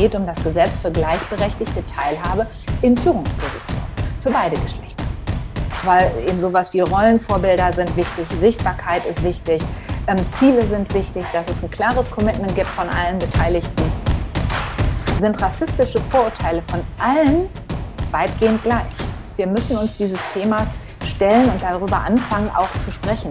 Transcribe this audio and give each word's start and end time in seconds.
geht 0.00 0.14
um 0.14 0.24
das 0.24 0.42
Gesetz 0.42 0.78
für 0.78 0.90
gleichberechtigte 0.90 1.84
Teilhabe 1.84 2.46
in 2.80 2.96
Führungspositionen 2.96 3.84
für 4.22 4.30
beide 4.30 4.58
Geschlechter. 4.58 5.04
Weil 5.84 6.10
eben 6.26 6.40
sowas 6.40 6.72
wie 6.72 6.80
Rollenvorbilder 6.80 7.70
sind 7.74 7.94
wichtig, 7.96 8.26
Sichtbarkeit 8.40 9.04
ist 9.04 9.22
wichtig, 9.22 9.60
ähm, 10.06 10.16
Ziele 10.38 10.66
sind 10.66 10.92
wichtig, 10.94 11.26
dass 11.34 11.46
es 11.50 11.62
ein 11.62 11.70
klares 11.70 12.10
Commitment 12.10 12.54
gibt 12.54 12.68
von 12.68 12.88
allen 12.88 13.18
Beteiligten. 13.18 13.92
Sind 15.20 15.40
rassistische 15.42 16.00
Vorurteile 16.08 16.62
von 16.62 16.80
allen 16.98 17.50
weitgehend 18.10 18.62
gleich. 18.62 18.96
Wir 19.36 19.46
müssen 19.46 19.76
uns 19.76 19.98
dieses 19.98 20.18
Themas 20.32 20.68
stellen 21.04 21.50
und 21.50 21.62
darüber 21.62 21.98
anfangen, 21.98 22.48
auch 22.56 22.72
zu 22.82 22.90
sprechen. 22.90 23.30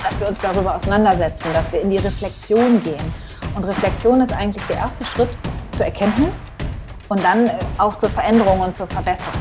Dass 0.00 0.20
wir 0.20 0.28
uns 0.28 0.38
darüber 0.38 0.76
auseinandersetzen, 0.76 1.48
dass 1.52 1.72
wir 1.72 1.80
in 1.80 1.90
die 1.90 1.98
Reflexion 1.98 2.80
gehen. 2.84 3.25
Und 3.56 3.64
Reflexion 3.64 4.20
ist 4.20 4.34
eigentlich 4.34 4.64
der 4.66 4.76
erste 4.76 5.02
Schritt 5.06 5.30
zur 5.76 5.86
Erkenntnis 5.86 6.34
und 7.08 7.24
dann 7.24 7.50
auch 7.78 7.96
zur 7.96 8.10
Veränderung 8.10 8.60
und 8.60 8.74
zur 8.74 8.86
Verbesserung. 8.86 9.32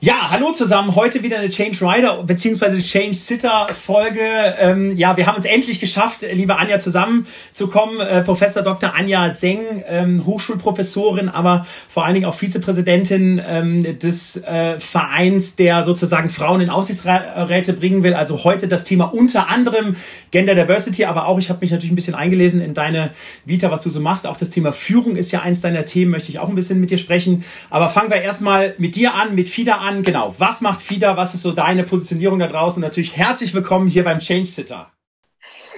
Ja, 0.00 0.30
hallo 0.30 0.52
zusammen. 0.52 0.94
Heute 0.94 1.24
wieder 1.24 1.38
eine 1.38 1.48
Change 1.48 1.78
Rider 1.80 2.22
bzw. 2.22 2.80
Change 2.82 3.14
Sitter 3.14 3.66
Folge. 3.74 4.20
Ähm, 4.56 4.96
ja, 4.96 5.16
wir 5.16 5.26
haben 5.26 5.34
uns 5.34 5.44
endlich 5.44 5.80
geschafft, 5.80 6.20
liebe 6.32 6.56
Anja, 6.56 6.78
zusammenzukommen. 6.78 7.98
Äh, 7.98 8.22
Professor 8.22 8.62
Dr. 8.62 8.94
Anja 8.94 9.32
Seng, 9.32 9.82
ähm, 9.88 10.24
Hochschulprofessorin, 10.24 11.28
aber 11.28 11.66
vor 11.88 12.04
allen 12.04 12.14
Dingen 12.14 12.26
auch 12.26 12.36
Vizepräsidentin 12.36 13.42
ähm, 13.44 13.98
des 13.98 14.36
äh, 14.36 14.78
Vereins, 14.78 15.56
der 15.56 15.82
sozusagen 15.82 16.30
Frauen 16.30 16.60
in 16.60 16.70
Aufsichtsräte 16.70 17.72
bringen 17.72 18.04
will. 18.04 18.14
Also 18.14 18.44
heute 18.44 18.68
das 18.68 18.84
Thema 18.84 19.12
unter 19.12 19.48
anderem 19.48 19.96
Gender 20.30 20.54
Diversity, 20.54 21.06
aber 21.06 21.26
auch, 21.26 21.40
ich 21.40 21.50
habe 21.50 21.58
mich 21.60 21.72
natürlich 21.72 21.90
ein 21.90 21.96
bisschen 21.96 22.14
eingelesen 22.14 22.60
in 22.60 22.72
deine 22.72 23.10
Vita, 23.44 23.72
was 23.72 23.82
du 23.82 23.90
so 23.90 23.98
machst. 23.98 24.28
Auch 24.28 24.36
das 24.36 24.50
Thema 24.50 24.70
Führung 24.70 25.16
ist 25.16 25.32
ja 25.32 25.42
eins 25.42 25.60
deiner 25.60 25.84
Themen, 25.84 26.12
möchte 26.12 26.28
ich 26.28 26.38
auch 26.38 26.48
ein 26.48 26.54
bisschen 26.54 26.78
mit 26.78 26.92
dir 26.92 26.98
sprechen. 26.98 27.44
Aber 27.68 27.88
fangen 27.88 28.10
wir 28.10 28.20
erstmal 28.20 28.76
mit 28.78 28.94
dir 28.94 29.14
an, 29.14 29.34
mit 29.34 29.48
FIDA 29.48 29.78
an 29.78 29.87
an, 29.88 30.02
genau, 30.02 30.34
was 30.38 30.60
macht 30.60 30.82
FIDA, 30.82 31.16
was 31.16 31.32
ist 31.32 31.42
so 31.42 31.52
deine 31.52 31.82
Positionierung 31.82 32.38
da 32.38 32.46
draußen? 32.46 32.82
Und 32.82 32.86
natürlich 32.86 33.16
herzlich 33.16 33.54
willkommen 33.54 33.86
hier 33.86 34.04
beim 34.04 34.18
Change 34.18 34.44
Sitter. 34.44 34.92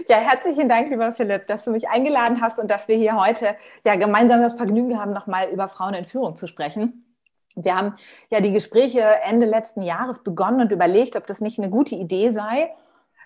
Ja, 0.08 0.16
herzlichen 0.16 0.68
Dank, 0.68 0.90
lieber 0.90 1.12
Philipp, 1.12 1.46
dass 1.46 1.62
du 1.62 1.70
mich 1.70 1.88
eingeladen 1.88 2.40
hast 2.40 2.58
und 2.58 2.68
dass 2.68 2.88
wir 2.88 2.96
hier 2.96 3.14
heute 3.14 3.54
ja 3.84 3.94
gemeinsam 3.94 4.40
das 4.40 4.54
Vergnügen 4.54 4.98
haben, 4.98 5.12
nochmal 5.12 5.50
über 5.50 5.68
Frauen 5.68 5.94
in 5.94 6.06
Führung 6.06 6.34
zu 6.34 6.48
sprechen. 6.48 7.16
Wir 7.54 7.76
haben 7.76 7.94
ja 8.30 8.40
die 8.40 8.50
Gespräche 8.50 9.00
Ende 9.00 9.46
letzten 9.46 9.82
Jahres 9.82 10.24
begonnen 10.24 10.60
und 10.60 10.72
überlegt, 10.72 11.14
ob 11.14 11.28
das 11.28 11.40
nicht 11.40 11.60
eine 11.60 11.70
gute 11.70 11.94
Idee 11.94 12.30
sei. 12.30 12.72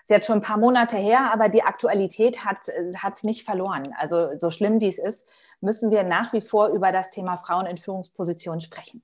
ist 0.03 0.11
jetzt 0.11 0.27
schon 0.27 0.37
ein 0.37 0.43
paar 0.43 0.59
Monate 0.59 0.97
her, 0.97 1.31
aber 1.33 1.49
die 1.49 1.63
Aktualität 1.63 2.45
hat 2.45 2.67
es 2.67 3.23
nicht 3.23 3.43
verloren. 3.43 3.91
Also 3.97 4.37
so 4.37 4.51
schlimm 4.51 4.81
wie 4.81 4.87
es 4.87 4.99
ist, 4.99 5.25
müssen 5.61 5.89
wir 5.89 6.03
nach 6.03 6.31
wie 6.31 6.41
vor 6.41 6.67
über 6.67 6.91
das 6.91 7.09
Thema 7.09 7.37
Frauen 7.37 7.65
in 7.65 7.77
Führungspositionen 7.77 8.61
sprechen. 8.61 9.01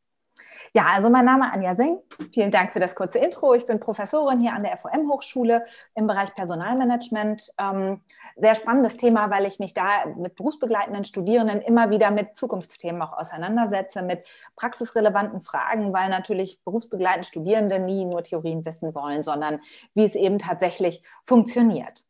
Ja, 0.73 0.85
also 0.93 1.09
mein 1.09 1.25
Name 1.25 1.45
ist 1.45 1.53
Anja 1.53 1.75
Seng. 1.75 1.99
Vielen 2.33 2.51
Dank 2.51 2.73
für 2.73 2.79
das 2.79 2.95
kurze 2.95 3.19
Intro. 3.19 3.53
Ich 3.53 3.65
bin 3.65 3.79
Professorin 3.79 4.39
hier 4.39 4.53
an 4.53 4.63
der 4.63 4.77
FOM-Hochschule 4.77 5.65
im 5.95 6.07
Bereich 6.07 6.33
Personalmanagement. 6.33 7.51
Ähm, 7.57 8.01
sehr 8.35 8.55
spannendes 8.55 8.97
Thema, 8.97 9.29
weil 9.29 9.45
ich 9.45 9.59
mich 9.59 9.73
da 9.73 10.05
mit 10.15 10.35
berufsbegleitenden 10.35 11.03
Studierenden 11.03 11.61
immer 11.61 11.89
wieder 11.89 12.11
mit 12.11 12.35
Zukunftsthemen 12.35 13.01
auch 13.01 13.13
auseinandersetze, 13.13 14.01
mit 14.01 14.25
praxisrelevanten 14.55 15.41
Fragen, 15.41 15.93
weil 15.93 16.09
natürlich 16.09 16.63
berufsbegleitende 16.63 17.27
Studierende 17.27 17.79
nie 17.79 18.05
nur 18.05 18.23
Theorien 18.23 18.65
wissen 18.65 18.95
wollen, 18.95 19.23
sondern 19.23 19.59
wie 19.93 20.05
es 20.05 20.15
eben 20.15 20.39
tatsächlich 20.39 21.03
funktioniert. 21.23 22.05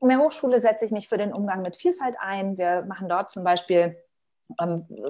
In 0.00 0.08
der 0.08 0.18
Hochschule 0.18 0.60
setze 0.60 0.84
ich 0.84 0.90
mich 0.90 1.08
für 1.08 1.16
den 1.16 1.32
Umgang 1.32 1.62
mit 1.62 1.76
Vielfalt 1.76 2.16
ein. 2.20 2.58
Wir 2.58 2.82
machen 2.82 3.08
dort 3.08 3.30
zum 3.30 3.44
Beispiel 3.44 3.96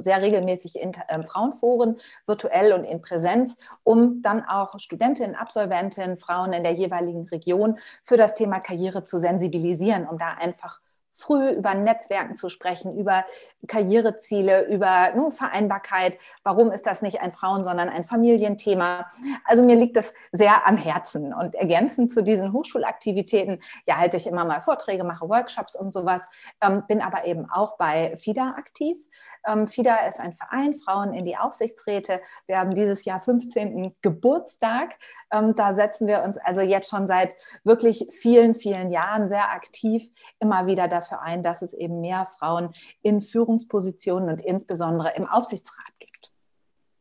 sehr 0.01 0.23
regelmäßig 0.23 0.81
in 0.81 0.93
ähm, 1.09 1.25
Frauenforen, 1.25 1.99
virtuell 2.27 2.73
und 2.73 2.85
in 2.85 3.03
Präsenz, 3.03 3.55
um 3.85 4.23
dann 4.23 4.45
auch 4.45 4.79
Studentinnen, 4.79 5.37
Absolventinnen, 5.37 6.19
Frauen 6.19 6.53
in 6.53 6.63
der 6.63 6.73
jeweiligen 6.73 7.29
Region 7.29 7.79
für 8.03 8.17
das 8.17 8.35
Thema 8.35 8.61
Karriere 8.61 9.05
zu 9.05 9.19
sensibilisieren, 9.19 10.07
um 10.07 10.19
da 10.19 10.33
einfach 10.33 10.81
früh 11.17 11.49
über 11.51 11.75
Netzwerken 11.75 12.37
zu 12.37 12.49
sprechen, 12.49 12.97
über 12.97 13.25
Karriereziele, 13.67 14.67
über 14.67 15.13
nur 15.17 15.33
Vereinbarkeit. 15.33 16.19
Warum 16.45 16.71
ist 16.71 16.87
das 16.87 17.03
nicht 17.03 17.23
ein 17.23 17.33
Frauen-, 17.33 17.65
sondern 17.65 17.89
ein 17.89 18.05
Familienthema? 18.05 19.07
Also 19.45 19.63
mir 19.63 19.77
liegt 19.77 19.97
das 19.97 20.13
sehr 20.31 20.67
am 20.67 20.77
Herzen. 20.77 21.33
Und 21.33 21.55
ergänzend 21.55 22.13
zu 22.13 22.23
diesen 22.23 22.53
Hochschulaktivitäten, 22.53 23.63
ja, 23.87 23.97
halte 23.97 24.19
ich 24.19 24.27
immer 24.27 24.45
mal 24.45 24.61
Vorträge, 24.61 25.05
mache 25.05 25.29
Workshops 25.29 25.75
und 25.75 25.93
sowas, 25.93 26.23
ähm, 26.61 26.85
bin 26.87 27.01
aber 27.01 27.25
eben 27.25 27.51
auch 27.51 27.79
bei 27.79 28.17
FIDA 28.17 28.55
aktiv. 28.57 28.99
Ähm, 29.47 29.67
FIDA 29.67 30.07
ist 30.07 30.21
ein 30.21 30.35
Verein, 30.35 30.75
Frauen 30.75 31.15
in 31.15 31.25
die 31.25 31.37
Aufsichtsräte. 31.37 32.21
Wir 32.47 32.59
haben 32.59 32.75
dieses 32.75 33.05
Jahr 33.07 33.21
15. 33.21 33.97
Geburtstag. 34.03 34.97
Ähm, 35.33 35.55
da 35.55 35.75
setzen 35.75 36.07
wir 36.07 36.23
uns 36.23 36.37
also 36.37 36.61
jetzt 36.61 36.91
schon 36.91 37.09
seit 37.09 37.35
wirklich 37.65 38.07
vielen, 38.11 38.55
vielen 38.55 38.91
Jahren 38.91 39.29
sehr 39.29 39.51
aktiv 39.51 40.09
immer 40.39 40.67
wieder 40.67 40.89
dafür 40.89 41.06
dafür 41.07 41.23
ein, 41.23 41.43
dass 41.43 41.63
es 41.63 41.73
eben 41.73 42.01
mehr 42.01 42.27
Frauen 42.39 42.75
in 43.03 43.23
Führungspositionen 43.23 44.29
und 44.29 44.41
insbesondere 44.41 45.13
im 45.17 45.27
Aufsichtsrat 45.27 45.99
gibt. 45.99 46.33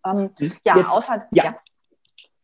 Ähm, 0.05 0.31
ja, 0.63 0.77
Jetzt, 0.77 0.91
außer. 0.91 1.27
Ja. 1.31 1.43
ja. 1.45 1.55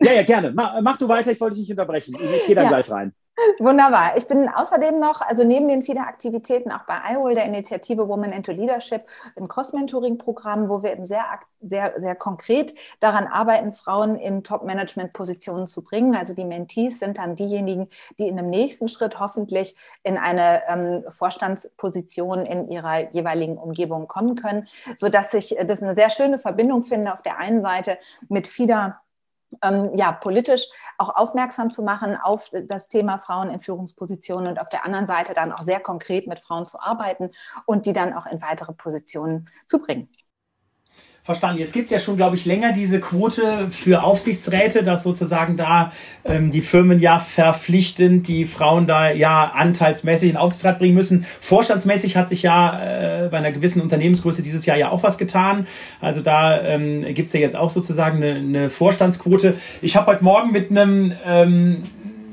Ja, 0.03 0.13
ja, 0.13 0.23
gerne. 0.23 0.51
Mach, 0.51 0.81
mach, 0.81 0.97
du 0.97 1.07
weiter, 1.07 1.31
ich 1.31 1.39
wollte 1.39 1.57
dich 1.57 1.63
nicht 1.67 1.71
unterbrechen. 1.71 2.15
Ich 2.15 2.47
gehe 2.47 2.55
dann 2.55 2.63
ja. 2.63 2.69
gleich 2.69 2.89
rein. 2.89 3.13
Wunderbar. 3.59 4.17
Ich 4.17 4.27
bin 4.27 4.49
außerdem 4.49 4.99
noch, 4.99 5.21
also 5.21 5.43
neben 5.43 5.67
den 5.67 5.83
vielen 5.83 5.99
Aktivitäten 5.99 6.71
auch 6.71 6.83
bei 6.83 6.99
IWOL, 7.11 7.35
der 7.35 7.45
Initiative 7.45 8.07
Women 8.07 8.31
into 8.31 8.51
Leadership, 8.51 9.05
im 9.35 9.47
Cross-Mentoring-Programm, 9.47 10.69
wo 10.69 10.83
wir 10.83 10.91
eben 10.91 11.05
sehr, 11.05 11.23
sehr, 11.61 11.99
sehr 11.99 12.15
konkret 12.15 12.73
daran 12.99 13.27
arbeiten, 13.27 13.73
Frauen 13.73 14.15
in 14.15 14.43
Top-Management-Positionen 14.43 15.67
zu 15.67 15.83
bringen. 15.83 16.15
Also 16.15 16.33
die 16.33 16.45
Mentees 16.45 16.99
sind 16.99 17.17
dann 17.17 17.35
diejenigen, 17.35 17.87
die 18.19 18.27
in 18.27 18.37
dem 18.37 18.49
nächsten 18.49 18.87
Schritt 18.87 19.19
hoffentlich 19.19 19.75
in 20.03 20.17
eine 20.17 20.61
ähm, 20.67 21.03
Vorstandsposition 21.11 22.45
in 22.45 22.69
ihrer 22.69 23.11
jeweiligen 23.11 23.57
Umgebung 23.57 24.07
kommen 24.07 24.35
können, 24.35 24.67
sodass 24.95 25.33
ich 25.33 25.55
das 25.65 25.81
eine 25.81 25.95
sehr 25.95 26.09
schöne 26.09 26.39
Verbindung 26.39 26.83
finde 26.83 27.13
auf 27.13 27.21
der 27.21 27.37
einen 27.37 27.61
Seite 27.61 27.97
mit 28.29 28.47
FIDA 28.47 28.99
ähm, 29.63 29.91
ja, 29.95 30.11
politisch 30.11 30.67
auch 30.97 31.15
aufmerksam 31.15 31.71
zu 31.71 31.83
machen 31.83 32.15
auf 32.15 32.49
das 32.67 32.89
Thema 32.89 33.19
Frauen 33.19 33.49
in 33.49 33.61
Führungspositionen 33.61 34.47
und 34.47 34.59
auf 34.59 34.69
der 34.69 34.85
anderen 34.85 35.05
Seite 35.05 35.33
dann 35.33 35.51
auch 35.51 35.61
sehr 35.61 35.79
konkret 35.79 36.27
mit 36.27 36.39
Frauen 36.39 36.65
zu 36.65 36.79
arbeiten 36.79 37.31
und 37.65 37.85
die 37.85 37.93
dann 37.93 38.13
auch 38.13 38.25
in 38.25 38.41
weitere 38.41 38.73
Positionen 38.73 39.49
zu 39.65 39.79
bringen 39.79 40.09
verstanden. 41.23 41.59
Jetzt 41.59 41.73
gibt 41.73 41.85
es 41.85 41.91
ja 41.91 41.99
schon, 41.99 42.17
glaube 42.17 42.35
ich, 42.35 42.45
länger 42.45 42.71
diese 42.73 42.99
Quote 42.99 43.67
für 43.69 44.03
Aufsichtsräte, 44.03 44.81
dass 44.81 45.03
sozusagen 45.03 45.55
da 45.55 45.91
ähm, 46.25 46.49
die 46.49 46.61
Firmen 46.61 46.99
ja 46.99 47.19
verpflichtend 47.19 48.27
die 48.27 48.45
Frauen 48.45 48.87
da 48.87 49.11
ja 49.11 49.51
anteilsmäßig 49.53 50.31
in 50.31 50.37
Aufsichtsrat 50.37 50.79
bringen 50.79 50.95
müssen. 50.95 51.27
Vorstandsmäßig 51.39 52.17
hat 52.17 52.27
sich 52.27 52.41
ja 52.41 53.25
äh, 53.25 53.29
bei 53.29 53.37
einer 53.37 53.51
gewissen 53.51 53.81
Unternehmensgröße 53.81 54.41
dieses 54.41 54.65
Jahr 54.65 54.77
ja 54.77 54.89
auch 54.89 55.03
was 55.03 55.19
getan. 55.19 55.67
Also 55.99 56.21
da 56.21 56.59
ähm, 56.61 57.05
gibt 57.13 57.27
es 57.27 57.33
ja 57.33 57.39
jetzt 57.39 57.55
auch 57.55 57.69
sozusagen 57.69 58.17
eine, 58.17 58.35
eine 58.35 58.69
Vorstandsquote. 58.71 59.57
Ich 59.83 59.95
habe 59.95 60.07
heute 60.07 60.23
Morgen 60.23 60.51
mit 60.51 60.71
einem 60.71 61.13
ähm, 61.23 61.83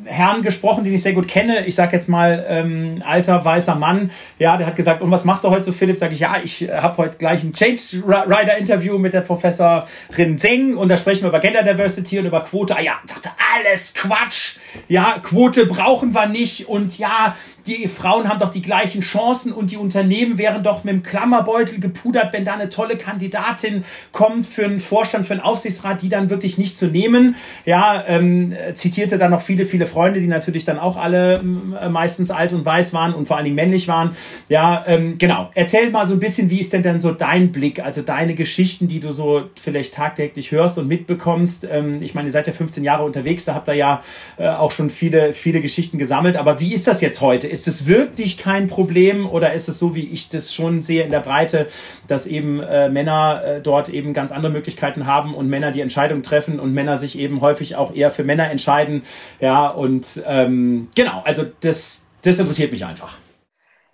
Herrn 0.08 0.42
gesprochen, 0.42 0.84
den 0.84 0.94
ich 0.94 1.02
sehr 1.02 1.12
gut 1.12 1.28
kenne. 1.28 1.66
Ich 1.66 1.74
sage 1.74 1.96
jetzt 1.96 2.08
mal 2.08 2.44
ähm, 2.48 3.02
alter 3.06 3.44
weißer 3.44 3.74
Mann. 3.74 4.10
Ja, 4.38 4.56
der 4.56 4.66
hat 4.66 4.76
gesagt, 4.76 5.02
und 5.02 5.10
was 5.10 5.24
machst 5.24 5.44
du 5.44 5.50
heute 5.50 5.64
so, 5.64 5.72
Philipp? 5.72 5.98
Sage 5.98 6.14
ich, 6.14 6.20
ja, 6.20 6.36
ich 6.42 6.68
habe 6.72 6.96
heute 6.96 7.18
gleich 7.18 7.42
ein 7.42 7.52
Change 7.52 8.02
Rider 8.06 8.56
Interview 8.56 8.98
mit 8.98 9.12
der 9.12 9.20
Professorin 9.20 10.38
Zeng 10.38 10.76
und 10.76 10.88
da 10.88 10.96
sprechen 10.96 11.22
wir 11.22 11.28
über 11.28 11.40
Gender 11.40 11.62
Diversity 11.62 12.18
und 12.18 12.26
über 12.26 12.42
Quote. 12.42 12.76
Ah 12.76 12.80
ja, 12.80 12.94
dachte 13.06 13.30
alles 13.54 13.94
Quatsch. 13.94 14.56
Ja, 14.88 15.18
Quote 15.22 15.66
brauchen 15.66 16.14
wir 16.14 16.26
nicht 16.26 16.68
und 16.68 16.98
ja, 16.98 17.36
die 17.68 17.86
Frauen 17.86 18.28
haben 18.28 18.38
doch 18.38 18.50
die 18.50 18.62
gleichen 18.62 19.02
Chancen 19.02 19.52
und 19.52 19.70
die 19.70 19.76
Unternehmen 19.76 20.38
wären 20.38 20.62
doch 20.62 20.84
mit 20.84 20.94
dem 20.94 21.02
Klammerbeutel 21.02 21.78
gepudert, 21.80 22.32
wenn 22.32 22.44
da 22.44 22.54
eine 22.54 22.68
tolle 22.68 22.96
Kandidatin 22.96 23.84
kommt 24.10 24.46
für 24.46 24.64
einen 24.64 24.80
Vorstand, 24.80 25.26
für 25.26 25.34
einen 25.34 25.42
Aufsichtsrat, 25.42 26.02
die 26.02 26.08
dann 26.08 26.30
wirklich 26.30 26.58
nicht 26.58 26.78
zu 26.78 26.86
nehmen. 26.86 27.36
Ja, 27.64 28.04
ähm, 28.06 28.54
zitierte 28.74 29.18
dann 29.18 29.30
noch 29.30 29.42
viele, 29.42 29.66
viele 29.66 29.86
Freunde, 29.86 30.20
die 30.20 30.26
natürlich 30.26 30.64
dann 30.64 30.78
auch 30.78 30.96
alle 30.96 31.42
äh, 31.80 31.88
meistens 31.88 32.30
alt 32.30 32.52
und 32.52 32.64
weiß 32.64 32.92
waren 32.94 33.14
und 33.14 33.28
vor 33.28 33.36
allen 33.36 33.44
Dingen 33.44 33.56
männlich 33.56 33.86
waren. 33.86 34.16
Ja, 34.48 34.84
ähm, 34.86 35.18
genau. 35.18 35.50
Erzähl 35.54 35.90
mal 35.90 36.06
so 36.06 36.14
ein 36.14 36.20
bisschen, 36.20 36.50
wie 36.50 36.60
ist 36.60 36.72
denn 36.72 36.82
dann 36.82 37.00
so 37.00 37.12
dein 37.12 37.52
Blick, 37.52 37.84
also 37.84 38.02
deine 38.02 38.34
Geschichten, 38.34 38.88
die 38.88 39.00
du 39.00 39.12
so 39.12 39.42
vielleicht 39.60 39.94
tagtäglich 39.94 40.50
hörst 40.52 40.78
und 40.78 40.88
mitbekommst. 40.88 41.68
Ähm, 41.70 42.00
ich 42.00 42.14
meine, 42.14 42.28
ihr 42.28 42.32
seid 42.32 42.46
ja 42.46 42.52
15 42.52 42.82
Jahre 42.82 43.04
unterwegs, 43.04 43.44
da 43.44 43.54
habt 43.54 43.68
ihr 43.68 43.74
ja 43.74 44.02
äh, 44.38 44.48
auch 44.48 44.72
schon 44.72 44.88
viele, 44.88 45.34
viele 45.34 45.60
Geschichten 45.60 45.98
gesammelt. 45.98 46.36
Aber 46.36 46.60
wie 46.60 46.72
ist 46.72 46.86
das 46.86 47.02
jetzt 47.02 47.20
heute? 47.20 47.46
Ist 47.46 47.57
es 47.66 47.86
wirklich 47.86 48.38
kein 48.38 48.68
Problem 48.68 49.28
oder 49.28 49.52
ist 49.52 49.68
es 49.68 49.78
so, 49.78 49.94
wie 49.94 50.06
ich 50.06 50.28
das 50.28 50.54
schon 50.54 50.82
sehe 50.82 51.02
in 51.02 51.10
der 51.10 51.20
Breite, 51.20 51.66
dass 52.06 52.26
eben 52.26 52.60
äh, 52.60 52.88
Männer 52.88 53.42
äh, 53.42 53.60
dort 53.60 53.88
eben 53.88 54.12
ganz 54.12 54.30
andere 54.30 54.52
Möglichkeiten 54.52 55.06
haben 55.06 55.34
und 55.34 55.48
Männer 55.48 55.72
die 55.72 55.80
Entscheidung 55.80 56.22
treffen 56.22 56.60
und 56.60 56.74
Männer 56.74 56.98
sich 56.98 57.18
eben 57.18 57.40
häufig 57.40 57.76
auch 57.76 57.94
eher 57.94 58.10
für 58.10 58.24
Männer 58.24 58.50
entscheiden, 58.50 59.02
ja, 59.40 59.68
und 59.68 60.22
ähm, 60.26 60.88
genau, 60.94 61.22
also 61.24 61.44
das, 61.60 62.06
das 62.22 62.38
interessiert 62.38 62.70
mich 62.72 62.84
einfach. 62.84 63.18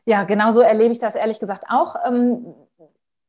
Ja, 0.06 0.24
genau 0.24 0.52
so 0.52 0.60
erlebe 0.60 0.92
ich 0.92 0.98
das 0.98 1.14
ehrlich 1.14 1.40
gesagt 1.40 1.64
auch. 1.68 1.96
Ähm, 2.06 2.54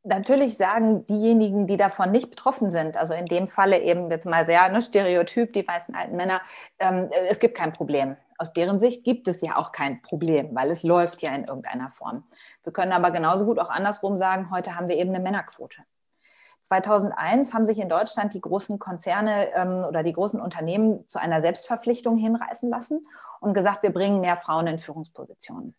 natürlich 0.03 0.57
sagen 0.57 1.05
diejenigen, 1.05 1.67
die 1.67 1.77
davon 1.77 2.11
nicht 2.11 2.29
betroffen 2.29 2.71
sind, 2.71 2.97
also 2.97 3.13
in 3.13 3.25
dem 3.25 3.47
Falle 3.47 3.81
eben 3.81 4.09
jetzt 4.11 4.25
mal 4.25 4.45
sehr 4.45 4.69
ne, 4.69 4.81
stereotyp, 4.81 5.53
die 5.53 5.67
weißen 5.67 5.95
alten 5.95 6.15
Männer, 6.15 6.41
ähm, 6.79 7.09
es 7.29 7.39
gibt 7.39 7.55
kein 7.55 7.73
Problem. 7.73 8.15
Aus 8.37 8.53
deren 8.53 8.79
Sicht 8.79 9.03
gibt 9.03 9.27
es 9.27 9.41
ja 9.41 9.55
auch 9.55 9.71
kein 9.71 10.01
Problem, 10.01 10.55
weil 10.55 10.69
es 10.69 10.83
läuft 10.83 11.21
ja 11.21 11.33
in 11.33 11.45
irgendeiner 11.45 11.89
Form. 11.89 12.25
Wir 12.63 12.73
können 12.73 12.91
aber 12.91 13.11
genauso 13.11 13.45
gut 13.45 13.59
auch 13.59 13.69
andersrum 13.69 14.17
sagen, 14.17 14.51
heute 14.51 14.75
haben 14.75 14.89
wir 14.89 14.97
eben 14.97 15.13
eine 15.13 15.23
Männerquote. 15.23 15.83
2001 16.63 17.53
haben 17.53 17.65
sich 17.65 17.79
in 17.79 17.89
Deutschland 17.89 18.33
die 18.33 18.41
großen 18.41 18.79
Konzerne 18.79 19.53
ähm, 19.53 19.85
oder 19.87 20.01
die 20.01 20.13
großen 20.13 20.41
Unternehmen 20.41 21.07
zu 21.07 21.19
einer 21.19 21.41
Selbstverpflichtung 21.41 22.17
hinreißen 22.17 22.69
lassen 22.69 23.05
und 23.39 23.53
gesagt, 23.53 23.83
wir 23.83 23.93
bringen 23.93 24.19
mehr 24.19 24.35
Frauen 24.35 24.65
in 24.65 24.79
Führungspositionen. 24.79 25.75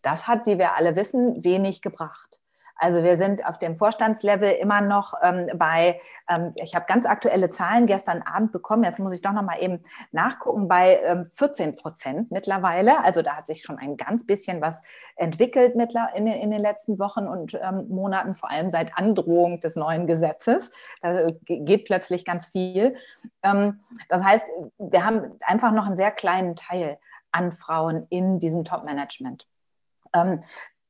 Das 0.00 0.28
hat, 0.28 0.46
wie 0.46 0.58
wir 0.58 0.74
alle 0.76 0.94
wissen, 0.94 1.42
wenig 1.44 1.82
gebracht. 1.82 2.40
Also 2.76 3.02
wir 3.02 3.16
sind 3.16 3.46
auf 3.46 3.58
dem 3.58 3.76
Vorstandslevel 3.76 4.52
immer 4.52 4.80
noch 4.80 5.14
ähm, 5.22 5.46
bei, 5.56 6.00
ähm, 6.28 6.52
ich 6.56 6.74
habe 6.74 6.86
ganz 6.86 7.06
aktuelle 7.06 7.50
Zahlen 7.50 7.86
gestern 7.86 8.22
Abend 8.22 8.52
bekommen, 8.52 8.84
jetzt 8.84 8.98
muss 8.98 9.12
ich 9.12 9.22
doch 9.22 9.32
noch 9.32 9.42
mal 9.42 9.60
eben 9.60 9.80
nachgucken, 10.10 10.68
bei 10.68 11.00
ähm, 11.04 11.28
14 11.32 11.74
Prozent 11.74 12.30
mittlerweile. 12.30 13.04
Also 13.04 13.22
da 13.22 13.36
hat 13.36 13.46
sich 13.46 13.62
schon 13.62 13.78
ein 13.78 13.96
ganz 13.96 14.26
bisschen 14.26 14.60
was 14.60 14.80
entwickelt 15.16 15.74
in, 16.14 16.26
in 16.26 16.50
den 16.50 16.60
letzten 16.60 16.98
Wochen 16.98 17.26
und 17.26 17.54
ähm, 17.54 17.88
Monaten, 17.88 18.34
vor 18.34 18.50
allem 18.50 18.70
seit 18.70 18.96
Androhung 18.96 19.60
des 19.60 19.76
neuen 19.76 20.06
Gesetzes. 20.06 20.70
Da 21.00 21.30
geht 21.44 21.84
plötzlich 21.84 22.24
ganz 22.24 22.46
viel. 22.46 22.96
Ähm, 23.42 23.80
das 24.08 24.22
heißt, 24.22 24.46
wir 24.78 25.04
haben 25.04 25.38
einfach 25.42 25.72
noch 25.72 25.86
einen 25.86 25.96
sehr 25.96 26.10
kleinen 26.10 26.56
Teil 26.56 26.98
an 27.30 27.52
Frauen 27.52 28.06
in 28.10 28.38
diesem 28.38 28.64
Top-Management. 28.64 29.46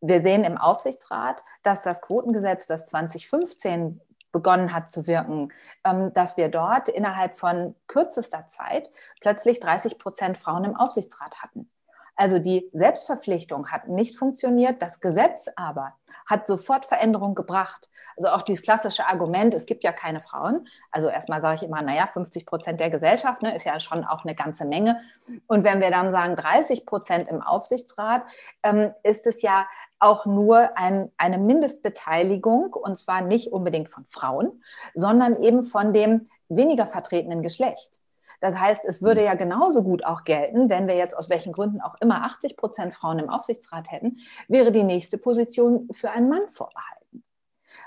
Wir 0.03 0.21
sehen 0.21 0.43
im 0.43 0.59
Aufsichtsrat, 0.59 1.45
dass 1.63 1.83
das 1.83 2.03
Quotengesetz, 2.03 2.67
das 2.67 2.87
2015 2.87 4.01
begonnen 4.33 4.73
hat 4.73 4.91
zu 4.91 5.07
wirken, 5.07 5.53
ähm, 5.85 6.13
dass 6.13 6.37
wir 6.37 6.49
dort 6.49 6.89
innerhalb 6.89 7.39
von 7.39 7.77
kürzester 7.87 8.49
Zeit 8.49 8.91
plötzlich 9.21 9.61
30 9.61 9.99
Prozent 9.99 10.37
Frauen 10.37 10.65
im 10.65 10.77
Aufsichtsrat 10.77 11.41
hatten. 11.41 11.71
Also 12.17 12.39
die 12.39 12.69
Selbstverpflichtung 12.73 13.71
hat 13.71 13.89
nicht 13.89 14.19
funktioniert, 14.19 14.83
das 14.83 15.01
Gesetz 15.01 15.49
aber 15.55 15.95
hat 16.27 16.47
sofort 16.47 16.87
Veränderung 16.87 17.35
gebracht. 17.35 17.89
Also 18.17 18.29
auch 18.29 18.43
dieses 18.43 18.63
klassische 18.63 19.07
Argument, 19.07 19.55
es 19.55 19.67
gibt 19.67 19.85
ja 19.85 19.93
keine 19.93 20.21
Frauen. 20.21 20.69
Also 20.91 21.09
erstmal 21.09 21.41
sage 21.41 21.57
ich 21.57 21.63
immer, 21.63 21.83
naja, 21.83 22.09
50 22.13 22.47
Prozent 22.47 22.81
der 22.81 22.91
Gesellschaft 22.91 23.43
ne, 23.43 23.55
ist 23.55 23.65
ja 23.65 23.79
schon 23.81 24.05
auch 24.05 24.25
eine 24.25 24.35
ganze 24.35 24.65
Menge. 24.65 25.01
Und 25.47 25.65
wenn 25.65 25.81
wir 25.81 25.91
dann 25.91 26.11
sagen 26.11 26.37
30 26.37 26.87
Prozent 26.87 27.29
im 27.29 27.41
Aufsichtsrat, 27.41 28.23
ähm, 28.63 28.93
ist 29.03 29.27
es 29.27 29.43
ja 29.43 29.67
auch 29.99 30.27
nur 30.27 30.77
ein, 30.77 31.11
eine 31.17 31.39
Mindestbeteiligung 31.39 32.75
und 32.75 32.97
zwar 32.97 33.23
nicht 33.23 33.53
unbedingt 33.53 33.89
von 33.89 34.05
Frauen, 34.07 34.63
sondern 34.95 35.37
eben 35.43 35.65
von 35.65 35.93
dem 35.93 36.27
weniger 36.49 36.87
vertretenen 36.87 37.43
Geschlecht. 37.43 38.02
Das 38.41 38.59
heißt, 38.59 38.85
es 38.85 39.03
würde 39.03 39.25
ja 39.25 39.35
genauso 39.35 39.83
gut 39.83 40.05
auch 40.05 40.25
gelten, 40.25 40.69
wenn 40.69 40.87
wir 40.87 40.97
jetzt 40.97 41.17
aus 41.17 41.31
welchen 41.31 41.53
Gründen 41.53 41.81
auch 41.81 41.97
immer 42.01 42.25
80 42.25 42.57
Prozent 42.57 42.95
Frauen 42.95 43.19
im 43.19 43.31
Aufsichtsrat 43.31 43.91
hätten, 43.91 44.19
wäre 44.49 44.73
die 44.73 44.85
nächste 44.85 45.19
Position 45.19 45.89
für 45.93 46.11
einen 46.11 46.29
Mann 46.29 46.49
vorbehalten. 46.51 47.25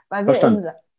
Weil 0.09 0.27
wir 0.27 0.41
im, 0.43 0.57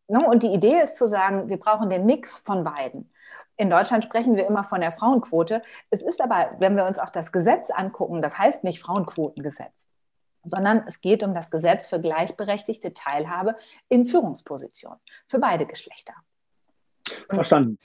ne, 0.08 0.26
und 0.26 0.42
die 0.42 0.52
Idee 0.52 0.80
ist 0.80 0.96
zu 0.96 1.06
sagen, 1.06 1.48
wir 1.48 1.58
brauchen 1.58 1.90
den 1.90 2.06
Mix 2.06 2.40
von 2.40 2.64
beiden. 2.64 3.12
In 3.56 3.70
Deutschland 3.70 4.04
sprechen 4.04 4.36
wir 4.36 4.46
immer 4.46 4.64
von 4.64 4.80
der 4.80 4.92
Frauenquote. 4.92 5.62
Es 5.90 6.02
ist 6.02 6.20
aber, 6.20 6.56
wenn 6.58 6.76
wir 6.76 6.86
uns 6.86 6.98
auch 6.98 7.10
das 7.10 7.32
Gesetz 7.32 7.70
angucken, 7.70 8.20
das 8.22 8.38
heißt 8.38 8.64
nicht 8.64 8.80
Frauenquotengesetz, 8.80 9.86
sondern 10.44 10.84
es 10.86 11.00
geht 11.00 11.22
um 11.22 11.34
das 11.34 11.50
Gesetz 11.50 11.86
für 11.86 12.00
gleichberechtigte 12.00 12.92
Teilhabe 12.92 13.56
in 13.88 14.06
Führungspositionen 14.06 15.00
für 15.26 15.38
beide 15.38 15.66
Geschlechter. 15.66 16.14
Verstanden. 17.28 17.78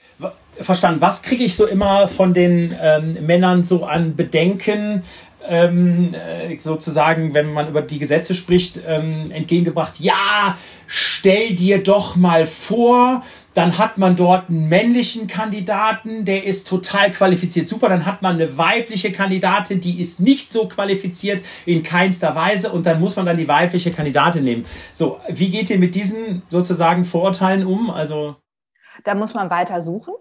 Verstanden. 0.58 1.02
Was 1.02 1.22
kriege 1.22 1.44
ich 1.44 1.56
so 1.56 1.66
immer 1.66 2.08
von 2.08 2.34
den 2.34 2.76
ähm, 2.80 3.26
Männern 3.26 3.64
so 3.64 3.86
an 3.86 4.16
Bedenken, 4.16 5.04
ähm, 5.48 6.14
äh, 6.14 6.58
sozusagen, 6.60 7.34
wenn 7.34 7.52
man 7.52 7.70
über 7.70 7.82
die 7.82 7.98
Gesetze 7.98 8.36
spricht, 8.36 8.80
ähm, 8.86 9.32
entgegengebracht? 9.32 10.00
Ja, 10.00 10.58
stell 10.86 11.56
dir 11.56 11.82
doch 11.82 12.16
mal 12.16 12.46
vor, 12.46 13.24
dann 13.54 13.78
hat 13.78 13.98
man 13.98 14.16
dort 14.16 14.50
einen 14.50 14.70
männlichen 14.70 15.28
Kandidaten, 15.28 16.26
der 16.26 16.44
ist 16.44 16.68
total 16.68 17.12
qualifiziert. 17.12 17.68
Super, 17.68 17.90
dann 17.90 18.06
hat 18.06 18.22
man 18.22 18.36
eine 18.36 18.58
weibliche 18.58 19.12
Kandidatin, 19.12 19.82
die 19.82 20.00
ist 20.00 20.20
nicht 20.20 20.52
so 20.52 20.68
qualifiziert 20.68 21.44
in 21.66 21.84
keinster 21.84 22.36
Weise 22.36 22.72
und 22.72 22.86
dann 22.86 23.00
muss 23.00 23.16
man 23.16 23.26
dann 23.26 23.38
die 23.38 23.48
weibliche 23.48 23.92
Kandidatin 23.92 24.44
nehmen. 24.44 24.66
So, 24.94 25.20
wie 25.30 25.50
geht 25.50 25.70
ihr 25.70 25.80
mit 25.80 25.96
diesen 25.96 26.44
sozusagen 26.50 27.04
Vorurteilen 27.04 27.66
um? 27.66 27.90
Also 27.90 28.36
da 29.04 29.16
muss 29.16 29.34
man 29.34 29.50
weiter 29.50 29.82
suchen 29.82 30.14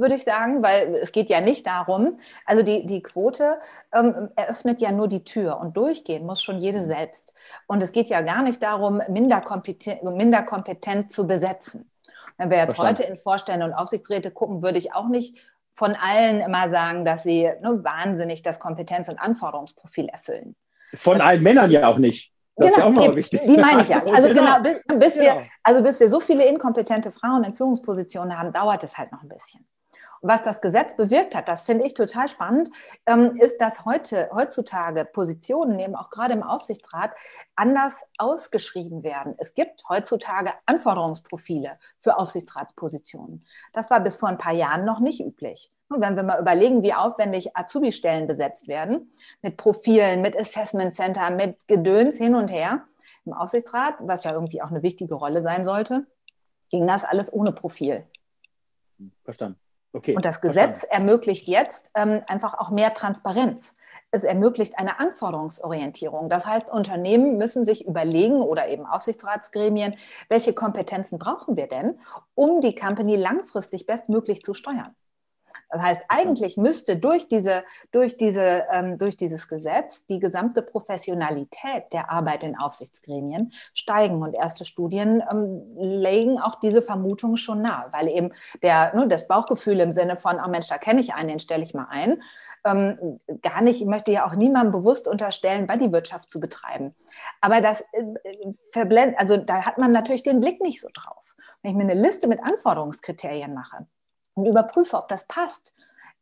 würde 0.00 0.14
ich 0.14 0.24
sagen, 0.24 0.62
weil 0.62 0.94
es 0.96 1.12
geht 1.12 1.28
ja 1.28 1.40
nicht 1.40 1.66
darum, 1.66 2.18
also 2.46 2.62
die, 2.62 2.86
die 2.86 3.02
Quote 3.02 3.58
ähm, 3.94 4.30
eröffnet 4.34 4.80
ja 4.80 4.90
nur 4.90 5.06
die 5.06 5.24
Tür 5.24 5.60
und 5.60 5.76
durchgehen 5.76 6.24
muss 6.24 6.42
schon 6.42 6.58
jede 6.58 6.82
selbst. 6.82 7.34
Und 7.66 7.82
es 7.82 7.92
geht 7.92 8.08
ja 8.08 8.22
gar 8.22 8.42
nicht 8.42 8.62
darum, 8.62 9.02
minder 9.08 9.40
kompetent, 9.42 10.02
minder 10.02 10.42
kompetent 10.42 11.12
zu 11.12 11.26
besetzen. 11.26 11.90
Wenn 12.38 12.50
wir 12.50 12.56
jetzt 12.56 12.78
heute 12.78 13.02
in 13.02 13.18
Vorstände 13.18 13.66
und 13.66 13.74
Aufsichtsräte 13.74 14.30
gucken, 14.30 14.62
würde 14.62 14.78
ich 14.78 14.94
auch 14.94 15.08
nicht 15.08 15.36
von 15.74 15.94
allen 15.94 16.40
immer 16.40 16.70
sagen, 16.70 17.04
dass 17.04 17.22
sie 17.22 17.42
ne, 17.42 17.84
wahnsinnig 17.84 18.42
das 18.42 18.58
Kompetenz- 18.58 19.08
und 19.08 19.18
Anforderungsprofil 19.18 20.08
erfüllen. 20.08 20.56
Von 20.96 21.20
allen 21.20 21.42
Männern 21.42 21.70
ja 21.70 21.86
auch 21.86 21.98
nicht. 21.98 22.32
Das 22.60 22.74
genau, 22.74 22.90
ist 22.90 22.98
auch 22.98 23.04
eben, 23.04 23.16
wichtig. 23.16 23.40
Die 23.42 23.56
meine 23.56 23.82
ich 23.82 23.88
ja. 23.88 24.02
Also 24.14 24.28
genau, 24.28 24.58
genau 24.58 24.62
bis, 24.62 24.98
bis 24.98 25.14
genau. 25.14 25.36
wir, 25.36 25.42
also 25.62 25.82
bis 25.82 25.98
wir 25.98 26.08
so 26.08 26.20
viele 26.20 26.44
inkompetente 26.44 27.10
Frauen 27.10 27.44
in 27.44 27.54
Führungspositionen 27.54 28.38
haben, 28.38 28.52
dauert 28.52 28.84
es 28.84 28.96
halt 28.98 29.10
noch 29.12 29.22
ein 29.22 29.28
bisschen. 29.28 29.66
Was 30.22 30.42
das 30.42 30.60
Gesetz 30.60 30.96
bewirkt 30.96 31.34
hat, 31.34 31.48
das 31.48 31.62
finde 31.62 31.86
ich 31.86 31.94
total 31.94 32.28
spannend, 32.28 32.68
ähm, 33.06 33.36
ist, 33.36 33.58
dass 33.58 33.86
heute, 33.86 34.28
heutzutage 34.32 35.06
Positionen, 35.06 35.78
eben 35.78 35.96
auch 35.96 36.10
gerade 36.10 36.34
im 36.34 36.42
Aufsichtsrat, 36.42 37.12
anders 37.56 38.02
ausgeschrieben 38.18 39.02
werden. 39.02 39.34
Es 39.38 39.54
gibt 39.54 39.82
heutzutage 39.88 40.52
Anforderungsprofile 40.66 41.78
für 41.98 42.18
Aufsichtsratspositionen. 42.18 43.46
Das 43.72 43.88
war 43.88 44.00
bis 44.00 44.16
vor 44.16 44.28
ein 44.28 44.36
paar 44.36 44.52
Jahren 44.52 44.84
noch 44.84 45.00
nicht 45.00 45.20
üblich. 45.20 45.70
Wenn 45.88 46.16
wir 46.16 46.22
mal 46.22 46.40
überlegen, 46.40 46.82
wie 46.82 46.92
aufwendig 46.92 47.56
Azubi-Stellen 47.56 48.26
besetzt 48.26 48.68
werden, 48.68 49.12
mit 49.40 49.56
Profilen, 49.56 50.20
mit 50.20 50.38
Assessment 50.38 50.94
Center, 50.94 51.30
mit 51.30 51.66
Gedöns 51.66 52.16
hin 52.16 52.34
und 52.34 52.48
her, 52.48 52.84
im 53.24 53.32
Aufsichtsrat, 53.32 53.94
was 54.00 54.24
ja 54.24 54.32
irgendwie 54.32 54.62
auch 54.62 54.70
eine 54.70 54.82
wichtige 54.82 55.14
Rolle 55.14 55.42
sein 55.42 55.64
sollte, 55.64 56.06
ging 56.68 56.86
das 56.86 57.04
alles 57.04 57.32
ohne 57.32 57.52
Profil. 57.52 58.04
Verstanden. 59.24 59.58
Okay, 59.92 60.14
und 60.14 60.24
das 60.24 60.40
Gesetz 60.40 60.80
verstanden. 60.80 61.08
ermöglicht 61.08 61.48
jetzt 61.48 61.90
ähm, 61.94 62.22
einfach 62.26 62.54
auch 62.54 62.70
mehr 62.70 62.94
Transparenz. 62.94 63.74
Es 64.12 64.24
ermöglicht 64.24 64.78
eine 64.78 65.00
Anforderungsorientierung. 65.00 66.28
Das 66.28 66.46
heißt, 66.46 66.70
Unternehmen 66.70 67.38
müssen 67.38 67.64
sich 67.64 67.86
überlegen 67.86 68.40
oder 68.40 68.68
eben 68.68 68.86
Aufsichtsratsgremien, 68.86 69.96
welche 70.28 70.52
Kompetenzen 70.52 71.18
brauchen 71.18 71.56
wir 71.56 71.66
denn, 71.66 71.98
um 72.34 72.60
die 72.60 72.74
Company 72.74 73.16
langfristig 73.16 73.86
bestmöglich 73.86 74.42
zu 74.42 74.54
steuern. 74.54 74.94
Das 75.70 75.82
heißt, 75.82 76.02
eigentlich 76.08 76.56
müsste 76.56 76.96
durch, 76.96 77.28
diese, 77.28 77.64
durch, 77.92 78.16
diese, 78.16 78.66
ähm, 78.72 78.98
durch 78.98 79.16
dieses 79.16 79.46
Gesetz 79.48 80.04
die 80.06 80.18
gesamte 80.18 80.62
Professionalität 80.62 81.84
der 81.92 82.10
Arbeit 82.10 82.42
in 82.42 82.58
Aufsichtsgremien 82.58 83.52
steigen. 83.72 84.22
Und 84.22 84.34
erste 84.34 84.64
Studien 84.64 85.22
ähm, 85.30 85.62
legen 85.76 86.40
auch 86.40 86.56
diese 86.56 86.82
Vermutung 86.82 87.36
schon 87.36 87.62
nahe, 87.62 87.88
weil 87.92 88.08
eben 88.08 88.32
der, 88.62 88.94
ne, 88.94 89.06
das 89.06 89.28
Bauchgefühl 89.28 89.78
im 89.80 89.92
Sinne 89.92 90.16
von, 90.16 90.38
oh 90.44 90.48
Mensch, 90.48 90.68
da 90.68 90.78
kenne 90.78 91.00
ich 91.00 91.14
einen, 91.14 91.28
den 91.28 91.40
stelle 91.40 91.62
ich 91.62 91.72
mal 91.72 91.86
ein, 91.88 92.20
ähm, 92.64 93.20
gar 93.42 93.62
nicht, 93.62 93.80
ich 93.80 93.86
möchte 93.86 94.12
ja 94.12 94.26
auch 94.26 94.34
niemandem 94.34 94.72
bewusst 94.72 95.06
unterstellen, 95.08 95.66
Bodywirtschaft 95.66 96.30
zu 96.30 96.40
betreiben. 96.40 96.94
Aber 97.40 97.60
das 97.60 97.80
äh, 97.92 98.04
verblendet, 98.72 99.18
also 99.18 99.36
da 99.36 99.64
hat 99.64 99.78
man 99.78 99.92
natürlich 99.92 100.22
den 100.22 100.40
Blick 100.40 100.60
nicht 100.60 100.80
so 100.80 100.88
drauf. 100.92 101.36
Wenn 101.62 101.72
ich 101.72 101.76
mir 101.76 101.90
eine 101.90 102.00
Liste 102.00 102.26
mit 102.26 102.42
Anforderungskriterien 102.42 103.54
mache, 103.54 103.86
und 104.40 104.46
überprüfe, 104.46 104.96
ob 104.96 105.08
das 105.08 105.26
passt, 105.26 105.72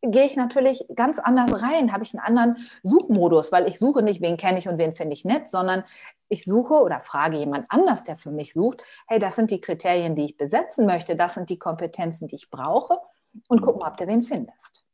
gehe 0.03 0.25
ich 0.25 0.37
natürlich 0.37 0.85
ganz 0.95 1.19
anders 1.19 1.61
rein, 1.61 1.93
habe 1.93 2.05
ich 2.05 2.15
einen 2.15 2.25
anderen 2.25 2.69
Suchmodus, 2.83 3.51
weil 3.51 3.67
ich 3.67 3.79
suche 3.79 4.03
nicht, 4.03 4.21
wen 4.21 4.37
kenne 4.37 4.59
ich 4.59 4.69
und 4.69 4.79
wen 4.79 4.95
finde 4.95 5.15
ich 5.15 5.25
nett, 5.25 5.51
sondern 5.51 5.83
ich 6.29 6.45
suche 6.45 6.75
oder 6.75 7.01
frage 7.01 7.37
jemand 7.37 7.67
anders, 7.69 8.05
der 8.05 8.17
für 8.17 8.31
mich 8.31 8.53
sucht, 8.53 8.83
hey, 9.09 9.19
das 9.19 9.37
sind 9.37 9.51
die 9.51 9.61
Kriterien, 9.61 10.15
die 10.15 10.27
ich 10.27 10.37
besetzen 10.37 10.87
möchte, 10.87 11.17
das 11.17 11.35
sind 11.35 11.51
die 11.51 11.59
Kompetenzen, 11.59 12.29
die 12.29 12.37
ich 12.37 12.51
brauche 12.51 12.99
und 13.49 13.61
guck 13.61 13.79
mal, 13.79 13.91
ob 13.91 13.97
du 13.97 14.07
wen 14.07 14.23
findest. 14.23 14.85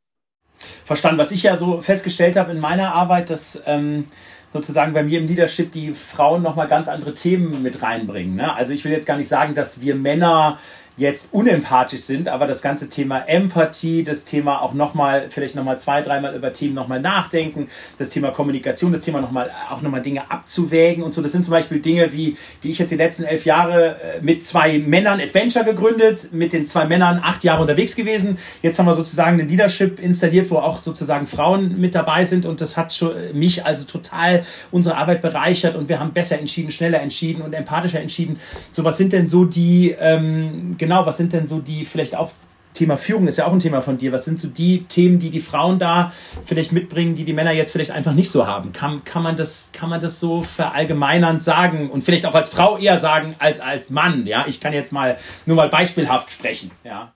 Verstanden. 0.85 1.19
Was 1.19 1.31
ich 1.31 1.43
ja 1.43 1.57
so 1.57 1.81
festgestellt 1.81 2.37
habe 2.37 2.51
in 2.51 2.59
meiner 2.59 2.93
Arbeit, 2.93 3.29
dass 3.29 3.61
ähm, 3.65 4.07
sozusagen 4.53 4.93
bei 4.93 5.03
mir 5.03 5.19
im 5.19 5.27
Leadership 5.27 5.71
die 5.71 5.93
Frauen 5.93 6.41
nochmal 6.41 6.67
ganz 6.67 6.87
andere 6.87 7.13
Themen 7.13 7.61
mit 7.61 7.81
reinbringen. 7.81 8.35
Ne? 8.35 8.55
Also 8.55 8.71
ich 8.71 8.85
will 8.85 8.91
jetzt 8.91 9.05
gar 9.05 9.17
nicht 9.17 9.27
sagen, 9.27 9.53
dass 9.53 9.81
wir 9.81 9.95
Männer 9.95 10.57
jetzt 10.97 11.29
unempathisch 11.33 12.01
sind, 12.01 12.29
aber 12.29 12.47
das 12.47 12.61
ganze 12.61 12.87
Thema 12.87 13.27
Empathie, 13.27 14.03
das 14.03 14.23
Thema 14.23 14.61
auch 14.61 14.73
nochmal, 14.73 15.25
vielleicht 15.29 15.55
nochmal 15.55 15.77
zwei, 15.77 16.01
dreimal 16.01 16.35
über 16.35 16.53
Themen 16.53 16.73
nochmal 16.73 17.01
nachdenken, 17.01 17.67
das 17.97 18.09
Thema 18.09 18.31
Kommunikation, 18.31 18.93
das 18.93 19.01
Thema 19.01 19.19
nochmal, 19.19 19.51
auch 19.69 19.81
nochmal 19.81 20.01
Dinge 20.01 20.31
abzuwägen 20.31 21.03
und 21.03 21.13
so. 21.13 21.21
Das 21.21 21.33
sind 21.33 21.43
zum 21.43 21.51
Beispiel 21.51 21.79
Dinge, 21.79 22.13
wie, 22.13 22.37
die 22.63 22.71
ich 22.71 22.79
jetzt 22.79 22.91
die 22.91 22.95
letzten 22.95 23.23
elf 23.23 23.45
Jahre 23.45 24.01
äh, 24.01 24.21
mit 24.21 24.45
zwei 24.45 24.79
Männern 24.79 25.19
Adventure 25.19 25.65
gegründet, 25.65 26.29
mit 26.31 26.53
den 26.53 26.67
zwei 26.67 26.85
Männern 26.85 27.19
acht 27.21 27.43
Jahre 27.43 27.61
unterwegs 27.61 27.95
gewesen. 27.95 28.37
Jetzt 28.61 28.79
haben 28.79 28.85
wir 28.85 28.95
sozusagen 28.95 29.39
eine 29.39 29.49
Leadership 29.49 29.99
installiert, 29.99 30.49
wo 30.49 30.57
auch 30.57 30.79
sozusagen 30.79 31.27
Frauen 31.27 31.79
mit 31.79 31.93
dabei 31.93 32.23
sind 32.23 32.45
und 32.45 32.61
das 32.61 32.77
hat 32.77 32.93
schon 32.93 33.13
mich 33.33 33.65
also 33.65 33.85
total 33.85 34.43
unsere 34.71 34.95
Arbeit 34.95 35.21
bereichert 35.21 35.75
und 35.75 35.89
wir 35.89 35.99
haben 35.99 36.13
besser 36.13 36.39
entschieden, 36.39 36.71
schneller 36.71 37.01
entschieden 37.01 37.41
und 37.41 37.53
empathischer 37.53 37.99
entschieden. 37.99 38.39
So, 38.71 38.83
was 38.85 38.97
sind 38.97 39.11
denn 39.11 39.27
so 39.27 39.43
die, 39.43 39.95
ähm, 39.99 40.75
genau, 40.85 41.05
was 41.07 41.17
sind 41.17 41.33
denn 41.33 41.47
so 41.47 41.59
die 41.59 41.83
vielleicht 41.83 42.15
auch 42.15 42.31
Thema 42.75 42.97
Führung 42.97 43.25
ist 43.27 43.37
ja 43.37 43.47
auch 43.47 43.53
ein 43.53 43.59
Thema 43.59 43.81
von 43.81 43.97
dir. 43.97 44.11
Was 44.11 44.25
sind 44.25 44.37
so 44.37 44.49
die 44.49 44.83
Themen, 44.85 45.17
die 45.17 45.29
die 45.29 45.39
Frauen 45.39 45.79
da 45.79 46.11
vielleicht 46.43 46.73
mitbringen, 46.73 47.15
die 47.15 47.23
die 47.23 47.31
Männer 47.31 47.51
jetzt 47.51 47.71
vielleicht 47.71 47.91
einfach 47.91 48.13
nicht 48.13 48.29
so 48.29 48.45
haben? 48.45 48.73
Kann, 48.73 49.03
kann, 49.05 49.23
man, 49.23 49.37
das, 49.37 49.71
kann 49.71 49.89
man 49.89 50.01
das 50.01 50.19
so 50.19 50.41
verallgemeinernd 50.41 51.41
sagen 51.41 51.89
und 51.89 52.03
vielleicht 52.03 52.25
auch 52.25 52.35
als 52.35 52.49
Frau 52.49 52.77
eher 52.77 52.99
sagen 52.99 53.35
als 53.39 53.61
als 53.61 53.89
Mann? 53.89 54.27
Ja, 54.27 54.43
ich 54.45 54.59
kann 54.59 54.73
jetzt 54.73 54.91
mal 54.91 55.17
nur 55.45 55.55
mal 55.55 55.69
beispielhaft 55.69 56.31
sprechen. 56.31 56.69
Ja. 56.83 57.13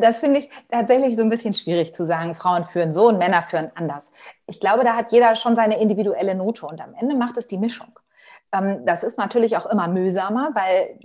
Das 0.00 0.20
finde 0.20 0.38
ich 0.38 0.48
tatsächlich 0.70 1.16
so 1.16 1.22
ein 1.22 1.28
bisschen 1.30 1.52
schwierig 1.52 1.92
zu 1.94 2.06
sagen, 2.06 2.34
Frauen 2.36 2.64
führen 2.64 2.92
so 2.92 3.08
und 3.08 3.18
Männer 3.18 3.42
führen 3.42 3.72
anders. 3.74 4.12
Ich 4.46 4.60
glaube, 4.60 4.84
da 4.84 4.94
hat 4.94 5.10
jeder 5.10 5.34
schon 5.34 5.56
seine 5.56 5.80
individuelle 5.80 6.36
Note 6.36 6.64
und 6.64 6.80
am 6.80 6.94
Ende 6.94 7.16
macht 7.16 7.36
es 7.36 7.48
die 7.48 7.58
Mischung. 7.58 7.98
Ähm, 8.52 8.86
das 8.86 9.02
ist 9.02 9.18
natürlich 9.18 9.56
auch 9.56 9.66
immer 9.66 9.88
mühsamer, 9.88 10.50
weil 10.54 10.98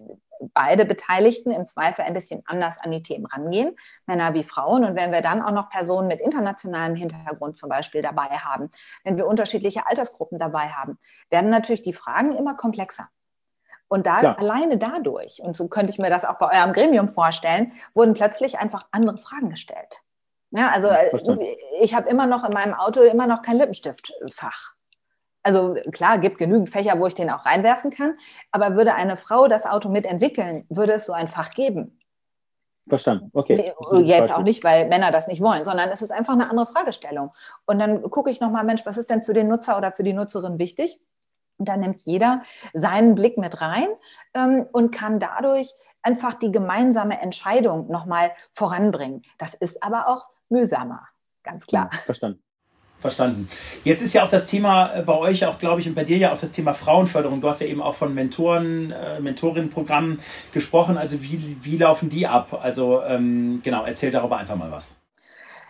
beide 0.54 0.86
Beteiligten 0.86 1.52
im 1.52 1.68
Zweifel 1.68 2.04
ein 2.04 2.14
bisschen 2.14 2.44
anders 2.46 2.78
an 2.78 2.92
die 2.92 3.04
Themen 3.04 3.26
rangehen, 3.26 3.76
Männer 4.06 4.34
wie 4.34 4.44
Frauen. 4.44 4.84
Und 4.84 4.96
wenn 4.96 5.12
wir 5.12 5.22
dann 5.22 5.42
auch 5.42 5.52
noch 5.52 5.70
Personen 5.70 6.08
mit 6.08 6.22
internationalem 6.22 6.96
Hintergrund 6.96 7.58
zum 7.58 7.70
Beispiel 7.70 8.02
dabei 8.02 8.30
haben, 8.30 8.70
wenn 9.04 9.18
wir 9.18 9.28
unterschiedliche 9.28 9.88
Altersgruppen 9.88 10.40
dabei 10.40 10.70
haben, 10.70 10.98
werden 11.30 11.50
natürlich 11.50 11.82
die 11.82 11.94
Fragen 11.94 12.36
immer 12.36 12.56
komplexer. 12.56 13.10
Und 13.88 14.08
da 14.08 14.20
Klar. 14.20 14.40
alleine 14.40 14.78
dadurch, 14.78 15.42
und 15.42 15.56
so 15.56 15.68
könnte 15.68 15.92
ich 15.92 16.00
mir 16.00 16.10
das 16.10 16.26
auch 16.26 16.38
bei 16.40 16.60
eurem 16.60 16.74
Gremium 16.74 17.10
vorstellen, 17.10 17.72
wurden 17.94 18.14
plötzlich 18.14 18.58
einfach 18.58 18.86
andere 18.92 19.18
Fragen 19.18 19.50
gestellt. 19.50 20.02
Ja, 20.52 20.72
also. 20.72 20.88
Äh, 20.88 21.58
ich 21.82 21.94
habe 21.94 22.10
immer 22.10 22.26
noch 22.26 22.44
in 22.44 22.54
meinem 22.54 22.74
Auto 22.74 23.02
immer 23.02 23.28
noch 23.28 23.42
kein 23.42 23.58
Lippenstiftfach. 23.58 24.74
Also 25.46 25.76
klar, 25.92 26.18
gibt 26.18 26.40
genügend 26.40 26.72
Fächer, 26.72 27.00
wo 27.00 27.06
ich 27.06 27.14
den 27.14 27.30
auch 27.30 27.46
reinwerfen 27.46 27.92
kann, 27.92 28.18
aber 28.52 28.76
würde 28.76 28.96
eine 28.96 29.16
Frau 29.16 29.48
das 29.48 29.68
Auto 29.68 29.90
mitentwickeln, 29.90 30.66
würde 30.70 30.94
es 30.94 31.06
so 31.06 31.14
ein 31.14 31.28
Fach 31.28 31.52
geben. 31.52 32.00
Verstanden, 32.88 33.30
okay. 33.32 33.72
Jetzt 34.02 34.32
auch 34.32 34.42
nicht, 34.42 34.64
weil 34.64 34.88
Männer 34.88 35.12
das 35.12 35.28
nicht 35.28 35.42
wollen, 35.42 35.64
sondern 35.64 35.90
es 35.90 36.02
ist 36.02 36.12
einfach 36.12 36.34
eine 36.34 36.50
andere 36.50 36.66
Fragestellung. 36.66 37.32
Und 37.68 37.78
dann 37.78 38.02
gucke 38.10 38.32
ich 38.32 38.42
nochmal, 38.42 38.64
Mensch, 38.64 38.88
was 38.88 38.98
ist 38.98 39.12
denn 39.12 39.22
für 39.22 39.34
den 39.34 39.48
Nutzer 39.48 39.78
oder 39.78 39.92
für 39.92 40.04
die 40.04 40.14
Nutzerin 40.14 40.58
wichtig? 40.58 41.00
Und 41.58 41.70
dann 41.70 41.82
nimmt 41.82 42.02
jeder 42.02 42.42
seinen 42.74 43.14
Blick 43.14 43.38
mit 43.38 43.62
rein 43.62 43.88
ähm, 44.34 44.66
und 44.72 44.90
kann 44.90 45.20
dadurch 45.20 45.72
einfach 46.02 46.34
die 46.34 46.52
gemeinsame 46.52 47.22
Entscheidung 47.22 47.92
nochmal 47.92 48.32
voranbringen. 48.52 49.22
Das 49.38 49.54
ist 49.54 49.84
aber 49.84 50.08
auch 50.08 50.26
mühsamer, 50.50 51.08
ganz 51.44 51.68
klar. 51.68 51.90
Ja, 51.94 52.00
verstanden. 52.00 52.45
Verstanden. 53.00 53.50
Jetzt 53.84 54.02
ist 54.02 54.14
ja 54.14 54.24
auch 54.24 54.30
das 54.30 54.48
Thema 54.48 54.94
äh, 54.96 55.02
bei 55.02 55.14
euch, 55.14 55.46
auch 55.46 55.58
glaube 55.58 55.82
ich, 55.82 55.88
und 55.88 55.96
bei 55.96 56.04
dir 56.04 56.18
ja 56.18 56.34
auch 56.34 56.38
das 56.38 56.52
Thema 56.52 56.74
Frauenförderung. 56.74 57.42
Du 57.42 57.48
hast 57.48 57.62
ja 57.62 57.68
eben 57.68 57.82
auch 57.82 57.96
von 57.96 58.14
Mentoren, 58.14 58.92
äh, 58.92 59.20
Mentorinnenprogrammen 59.20 60.20
gesprochen. 60.52 60.98
Also 60.98 61.22
wie, 61.22 61.58
wie 61.62 61.78
laufen 61.78 62.10
die 62.10 62.26
ab? 62.26 62.60
Also 62.64 63.04
ähm, 63.04 63.62
genau, 63.64 63.86
erzähl 63.86 64.12
darüber 64.12 64.38
einfach 64.38 64.56
mal 64.56 64.72
was. 64.72 64.96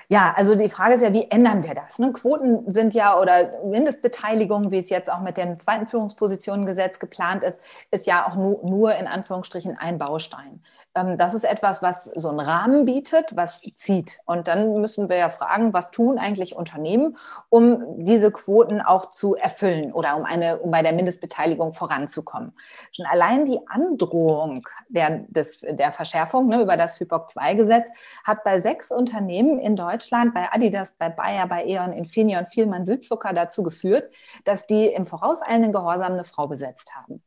Ja, 0.07 0.33
also 0.35 0.53
die 0.53 0.69
Frage 0.69 0.95
ist 0.95 1.01
ja, 1.01 1.13
wie 1.13 1.29
ändern 1.31 1.63
wir 1.63 1.73
das? 1.73 1.97
Ne? 1.97 2.13
Quoten 2.13 2.71
sind 2.71 2.93
ja 2.93 3.19
oder 3.19 3.63
Mindestbeteiligung, 3.65 4.69
wie 4.69 4.77
es 4.77 4.89
jetzt 4.89 5.11
auch 5.11 5.21
mit 5.21 5.35
dem 5.37 5.59
zweiten 5.59 5.87
Führungspositionengesetz 5.87 6.99
geplant 6.99 7.43
ist, 7.43 7.59
ist 7.89 8.05
ja 8.05 8.27
auch 8.27 8.35
nur, 8.35 8.63
nur 8.63 8.95
in 8.95 9.07
Anführungsstrichen 9.07 9.77
ein 9.77 9.97
Baustein. 9.97 10.61
Ähm, 10.93 11.17
das 11.17 11.33
ist 11.33 11.43
etwas, 11.43 11.81
was 11.81 12.05
so 12.05 12.29
einen 12.29 12.39
Rahmen 12.39 12.85
bietet, 12.85 13.35
was 13.35 13.61
zieht. 13.75 14.19
Und 14.25 14.47
dann 14.47 14.79
müssen 14.79 15.09
wir 15.09 15.17
ja 15.17 15.29
fragen, 15.29 15.73
was 15.73 15.89
tun 15.89 16.19
eigentlich 16.19 16.55
Unternehmen, 16.55 17.17
um 17.49 17.83
diese 17.97 18.31
Quoten 18.31 18.81
auch 18.81 19.09
zu 19.09 19.35
erfüllen 19.35 19.91
oder 19.91 20.17
um, 20.17 20.25
eine, 20.25 20.59
um 20.59 20.69
bei 20.69 20.83
der 20.83 20.93
Mindestbeteiligung 20.93 21.71
voranzukommen. 21.71 22.53
Schon 22.91 23.07
allein 23.07 23.45
die 23.45 23.59
Androhung 23.67 24.67
der, 24.87 25.25
des, 25.29 25.61
der 25.61 25.91
Verschärfung 25.91 26.47
ne, 26.47 26.61
über 26.61 26.77
das 26.77 26.95
FIPOC-2-Gesetz 26.97 27.89
hat 28.23 28.43
bei 28.43 28.59
sechs 28.59 28.91
Unternehmen 28.91 29.57
in 29.57 29.75
Deutschland 29.75 29.94
Deutschland, 29.95 30.33
bei 30.33 30.51
Adidas, 30.51 30.93
bei 30.97 31.09
Bayer, 31.09 31.47
bei 31.47 31.65
E.ON, 31.65 31.93
Infineon, 31.93 32.45
Vielmann, 32.45 32.85
Südzucker 32.85 33.33
dazu 33.33 33.63
geführt, 33.63 34.13
dass 34.43 34.67
die 34.67 34.87
im 34.87 35.05
vorauseilenden 35.05 35.71
Gehorsam 35.71 36.13
eine 36.13 36.25
Frau 36.25 36.47
besetzt 36.47 36.93
haben. 36.95 37.23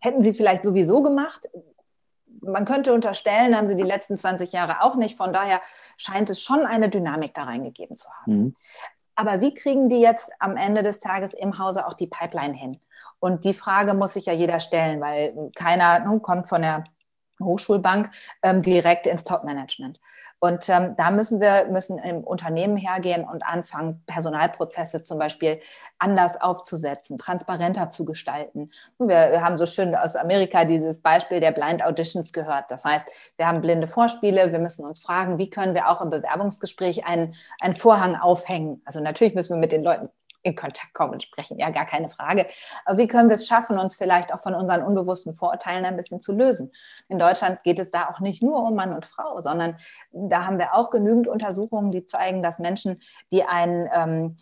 Hätten 0.00 0.22
sie 0.22 0.32
vielleicht 0.32 0.62
sowieso 0.62 1.02
gemacht, 1.02 1.48
man 2.40 2.64
könnte 2.64 2.94
unterstellen, 2.94 3.56
haben 3.56 3.68
sie 3.68 3.76
die 3.76 3.82
letzten 3.82 4.16
20 4.16 4.52
Jahre 4.52 4.82
auch 4.82 4.94
nicht. 4.94 5.16
Von 5.16 5.32
daher 5.32 5.60
scheint 5.96 6.30
es 6.30 6.40
schon 6.40 6.64
eine 6.64 6.88
Dynamik 6.88 7.34
da 7.34 7.44
reingegeben 7.44 7.96
zu 7.96 8.08
haben. 8.10 8.36
Mhm. 8.36 8.54
Aber 9.14 9.40
wie 9.40 9.52
kriegen 9.52 9.88
die 9.88 10.00
jetzt 10.00 10.30
am 10.38 10.56
Ende 10.56 10.82
des 10.82 11.00
Tages 11.00 11.34
im 11.34 11.58
Hause 11.58 11.86
auch 11.86 11.94
die 11.94 12.06
Pipeline 12.06 12.54
hin? 12.54 12.80
Und 13.18 13.44
die 13.44 13.54
Frage 13.54 13.94
muss 13.94 14.12
sich 14.12 14.26
ja 14.26 14.32
jeder 14.32 14.60
stellen, 14.60 15.00
weil 15.00 15.50
keiner 15.56 15.98
nun, 16.00 16.22
kommt 16.22 16.48
von 16.48 16.62
der 16.62 16.84
Hochschulbank 17.40 18.10
ähm, 18.42 18.62
direkt 18.62 19.06
ins 19.06 19.24
Top-Management. 19.24 20.00
Und 20.40 20.68
ähm, 20.68 20.94
da 20.96 21.10
müssen 21.10 21.40
wir 21.40 21.66
müssen 21.66 21.98
im 21.98 22.22
Unternehmen 22.22 22.76
hergehen 22.76 23.24
und 23.24 23.44
anfangen, 23.44 24.02
Personalprozesse 24.06 25.02
zum 25.02 25.18
Beispiel 25.18 25.60
anders 25.98 26.40
aufzusetzen, 26.40 27.18
transparenter 27.18 27.90
zu 27.90 28.04
gestalten. 28.04 28.70
Wir 28.98 29.42
haben 29.42 29.58
so 29.58 29.66
schön 29.66 29.94
aus 29.96 30.14
Amerika 30.14 30.64
dieses 30.64 31.00
Beispiel 31.02 31.40
der 31.40 31.50
Blind 31.50 31.84
Auditions 31.84 32.32
gehört. 32.32 32.70
Das 32.70 32.84
heißt, 32.84 33.08
wir 33.36 33.48
haben 33.48 33.60
blinde 33.60 33.88
Vorspiele. 33.88 34.52
Wir 34.52 34.60
müssen 34.60 34.84
uns 34.84 35.00
fragen, 35.00 35.38
wie 35.38 35.50
können 35.50 35.74
wir 35.74 35.88
auch 35.88 36.00
im 36.00 36.10
Bewerbungsgespräch 36.10 37.04
einen, 37.04 37.34
einen 37.60 37.74
Vorhang 37.74 38.14
aufhängen? 38.14 38.80
Also 38.84 39.00
natürlich 39.00 39.34
müssen 39.34 39.54
wir 39.54 39.60
mit 39.60 39.72
den 39.72 39.82
Leuten 39.82 40.08
in 40.48 40.56
Kontakt 40.56 40.94
kommen 40.94 41.12
und 41.12 41.22
sprechen, 41.22 41.58
ja, 41.58 41.70
gar 41.70 41.86
keine 41.86 42.10
Frage. 42.10 42.46
Aber 42.84 42.98
wie 42.98 43.06
können 43.06 43.28
wir 43.28 43.36
es 43.36 43.46
schaffen, 43.46 43.78
uns 43.78 43.94
vielleicht 43.94 44.32
auch 44.32 44.40
von 44.40 44.54
unseren 44.54 44.82
unbewussten 44.82 45.34
Vorurteilen 45.34 45.84
ein 45.84 45.96
bisschen 45.96 46.22
zu 46.22 46.32
lösen? 46.32 46.72
In 47.08 47.18
Deutschland 47.18 47.62
geht 47.62 47.78
es 47.78 47.90
da 47.90 48.08
auch 48.08 48.20
nicht 48.20 48.42
nur 48.42 48.62
um 48.62 48.74
Mann 48.74 48.92
und 48.92 49.06
Frau, 49.06 49.40
sondern 49.40 49.76
da 50.12 50.46
haben 50.46 50.58
wir 50.58 50.74
auch 50.74 50.90
genügend 50.90 51.28
Untersuchungen, 51.28 51.90
die 51.90 52.06
zeigen, 52.06 52.42
dass 52.42 52.58
Menschen, 52.58 53.00
die 53.30 53.44
einen 53.44 53.88
ähm, 53.92 54.36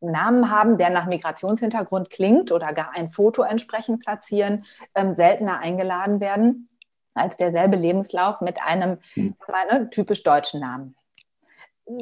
Namen 0.00 0.50
haben, 0.50 0.78
der 0.78 0.90
nach 0.90 1.06
Migrationshintergrund 1.06 2.10
klingt 2.10 2.52
oder 2.52 2.72
gar 2.72 2.90
ein 2.94 3.08
Foto 3.08 3.42
entsprechend 3.42 4.00
platzieren, 4.00 4.64
ähm, 4.94 5.16
seltener 5.16 5.58
eingeladen 5.58 6.20
werden 6.20 6.68
als 7.14 7.36
derselbe 7.36 7.76
Lebenslauf 7.76 8.40
mit 8.40 8.60
einem 8.60 8.98
hm. 9.14 9.34
mal, 9.48 9.66
ne, 9.78 9.90
typisch 9.90 10.22
deutschen 10.22 10.60
Namen. 10.60 10.94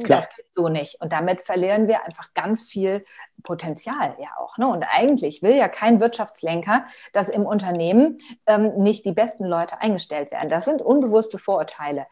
Klar. 0.03 0.21
Das 0.21 0.35
geht 0.35 0.47
so 0.53 0.69
nicht. 0.69 1.00
Und 1.00 1.12
damit 1.12 1.43
verlieren 1.43 1.88
wir 1.88 2.05
einfach 2.05 2.33
ganz 2.33 2.67
viel 2.67 3.05
Potenzial 3.43 4.17
ja 4.19 4.29
auch. 4.38 4.57
Ne? 4.57 4.67
Und 4.67 4.85
eigentlich 4.91 5.43
will 5.43 5.55
ja 5.55 5.69
kein 5.69 6.00
Wirtschaftslenker, 6.00 6.85
dass 7.12 7.29
im 7.29 7.45
Unternehmen 7.45 8.19
ähm, 8.47 8.79
nicht 8.79 9.05
die 9.05 9.12
besten 9.12 9.45
Leute 9.45 9.81
eingestellt 9.81 10.33
werden. 10.33 10.49
Das 10.49 10.64
sind 10.64 10.81
unbewusste 10.81 11.37
Vorurteile. 11.37 12.07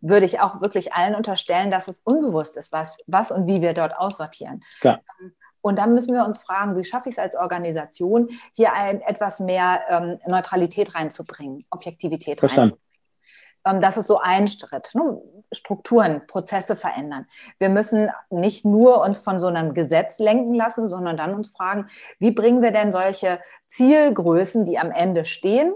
Würde 0.00 0.26
ich 0.26 0.40
auch 0.40 0.60
wirklich 0.60 0.92
allen 0.92 1.14
unterstellen, 1.14 1.70
dass 1.70 1.88
es 1.88 2.00
unbewusst 2.04 2.58
ist, 2.58 2.72
was, 2.72 2.98
was 3.06 3.30
und 3.30 3.46
wie 3.46 3.62
wir 3.62 3.72
dort 3.72 3.96
aussortieren. 3.96 4.62
Klar. 4.80 5.00
Ähm, 5.20 5.32
und 5.62 5.78
dann 5.78 5.94
müssen 5.94 6.12
wir 6.12 6.26
uns 6.26 6.42
fragen, 6.42 6.76
wie 6.76 6.84
schaffe 6.84 7.08
ich 7.08 7.14
es 7.14 7.18
als 7.18 7.36
Organisation, 7.36 8.28
hier 8.52 8.74
ein, 8.74 9.00
etwas 9.00 9.40
mehr 9.40 9.80
ähm, 9.88 10.18
Neutralität 10.26 10.94
reinzubringen, 10.94 11.64
Objektivität 11.70 12.40
Verstanden. 12.40 12.72
reinzubringen. 12.72 12.91
Ähm, 13.64 13.80
das 13.80 13.96
ist 13.96 14.06
so 14.06 14.18
ein 14.18 14.48
Schritt. 14.48 14.94
Ne? 14.94 15.20
Strukturen, 15.52 16.26
Prozesse 16.26 16.76
verändern. 16.76 17.26
Wir 17.58 17.68
müssen 17.68 18.10
nicht 18.30 18.64
nur 18.64 19.02
uns 19.02 19.18
von 19.18 19.38
so 19.38 19.48
einem 19.48 19.74
Gesetz 19.74 20.18
lenken 20.18 20.54
lassen, 20.54 20.88
sondern 20.88 21.16
dann 21.16 21.34
uns 21.34 21.50
fragen, 21.50 21.86
wie 22.18 22.30
bringen 22.30 22.62
wir 22.62 22.70
denn 22.70 22.90
solche 22.90 23.40
Zielgrößen, 23.66 24.64
die 24.64 24.78
am 24.78 24.90
Ende 24.90 25.24
stehen, 25.24 25.74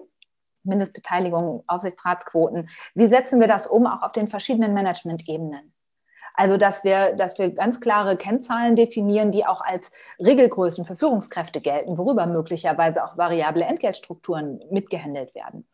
Mindestbeteiligung, 0.62 1.62
Aufsichtsratsquoten, 1.66 2.69
wie 2.95 3.07
setzen 3.07 3.40
wir 3.40 3.49
das 3.49 3.66
um 3.66 3.87
auch 3.87 4.02
auf 4.02 4.12
den 4.12 4.26
verschiedenen 4.26 4.75
Managementebenen? 4.75 5.73
Also, 6.35 6.59
dass 6.59 6.85
wir, 6.85 7.14
dass 7.14 7.38
wir 7.38 7.50
ganz 7.50 7.81
klare 7.81 8.16
Kennzahlen 8.16 8.76
definieren, 8.76 9.31
die 9.31 9.47
auch 9.47 9.62
als 9.62 9.90
Regelgrößen 10.19 10.85
für 10.85 10.95
Führungskräfte 10.95 11.62
gelten, 11.62 11.97
worüber 11.97 12.26
möglicherweise 12.26 13.05
auch 13.05 13.16
variable 13.16 13.64
Entgeltstrukturen 13.64 14.61
mitgehandelt 14.71 15.35
werden. 15.35 15.66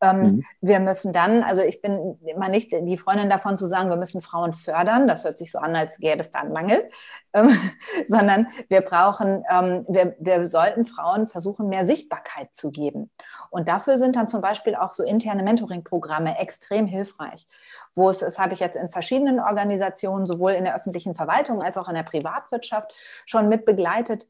Ähm, 0.00 0.20
mhm. 0.20 0.44
Wir 0.60 0.80
müssen 0.80 1.12
dann, 1.12 1.42
also 1.42 1.62
ich 1.62 1.80
bin 1.80 2.18
immer 2.26 2.48
nicht 2.48 2.72
die 2.72 2.98
Freundin 2.98 3.30
davon 3.30 3.56
zu 3.56 3.66
sagen, 3.66 3.88
wir 3.88 3.96
müssen 3.96 4.20
Frauen 4.20 4.52
fördern. 4.52 5.08
Das 5.08 5.24
hört 5.24 5.38
sich 5.38 5.50
so 5.50 5.58
an, 5.58 5.74
als 5.74 5.98
gäbe 5.98 6.20
es 6.20 6.30
da 6.30 6.40
einen 6.40 6.52
Mangel. 6.52 6.90
Ähm, 7.32 7.48
sondern 8.08 8.48
wir 8.68 8.82
brauchen, 8.82 9.44
ähm, 9.50 9.84
wir, 9.88 10.16
wir 10.18 10.44
sollten 10.46 10.86
Frauen 10.86 11.26
versuchen, 11.26 11.68
mehr 11.68 11.84
Sichtbarkeit 11.84 12.48
zu 12.52 12.70
geben. 12.70 13.10
Und 13.50 13.68
dafür 13.68 13.98
sind 13.98 14.16
dann 14.16 14.28
zum 14.28 14.40
Beispiel 14.40 14.74
auch 14.74 14.92
so 14.92 15.02
interne 15.02 15.42
Mentoring-Programme 15.42 16.38
extrem 16.38 16.86
hilfreich, 16.86 17.46
wo 17.94 18.10
es, 18.10 18.18
das 18.18 18.38
habe 18.38 18.54
ich 18.54 18.60
jetzt 18.60 18.76
in 18.76 18.90
verschiedenen 18.90 19.40
Organisationen, 19.40 20.26
sowohl 20.26 20.52
in 20.52 20.64
der 20.64 20.76
öffentlichen 20.76 21.14
Verwaltung 21.14 21.62
als 21.62 21.78
auch 21.78 21.88
in 21.88 21.94
der 21.94 22.02
Privatwirtschaft 22.02 22.92
schon 23.24 23.48
mit 23.48 23.64
begleitet, 23.64 24.26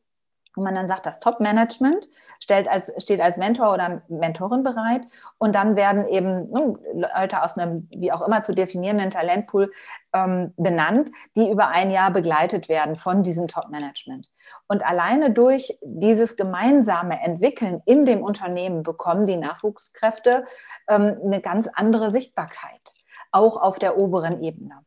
wo 0.56 0.62
man 0.62 0.75
dann 0.75 0.88
sagt, 0.88 1.06
das 1.06 1.20
Top-Management 1.20 2.08
als, 2.50 2.92
steht 2.98 3.20
als 3.20 3.36
Mentor 3.36 3.75
oder 3.75 4.02
Mentorin 4.08 4.62
bereit 4.62 5.02
und 5.38 5.54
dann 5.54 5.76
werden 5.76 6.08
eben 6.08 6.50
ne, 6.50 6.78
Leute 6.94 7.42
aus 7.42 7.56
einem, 7.56 7.88
wie 7.90 8.10
auch 8.10 8.22
immer 8.22 8.42
zu 8.42 8.54
definierenden 8.54 9.10
Talentpool 9.10 9.70
ähm, 10.14 10.54
benannt, 10.56 11.10
die 11.36 11.50
über 11.50 11.68
ein 11.68 11.90
Jahr 11.90 12.10
begleitet 12.10 12.68
werden 12.68 12.96
von 12.96 13.22
diesem 13.22 13.48
Top-Management. 13.48 14.30
Und 14.66 14.84
alleine 14.84 15.30
durch 15.30 15.78
dieses 15.82 16.36
gemeinsame 16.36 17.20
Entwickeln 17.22 17.82
in 17.84 18.04
dem 18.04 18.22
Unternehmen 18.22 18.82
bekommen 18.82 19.26
die 19.26 19.36
Nachwuchskräfte 19.36 20.46
ähm, 20.88 21.18
eine 21.22 21.40
ganz 21.40 21.68
andere 21.72 22.10
Sichtbarkeit, 22.10 22.94
auch 23.30 23.60
auf 23.60 23.78
der 23.78 23.98
oberen 23.98 24.42
Ebene. 24.42 24.86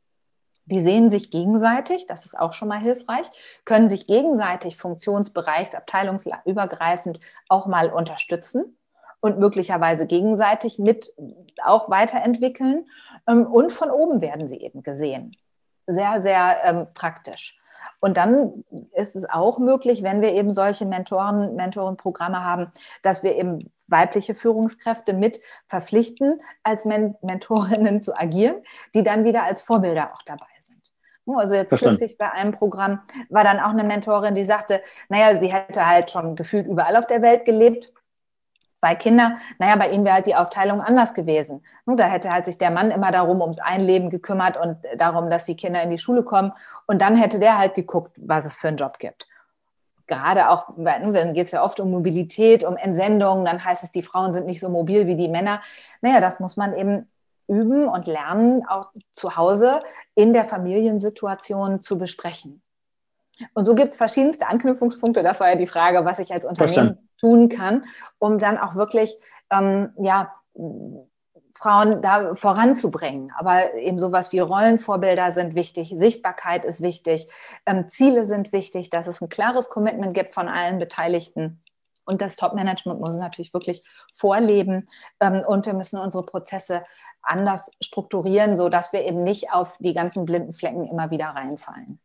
Die 0.71 0.81
sehen 0.81 1.09
sich 1.09 1.31
gegenseitig, 1.31 2.05
das 2.05 2.25
ist 2.25 2.38
auch 2.38 2.53
schon 2.53 2.67
mal 2.67 2.79
hilfreich, 2.79 3.27
können 3.65 3.89
sich 3.89 4.07
gegenseitig 4.07 4.75
funktionsbereichs-, 4.77 5.75
abteilungsübergreifend 5.75 7.19
auch 7.47 7.67
mal 7.67 7.91
unterstützen 7.91 8.77
und 9.19 9.39
möglicherweise 9.39 10.07
gegenseitig 10.07 10.79
mit 10.79 11.11
auch 11.63 11.89
weiterentwickeln. 11.89 12.85
Ähm, 13.27 13.45
und 13.45 13.71
von 13.71 13.91
oben 13.91 14.21
werden 14.21 14.47
sie 14.47 14.57
eben 14.57 14.83
gesehen. 14.83 15.35
Sehr, 15.88 16.21
sehr 16.21 16.57
ähm, 16.63 16.88
praktisch. 16.93 17.59
Und 17.99 18.17
dann 18.17 18.63
ist 18.93 19.15
es 19.15 19.29
auch 19.29 19.57
möglich, 19.57 20.03
wenn 20.03 20.21
wir 20.21 20.33
eben 20.33 20.51
solche 20.51 20.85
Mentoren, 20.85 21.55
Mentorenprogramme 21.55 22.43
haben, 22.43 22.71
dass 23.01 23.23
wir 23.23 23.35
eben 23.35 23.71
weibliche 23.89 24.36
Führungskräfte 24.36 25.13
mit 25.13 25.39
verpflichten, 25.67 26.41
als 26.63 26.86
Men 26.86 27.15
Mentorinnen 27.22 28.01
zu 28.01 28.15
agieren, 28.15 28.63
die 28.96 29.03
dann 29.03 29.24
wieder 29.24 29.43
als 29.43 29.62
Vorbilder 29.62 30.13
auch 30.13 30.22
dabei 30.24 30.46
sind. 30.60 30.79
Also 31.38 31.53
jetzt 31.53 31.77
kürzlich 31.77 32.17
bei 32.17 32.31
einem 32.31 32.53
Programm 32.53 33.01
war 33.29 33.43
dann 33.43 33.60
auch 33.60 33.69
eine 33.69 33.84
Mentorin, 33.84 34.34
die 34.34 34.43
sagte, 34.43 34.81
naja, 35.10 35.39
sie 35.39 35.53
hätte 35.53 35.86
halt 35.86 36.10
schon 36.10 36.36
gefühlt 36.36 36.65
überall 36.65 36.96
auf 36.96 37.05
der 37.05 37.22
Welt 37.22 37.46
gelebt, 37.46 37.93
zwei 38.79 38.96
Kinder, 38.96 39.36
naja, 39.60 39.75
bei 39.75 39.89
ihm 39.89 40.05
wäre 40.05 40.15
halt 40.15 40.25
die 40.25 40.36
Aufteilung 40.36 40.81
anders 40.81 41.13
gewesen. 41.13 41.63
Da 41.86 42.05
hätte 42.05 42.31
halt 42.31 42.46
sich 42.46 42.58
der 42.58 42.72
Mann 42.72 42.91
immer 42.91 43.12
darum 43.12 43.41
ums 43.41 43.60
Einleben 43.60 44.10
gekümmert 44.10 44.58
und 44.58 44.77
darum, 44.98 45.29
dass 45.29 45.46
die 45.46 45.55
Kinder 45.55 45.84
in 45.84 45.89
die 45.89 45.98
Schule 45.98 46.24
kommen. 46.24 46.53
Und 46.88 47.01
dann 47.01 47.15
hätte 47.15 47.39
der 47.39 47.58
halt 47.58 47.75
geguckt, 47.75 48.17
was 48.19 48.46
es 48.46 48.55
für 48.55 48.69
einen 48.69 48.77
Job 48.77 48.98
gibt 48.98 49.27
gerade 50.09 50.49
auch, 50.49 50.73
dann 50.75 51.33
geht 51.33 51.45
es 51.45 51.51
ja 51.51 51.63
oft 51.63 51.79
um 51.79 51.89
Mobilität, 51.89 52.65
um 52.65 52.75
Entsendungen, 52.75 53.45
dann 53.45 53.63
heißt 53.63 53.83
es, 53.83 53.91
die 53.91 54.01
Frauen 54.01 54.33
sind 54.33 54.45
nicht 54.45 54.59
so 54.59 54.67
mobil 54.67 55.07
wie 55.07 55.15
die 55.15 55.29
Männer. 55.29 55.61
Naja, 56.01 56.19
das 56.19 56.41
muss 56.41 56.57
man 56.57 56.75
eben 56.75 57.07
üben 57.47 57.87
und 57.87 58.07
lernen, 58.07 58.65
auch 58.67 58.91
zu 59.11 59.37
Hause 59.37 59.81
in 60.15 60.33
der 60.33 60.45
Familiensituation 60.45 61.79
zu 61.79 61.97
besprechen. 61.97 62.61
Und 63.53 63.65
so 63.65 63.73
gibt 63.73 63.93
es 63.93 63.97
verschiedenste 63.97 64.47
Anknüpfungspunkte. 64.47 65.23
Das 65.23 65.39
war 65.39 65.49
ja 65.49 65.55
die 65.55 65.67
Frage, 65.67 66.03
was 66.03 66.19
ich 66.19 66.33
als 66.33 66.43
Unternehmen 66.43 66.73
Verstanden. 66.73 67.09
tun 67.17 67.49
kann, 67.49 67.85
um 68.17 68.37
dann 68.37 68.57
auch 68.57 68.75
wirklich 68.75 69.17
ähm, 69.49 69.93
ja, 69.97 70.33
Frauen 71.59 72.01
da 72.01 72.35
voranzubringen. 72.35 73.31
Aber 73.37 73.73
eben 73.75 73.99
sowas 73.99 74.31
wie 74.31 74.39
Rollenvorbilder 74.39 75.31
sind 75.31 75.55
wichtig, 75.55 75.93
Sichtbarkeit 75.95 76.63
ist 76.63 76.81
wichtig, 76.81 77.27
ähm, 77.65 77.89
Ziele 77.89 78.25
sind 78.25 78.53
wichtig, 78.53 78.89
dass 78.89 79.07
es 79.07 79.21
ein 79.21 79.29
klares 79.29 79.69
Commitment 79.69 80.13
gibt 80.13 80.29
von 80.29 80.47
allen 80.47 80.79
Beteiligten. 80.79 81.61
Und 82.05 82.21
das 82.21 82.37
Top-Management 82.37 82.99
muss 82.99 83.15
natürlich 83.15 83.53
wirklich 83.53 83.83
vorleben. 84.13 84.87
Ähm, 85.19 85.43
und 85.45 85.65
wir 85.65 85.73
müssen 85.73 85.99
unsere 85.99 86.25
Prozesse 86.25 86.83
anders 87.21 87.69
strukturieren, 87.81 88.57
sodass 88.57 88.93
wir 88.93 89.03
eben 89.05 89.23
nicht 89.23 89.51
auf 89.51 89.77
die 89.79 89.93
ganzen 89.93 90.25
blinden 90.25 90.53
Flecken 90.53 90.87
immer 90.87 91.11
wieder 91.11 91.27
reinfallen. 91.27 91.99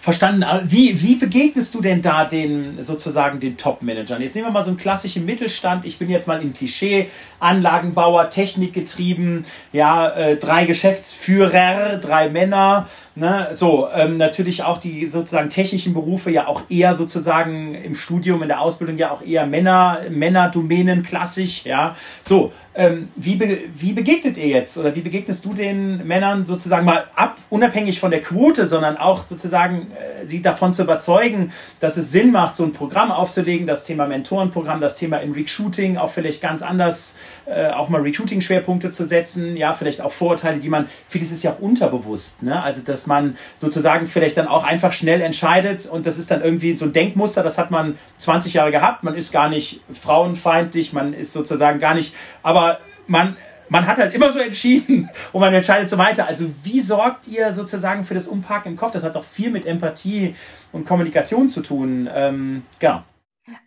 Verstanden. 0.00 0.44
Wie, 0.64 1.02
wie 1.02 1.14
begegnest 1.14 1.74
du 1.74 1.80
denn 1.80 2.02
da 2.02 2.26
den 2.26 2.82
sozusagen 2.82 3.40
den 3.40 3.56
Top-Managern? 3.56 4.20
Jetzt 4.20 4.34
nehmen 4.34 4.48
wir 4.48 4.52
mal 4.52 4.62
so 4.62 4.68
einen 4.68 4.76
klassischen 4.76 5.24
Mittelstand. 5.24 5.86
Ich 5.86 5.98
bin 5.98 6.10
jetzt 6.10 6.28
mal 6.28 6.42
im 6.42 6.52
Klischee, 6.52 7.08
Anlagenbauer, 7.40 8.28
Technikgetrieben, 8.28 9.46
ja, 9.72 10.10
äh, 10.10 10.36
drei 10.36 10.66
Geschäftsführer, 10.66 11.96
drei 11.98 12.28
Männer, 12.28 12.86
ne? 13.14 13.48
So, 13.52 13.88
ähm, 13.94 14.18
natürlich 14.18 14.62
auch 14.62 14.78
die 14.78 15.06
sozusagen 15.06 15.48
technischen 15.48 15.94
Berufe 15.94 16.30
ja 16.30 16.48
auch 16.48 16.62
eher 16.68 16.94
sozusagen 16.96 17.74
im 17.74 17.94
Studium, 17.94 18.42
in 18.42 18.48
der 18.48 18.60
Ausbildung 18.60 18.98
ja 18.98 19.10
auch 19.10 19.22
eher 19.22 19.46
Männer, 19.46 20.00
Männerdomänen 20.10 21.02
klassisch, 21.02 21.64
ja. 21.64 21.96
So, 22.20 22.52
ähm, 22.74 23.08
wie, 23.16 23.36
be 23.36 23.58
wie 23.74 23.92
begegnet 23.92 24.36
ihr 24.36 24.48
jetzt 24.48 24.76
oder 24.76 24.94
wie 24.94 25.00
begegnest 25.00 25.44
du 25.44 25.54
den 25.54 26.06
Männern 26.06 26.44
sozusagen 26.44 26.84
mal 26.84 27.04
ab, 27.14 27.38
unabhängig 27.48 28.00
von 28.00 28.10
der 28.10 28.20
Quote, 28.20 28.66
sondern 28.66 28.96
auch 28.96 29.22
sozusagen 29.22 29.73
äh, 29.82 30.26
sie 30.26 30.42
davon 30.42 30.72
zu 30.72 30.82
überzeugen, 30.82 31.52
dass 31.80 31.96
es 31.96 32.12
Sinn 32.12 32.32
macht, 32.32 32.56
so 32.56 32.64
ein 32.64 32.72
Programm 32.72 33.10
aufzulegen, 33.10 33.66
das 33.66 33.84
Thema 33.84 34.06
Mentorenprogramm, 34.06 34.80
das 34.80 34.96
Thema 34.96 35.18
im 35.18 35.32
Recruiting 35.32 35.96
auch 35.96 36.10
vielleicht 36.10 36.42
ganz 36.42 36.62
anders, 36.62 37.16
äh, 37.46 37.68
auch 37.68 37.88
mal 37.88 38.00
Recruiting-Schwerpunkte 38.00 38.90
zu 38.90 39.04
setzen, 39.04 39.56
ja, 39.56 39.74
vielleicht 39.74 40.00
auch 40.00 40.12
Vorurteile, 40.12 40.58
die 40.58 40.68
man, 40.68 40.86
vieles 41.08 41.30
ist 41.30 41.42
ja 41.42 41.52
auch 41.52 41.60
unterbewusst, 41.60 42.42
ne? 42.42 42.62
also 42.62 42.82
dass 42.82 43.06
man 43.06 43.36
sozusagen 43.54 44.06
vielleicht 44.06 44.36
dann 44.36 44.48
auch 44.48 44.64
einfach 44.64 44.92
schnell 44.92 45.20
entscheidet 45.20 45.86
und 45.86 46.06
das 46.06 46.18
ist 46.18 46.30
dann 46.30 46.42
irgendwie 46.42 46.76
so 46.76 46.84
ein 46.84 46.92
Denkmuster, 46.92 47.42
das 47.42 47.58
hat 47.58 47.70
man 47.70 47.98
20 48.18 48.54
Jahre 48.54 48.70
gehabt, 48.70 49.04
man 49.04 49.14
ist 49.14 49.32
gar 49.32 49.48
nicht 49.48 49.80
frauenfeindlich, 49.92 50.92
man 50.92 51.14
ist 51.14 51.32
sozusagen 51.32 51.78
gar 51.78 51.94
nicht, 51.94 52.14
aber 52.42 52.78
man 53.06 53.36
man 53.68 53.86
hat 53.86 53.98
halt 53.98 54.14
immer 54.14 54.30
so 54.30 54.38
entschieden 54.38 55.08
und 55.32 55.40
man 55.40 55.54
entscheidet 55.54 55.88
so 55.88 55.98
weiter. 55.98 56.26
Also 56.26 56.46
wie 56.62 56.80
sorgt 56.80 57.28
ihr 57.28 57.52
sozusagen 57.52 58.04
für 58.04 58.14
das 58.14 58.28
Umparken 58.28 58.72
im 58.72 58.78
Kopf? 58.78 58.92
Das 58.92 59.04
hat 59.04 59.16
doch 59.16 59.24
viel 59.24 59.50
mit 59.50 59.66
Empathie 59.66 60.34
und 60.72 60.86
Kommunikation 60.86 61.48
zu 61.48 61.60
tun. 61.60 62.08
Ähm, 62.12 62.62
genau. 62.78 63.02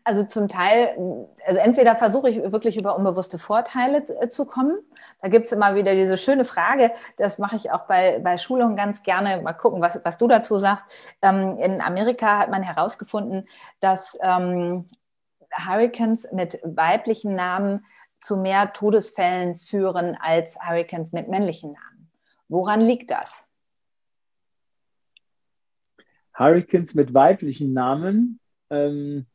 Also 0.03 0.23
zum 0.23 0.47
Teil, 0.47 0.95
also 1.45 1.59
entweder 1.59 1.95
versuche 1.95 2.29
ich 2.29 2.51
wirklich 2.51 2.77
über 2.77 2.97
unbewusste 2.97 3.37
Vorteile 3.37 4.03
äh, 4.19 4.27
zu 4.27 4.45
kommen. 4.45 4.75
Da 5.21 5.27
gibt 5.27 5.45
es 5.45 5.51
immer 5.51 5.75
wieder 5.75 5.93
diese 5.93 6.17
schöne 6.17 6.45
Frage, 6.45 6.91
das 7.17 7.37
mache 7.37 7.57
ich 7.57 7.71
auch 7.71 7.85
bei, 7.85 8.19
bei 8.19 8.39
Schulungen 8.39 8.75
ganz 8.75 9.03
gerne. 9.03 9.39
Mal 9.43 9.53
gucken, 9.53 9.79
was, 9.79 9.99
was 10.03 10.17
du 10.17 10.27
dazu 10.27 10.57
sagst. 10.57 10.85
Ähm, 11.21 11.57
in 11.59 11.79
Amerika 11.79 12.39
hat 12.39 12.49
man 12.49 12.63
herausgefunden, 12.63 13.47
dass 13.79 14.17
ähm, 14.21 14.87
Hurricanes 15.55 16.27
mit 16.31 16.59
weiblichem 16.63 17.31
Namen 17.31 17.85
zu 18.19 18.37
mehr 18.37 18.73
Todesfällen 18.73 19.57
führen 19.57 20.17
als 20.19 20.57
Hurricanes 20.59 21.11
mit 21.11 21.27
männlichen 21.27 21.73
Namen. 21.73 22.11
Woran 22.47 22.81
liegt 22.81 23.11
das? 23.11 23.45
Hurricanes 26.33 26.95
mit 26.95 27.13
weiblichen 27.13 27.73
Namen. 27.73 28.39
Ähm, 28.69 29.25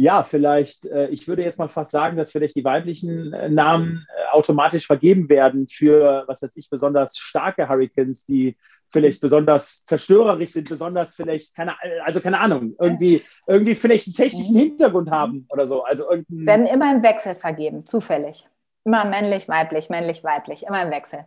ja, 0.00 0.22
vielleicht, 0.22 0.86
äh, 0.86 1.08
ich 1.08 1.28
würde 1.28 1.42
jetzt 1.42 1.58
mal 1.58 1.68
fast 1.68 1.92
sagen, 1.92 2.16
dass 2.16 2.32
vielleicht 2.32 2.56
die 2.56 2.64
weiblichen 2.64 3.34
äh, 3.34 3.50
Namen 3.50 4.06
äh, 4.08 4.32
automatisch 4.32 4.86
vergeben 4.86 5.28
werden 5.28 5.68
für, 5.68 6.24
was 6.26 6.40
weiß 6.40 6.56
ich, 6.56 6.70
besonders 6.70 7.18
starke 7.18 7.68
Hurricanes, 7.68 8.24
die 8.24 8.56
vielleicht 8.88 9.20
besonders 9.20 9.84
zerstörerisch 9.84 10.52
sind, 10.52 10.70
besonders 10.70 11.14
vielleicht, 11.14 11.54
keine, 11.54 11.74
also 12.02 12.20
keine 12.22 12.40
Ahnung, 12.40 12.74
irgendwie, 12.78 13.22
irgendwie 13.46 13.74
vielleicht 13.74 14.06
einen 14.06 14.14
technischen 14.14 14.56
mhm. 14.56 14.60
Hintergrund 14.60 15.10
haben 15.10 15.46
oder 15.50 15.66
so. 15.66 15.82
Also 15.82 16.04
Werden 16.28 16.64
immer 16.64 16.90
im 16.92 17.02
Wechsel 17.02 17.34
vergeben, 17.34 17.84
zufällig. 17.84 18.48
Immer 18.84 19.04
männlich, 19.04 19.48
weiblich, 19.48 19.90
männlich, 19.90 20.24
weiblich, 20.24 20.64
immer 20.66 20.82
im 20.82 20.90
Wechsel. 20.90 21.26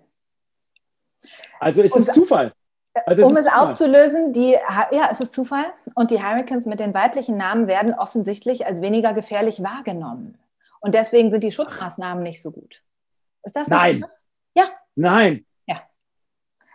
Also 1.59 1.83
ist 1.83 1.95
es 1.95 2.07
Zufall. 2.07 2.53
Also 3.05 3.25
um 3.25 3.37
es 3.37 3.43
Zufall. 3.43 3.67
aufzulösen, 3.67 4.33
die, 4.33 4.53
ja, 4.91 5.09
es 5.11 5.19
ist 5.19 5.31
Zufall. 5.31 5.65
Und 5.95 6.11
die 6.11 6.23
Hurricanes 6.23 6.65
mit 6.65 6.79
den 6.79 6.93
weiblichen 6.93 7.37
Namen 7.37 7.67
werden 7.67 7.93
offensichtlich 7.93 8.65
als 8.65 8.81
weniger 8.81 9.13
gefährlich 9.13 9.63
wahrgenommen. 9.63 10.37
Und 10.79 10.95
deswegen 10.95 11.31
sind 11.31 11.43
die 11.43 11.51
Schutzmaßnahmen 11.51 12.23
nicht 12.23 12.41
so 12.41 12.51
gut. 12.51 12.83
Ist 13.43 13.55
das 13.55 13.67
Nein. 13.67 14.05
Ja. 14.55 14.65
Nein 14.95 15.45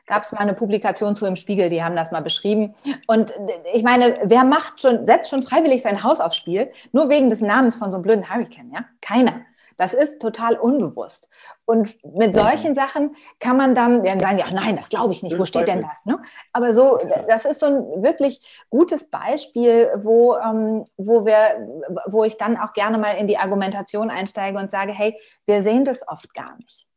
gab 0.09 0.23
es 0.23 0.33
mal 0.33 0.41
eine 0.41 0.55
Publikation 0.55 1.15
zu 1.15 1.27
im 1.27 1.37
Spiegel, 1.37 1.71
die 1.71 1.85
haben 1.85 1.95
das 1.95 2.11
mal 2.11 2.23
beschrieben. 2.23 2.75
Und 3.07 3.33
ich 3.73 3.85
meine, 3.85 4.19
wer 4.25 4.43
macht 4.43 4.81
schon, 4.81 5.07
setzt 5.07 5.31
schon 5.31 5.45
freiwillig 5.45 5.83
sein 5.83 6.03
Haus 6.03 6.19
aufs 6.19 6.37
Spiel, 6.37 6.73
nur 6.91 7.09
wegen 7.09 7.31
des 7.31 7.41
Namens 7.41 7.77
von 7.77 7.93
so 7.93 7.99
einem 7.99 8.03
blöden 8.03 8.29
Hurricane, 8.29 8.73
ja? 8.73 8.85
Keiner. 9.01 9.43
Das 9.79 9.95
ist 9.95 10.21
total 10.21 10.57
unbewusst. 10.57 11.31
Und 11.65 11.97
mit 12.05 12.35
solchen 12.35 12.75
Sachen 12.75 13.15
kann 13.39 13.57
man 13.57 13.75
dann, 13.77 14.05
dann 14.05 14.21
sagen, 14.21 14.39
ja, 14.39 14.51
nein, 14.51 14.77
das 14.77 14.89
glaube 14.89 15.13
ich 15.13 15.23
nicht, 15.23 15.39
wo 15.39 15.45
steht 15.45 15.69
denn 15.69 15.81
das? 15.81 16.05
Ne? 16.05 16.21
Aber 16.53 16.75
so, 16.75 16.99
das 17.29 17.45
ist 17.45 17.61
so 17.61 17.67
ein 17.67 18.03
wirklich 18.03 18.67
gutes 18.71 19.09
Beispiel, 19.09 19.91
wo, 20.03 20.37
ähm, 20.37 20.85
wo, 20.97 21.25
wir, 21.25 21.95
wo 22.07 22.25
ich 22.25 22.37
dann 22.37 22.57
auch 22.57 22.73
gerne 22.73 22.99
mal 22.99 23.13
in 23.13 23.29
die 23.29 23.39
Argumentation 23.39 24.11
einsteige 24.11 24.59
und 24.59 24.73
sage, 24.73 24.93
hey, 24.93 25.19
wir 25.47 25.63
sehen 25.63 25.85
das 25.85 26.07
oft 26.07 26.35
gar 26.35 26.57
nicht. 26.57 26.89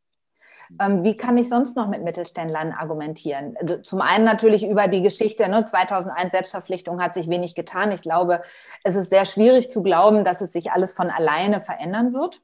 Ähm, 0.80 1.04
wie 1.04 1.16
kann 1.16 1.36
ich 1.36 1.48
sonst 1.48 1.76
noch 1.76 1.86
mit 1.86 2.02
Mittelständlern 2.02 2.72
argumentieren? 2.72 3.56
Also 3.60 3.76
zum 3.78 4.00
einen 4.00 4.24
natürlich 4.24 4.66
über 4.66 4.88
die 4.88 5.02
Geschichte, 5.02 5.48
ne, 5.48 5.64
2001 5.64 6.32
Selbstverpflichtung 6.32 7.00
hat 7.00 7.14
sich 7.14 7.28
wenig 7.28 7.54
getan. 7.54 7.92
Ich 7.92 8.02
glaube, 8.02 8.42
es 8.82 8.96
ist 8.96 9.10
sehr 9.10 9.24
schwierig 9.24 9.70
zu 9.70 9.82
glauben, 9.82 10.24
dass 10.24 10.40
es 10.40 10.52
sich 10.52 10.72
alles 10.72 10.92
von 10.92 11.10
alleine 11.10 11.60
verändern 11.60 12.14
wird. 12.14 12.40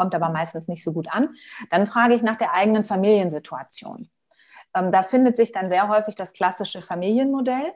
Kommt 0.00 0.14
aber 0.14 0.30
meistens 0.30 0.66
nicht 0.66 0.82
so 0.82 0.94
gut 0.94 1.12
an. 1.12 1.34
Dann 1.68 1.86
frage 1.86 2.14
ich 2.14 2.22
nach 2.22 2.36
der 2.36 2.54
eigenen 2.54 2.84
Familiensituation. 2.84 4.08
Ähm, 4.74 4.92
da 4.92 5.02
findet 5.02 5.36
sich 5.36 5.52
dann 5.52 5.68
sehr 5.68 5.88
häufig 5.88 6.14
das 6.14 6.32
klassische 6.32 6.80
Familienmodell. 6.80 7.74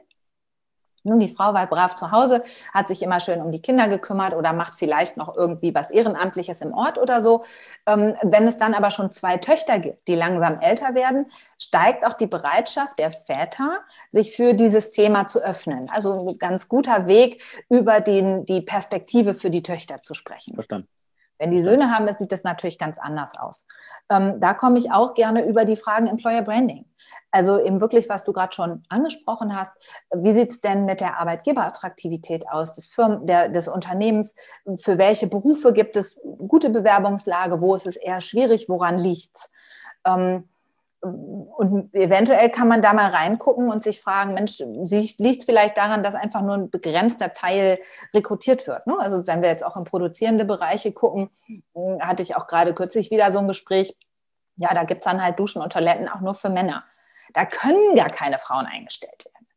Nun, 1.03 1.19
die 1.19 1.29
Frau 1.29 1.53
war 1.53 1.67
brav 1.67 1.93
zu 1.93 2.09
Hause, 2.09 2.43
hat 2.73 2.87
sich 2.87 3.03
immer 3.03 3.19
schön 3.19 3.43
um 3.43 3.51
die 3.51 3.61
Kinder 3.61 3.87
gekümmert 3.87 4.33
oder 4.33 4.53
macht 4.53 4.73
vielleicht 4.73 5.17
noch 5.17 5.37
irgendwie 5.37 5.75
was 5.75 5.91
Ehrenamtliches 5.91 6.61
im 6.61 6.73
Ort 6.73 6.97
oder 6.97 7.21
so. 7.21 7.43
Ähm, 7.85 8.15
wenn 8.23 8.47
es 8.47 8.57
dann 8.57 8.73
aber 8.73 8.89
schon 8.89 9.11
zwei 9.11 9.37
Töchter 9.37 9.77
gibt, 9.77 10.07
die 10.07 10.15
langsam 10.15 10.59
älter 10.61 10.95
werden, 10.95 11.27
steigt 11.59 12.07
auch 12.07 12.13
die 12.13 12.25
Bereitschaft 12.25 12.97
der 12.97 13.11
Väter, 13.11 13.81
sich 14.09 14.35
für 14.35 14.55
dieses 14.55 14.89
Thema 14.89 15.27
zu 15.27 15.43
öffnen. 15.43 15.91
Also 15.91 16.27
ein 16.27 16.39
ganz 16.39 16.67
guter 16.67 17.05
Weg, 17.05 17.43
über 17.69 18.01
den, 18.01 18.47
die 18.47 18.61
Perspektive 18.61 19.35
für 19.35 19.51
die 19.51 19.61
Töchter 19.61 20.01
zu 20.01 20.15
sprechen. 20.15 20.55
Verstanden. 20.55 20.87
Wenn 21.37 21.51
die 21.51 21.61
Söhne 21.61 21.91
haben, 21.91 22.07
sieht 22.17 22.31
das 22.31 22.43
natürlich 22.43 22.77
ganz 22.77 22.97
anders 22.97 23.37
aus. 23.37 23.65
Ähm, 24.09 24.39
da 24.39 24.53
komme 24.53 24.77
ich 24.77 24.91
auch 24.91 25.13
gerne 25.13 25.45
über 25.45 25.65
die 25.65 25.75
Fragen 25.75 26.07
Employer 26.07 26.41
Branding. 26.41 26.85
Also 27.31 27.59
eben 27.59 27.81
wirklich, 27.81 28.09
was 28.09 28.23
du 28.23 28.33
gerade 28.33 28.53
schon 28.53 28.83
angesprochen 28.89 29.55
hast. 29.55 29.71
Wie 30.13 30.33
sieht 30.33 30.51
es 30.51 30.61
denn 30.61 30.85
mit 30.85 31.01
der 31.01 31.19
Arbeitgeberattraktivität 31.19 32.49
aus 32.49 32.73
des, 32.73 32.87
Firmen, 32.87 33.27
der, 33.27 33.49
des 33.49 33.67
Unternehmens? 33.67 34.35
Für 34.77 34.97
welche 34.97 35.27
Berufe 35.27 35.73
gibt 35.73 35.97
es 35.97 36.19
gute 36.47 36.69
Bewerbungslage? 36.69 37.61
Wo 37.61 37.75
ist 37.75 37.87
es 37.87 37.95
eher 37.95 38.21
schwierig? 38.21 38.69
Woran 38.69 38.97
liegt 38.97 39.37
es? 39.37 39.49
Ähm, 40.05 40.49
und 41.05 41.93
eventuell 41.93 42.49
kann 42.49 42.67
man 42.67 42.81
da 42.81 42.93
mal 42.93 43.09
reingucken 43.09 43.69
und 43.69 43.83
sich 43.83 44.01
fragen, 44.01 44.33
Mensch, 44.33 44.59
liegt 44.59 45.43
vielleicht 45.43 45.77
daran, 45.77 46.03
dass 46.03 46.15
einfach 46.15 46.41
nur 46.41 46.55
ein 46.55 46.69
begrenzter 46.69 47.33
Teil 47.33 47.79
rekrutiert 48.13 48.67
wird. 48.67 48.87
Ne? 48.87 48.95
Also 48.99 49.25
wenn 49.27 49.41
wir 49.41 49.49
jetzt 49.49 49.63
auch 49.63 49.77
in 49.77 49.83
produzierende 49.83 50.45
Bereiche 50.45 50.91
gucken, 50.91 51.29
hm, 51.45 52.01
hatte 52.01 52.23
ich 52.23 52.35
auch 52.35 52.47
gerade 52.47 52.73
kürzlich 52.73 53.11
wieder 53.11 53.31
so 53.31 53.39
ein 53.39 53.47
Gespräch, 53.47 53.95
ja, 54.57 54.73
da 54.73 54.83
gibt 54.83 55.01
es 55.01 55.05
dann 55.05 55.21
halt 55.21 55.39
Duschen 55.39 55.61
und 55.61 55.73
Toiletten 55.73 56.07
auch 56.07 56.21
nur 56.21 56.33
für 56.33 56.49
Männer. 56.49 56.83
Da 57.33 57.45
können 57.45 57.95
gar 57.95 58.09
keine 58.09 58.37
Frauen 58.37 58.65
eingestellt 58.65 59.25
werden. 59.25 59.47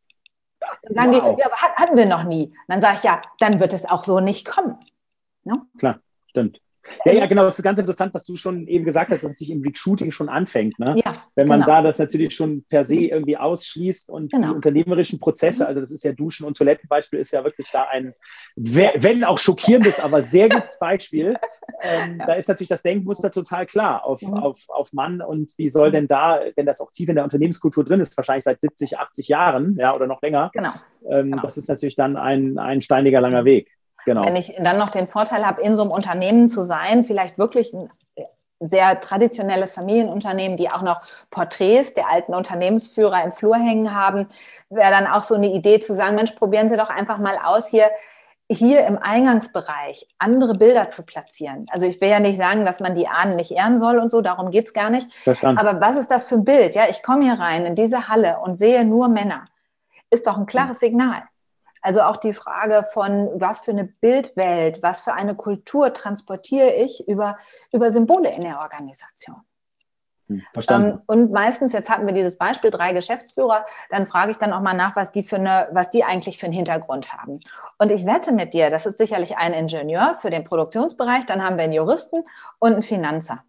Dann 0.83 1.13
sagen 1.13 1.25
wow. 1.25 1.37
die, 1.37 1.43
ja, 1.43 1.51
hatten 1.51 1.97
wir 1.97 2.07
noch 2.07 2.25
nie. 2.25 2.47
Und 2.47 2.57
dann 2.69 2.83
sage 2.83 2.97
ich, 2.99 3.05
ja, 3.05 3.23
dann 3.39 3.61
wird 3.61 3.73
es 3.73 3.87
auch 3.87 4.05
so 4.05 4.21
nicht 4.21 4.47
kommen. 4.47 4.79
Ne? 5.45 5.63
Klar, 5.79 6.01
stimmt. 6.27 6.61
Ja, 7.05 7.13
ja, 7.13 7.27
genau. 7.27 7.45
Das 7.45 7.59
ist 7.59 7.65
ganz 7.65 7.79
interessant, 7.79 8.15
was 8.15 8.25
du 8.25 8.37
schon 8.37 8.67
eben 8.67 8.85
gesagt 8.85 9.11
hast, 9.11 9.23
dass 9.23 9.31
natürlich 9.31 9.51
im 9.51 9.63
Recruiting 9.63 10.11
schon 10.11 10.29
anfängt. 10.29 10.79
Ne? 10.79 10.97
Ja, 11.05 11.15
Wenn 11.35 11.49
man 11.49 11.61
genau. 11.61 11.73
da 11.73 11.83
das 11.83 11.99
natürlich 11.99 12.35
schon 12.35 12.65
per 12.69 12.85
se 12.85 12.97
irgendwie 12.97 13.37
ausschließt 13.37 14.11
und 14.11 14.33
genau. 14.33 14.49
die 14.49 14.55
unternehmerischen 14.55 15.21
Prozesse, 15.21 15.67
also 15.67 15.81
das 15.81 15.91
ist 15.91 16.05
ja 16.05 16.13
Duschen- 16.13 16.47
und 16.47 16.57
Toilettenbeispiel, 16.57 17.19
ist 17.19 17.33
ja 17.33 17.45
wirklich 17.45 17.71
da 17.71 17.85
ein, 17.91 18.15
wenn 18.57 19.25
auch 19.25 19.39
schockierendes, 19.39 20.01
aber 20.01 20.23
sehr 20.23 20.49
gutes 20.49 20.79
Beispiel. 20.79 21.37
Ähm, 21.81 22.19
ja. 22.19 22.27
Da 22.27 22.33
ist 22.35 22.49
natürlich 22.49 22.69
das 22.69 22.83
Denkmuster 22.83 23.31
total 23.31 23.67
klar 23.67 24.05
auf, 24.05 24.21
mhm. 24.23 24.35
auf, 24.35 24.59
auf 24.69 24.93
Mann 24.93 25.21
und 25.21 25.57
wie 25.59 25.69
soll 25.69 25.91
denn 25.91 26.09
da, 26.09 26.41
wenn 26.57 26.67
das 26.67 26.81
auch 26.81 26.91
tief 26.91 27.09
in 27.09 27.15
der 27.15 27.25
Unternehmenskultur 27.25 27.85
drin 27.85 28.01
ist, 28.01 28.17
wahrscheinlich 28.17 28.45
seit 28.45 28.61
70, 28.61 28.99
80 28.99 29.29
Jahren, 29.29 29.77
ja, 29.77 29.95
oder 29.95 30.07
noch 30.07 30.23
länger. 30.23 30.51
Genau. 30.53 30.73
Ähm, 31.09 31.31
genau. 31.31 31.43
Das 31.43 31.57
ist 31.57 31.69
natürlich 31.69 31.97
dann 31.97 32.17
ein, 32.17 32.59
ein 32.59 32.83
steiniger 32.83 33.21
langer 33.21 33.45
Weg. 33.45 33.78
Genau. 34.09 34.25
Wenn 34.25 34.37
ich 34.37 34.55
dann 34.59 34.79
noch 34.79 34.89
den 34.89 35.07
Vorteil 35.07 35.47
habe, 35.47 35.61
in 35.61 35.77
so 35.77 35.83
einem 35.83 35.91
Unternehmen 35.91 36.49
zu 36.49 36.63
sein, 36.63 37.05
vielleicht 37.05 37.37
wirklich 37.37 37.75
ein 37.75 37.91
sehr 38.59 39.01
traditionelles 39.01 39.75
Familienunternehmen, 39.75 40.57
die 40.57 40.71
auch 40.71 40.81
noch 40.81 41.03
Porträts 41.31 41.93
der 41.93 42.11
alten 42.11 42.33
Unternehmensführer 42.35 43.23
im 43.23 43.33
Flur 43.33 43.57
hängen 43.57 43.95
haben, 43.95 44.29
wäre 44.71 44.91
dann 44.91 45.07
auch 45.07 45.25
so 45.25 45.35
eine 45.35 45.49
Idee 45.49 45.79
zu 45.79 45.95
sagen, 45.95 46.17
Mensch, 46.17 46.33
probieren 46.33 46.71
Sie 46.71 46.77
doch 46.79 46.89
einfach 46.89 47.19
mal 47.19 47.39
aus, 47.45 47.69
hier 47.69 47.91
hier 48.51 48.87
im 48.87 48.97
Eingangsbereich 48.97 50.09
andere 50.19 50.55
Bilder 50.55 50.89
zu 50.89 51.03
platzieren. 51.03 51.67
Also 51.71 51.85
ich 51.85 52.01
will 52.01 52.09
ja 52.09 52.19
nicht 52.19 52.39
sagen, 52.39 52.65
dass 52.65 52.81
man 52.81 52.95
die 52.95 53.07
Ahnen 53.07 53.37
nicht 53.37 53.51
ehren 53.51 53.79
soll 53.79 53.99
und 53.99 54.11
so, 54.11 54.23
darum 54.23 54.51
geht 54.51 54.69
es 54.69 54.73
gar 54.73 54.89
nicht. 54.89 55.13
Verstanden. 55.13 55.61
Aber 55.61 55.83
was 55.83 55.97
ist 55.97 56.11
das 56.11 56.29
für 56.29 56.37
ein 56.37 56.45
Bild? 56.45 56.75
Ja, 56.75 56.89
ich 56.89 57.03
komme 57.03 57.25
hier 57.25 57.39
rein 57.39 57.67
in 57.67 57.75
diese 57.75 58.09
Halle 58.09 58.39
und 58.43 58.55
sehe 58.55 58.87
nur 58.87 59.09
Männer. 59.09 59.45
Ist 60.09 60.27
doch 60.27 60.39
ein 60.39 60.47
klares 60.47 60.81
Signal. 60.81 61.25
Also 61.83 62.03
auch 62.03 62.17
die 62.17 62.33
Frage 62.33 62.87
von, 62.93 63.31
was 63.35 63.61
für 63.61 63.73
eine 63.73 63.85
Bildwelt, 63.85 64.83
was 64.83 65.03
für 65.03 65.15
eine 65.15 65.35
Kultur 65.35 65.93
transportiere 65.93 66.71
ich 66.71 67.07
über, 67.09 67.39
über 67.73 67.93
Symbole 67.93 68.31
in 68.35 68.43
der 68.43 68.61
Organisation. 68.61 69.43
Hm, 70.29 70.43
verstanden. 70.53 70.91
Ähm, 70.91 71.03
und 71.07 71.33
meistens, 71.33 71.73
jetzt 71.73 71.91
hatten 71.91 72.07
wir 72.07 72.13
dieses 72.13 72.37
Beispiel, 72.37 72.71
drei 72.71 72.93
Geschäftsführer, 72.93 73.65
dann 73.91 74.07
frage 74.07 74.31
ich 74.31 74.37
dann 74.37 74.53
auch 74.53 74.61
mal 74.61 74.75
nach, 74.75 74.95
was 74.95 75.11
die, 75.11 75.23
für 75.23 75.37
eine, 75.37 75.69
was 75.73 75.91
die 75.91 76.05
eigentlich 76.05 76.39
für 76.39 76.47
einen 76.47 76.53
Hintergrund 76.53 77.13
haben. 77.13 77.41
Und 77.79 77.91
ich 77.91 78.07
wette 78.07 78.33
mit 78.33 78.53
dir, 78.55 78.71
das 78.71 78.87
ist 78.87 78.99
sicherlich 78.99 79.37
ein 79.39 79.55
Ingenieur 79.55 80.15
für 80.15 80.31
den 80.31 80.45
Produktionsbereich, 80.45 81.25
dann 81.27 81.43
haben 81.43 81.57
wir 81.57 81.65
einen 81.65 81.73
Juristen 81.73 82.25
und 82.59 82.73
einen 82.73 82.83
Finanzer. 82.83 83.43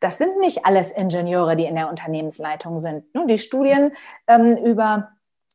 Das 0.00 0.18
sind 0.18 0.38
nicht 0.38 0.64
alles 0.64 0.90
Ingenieure, 0.90 1.56
die 1.56 1.66
in 1.66 1.74
der 1.74 1.90
Unternehmensleitung 1.90 2.78
sind. 2.78 3.04
Die 3.28 3.38
Studien 3.38 3.92
ähm, 4.26 4.56
über 4.56 5.10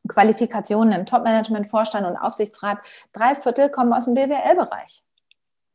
Qualifikationen 0.08 0.94
im 0.94 1.06
Top-Management, 1.06 1.70
Vorstand 1.70 2.08
und 2.08 2.18
Aufsichtsrat, 2.18 2.80
drei 3.14 3.36
Viertel 3.36 3.70
kommen 3.70 3.94
aus 3.94 4.06
dem 4.06 4.14
BWL-Bereich. 4.14 5.04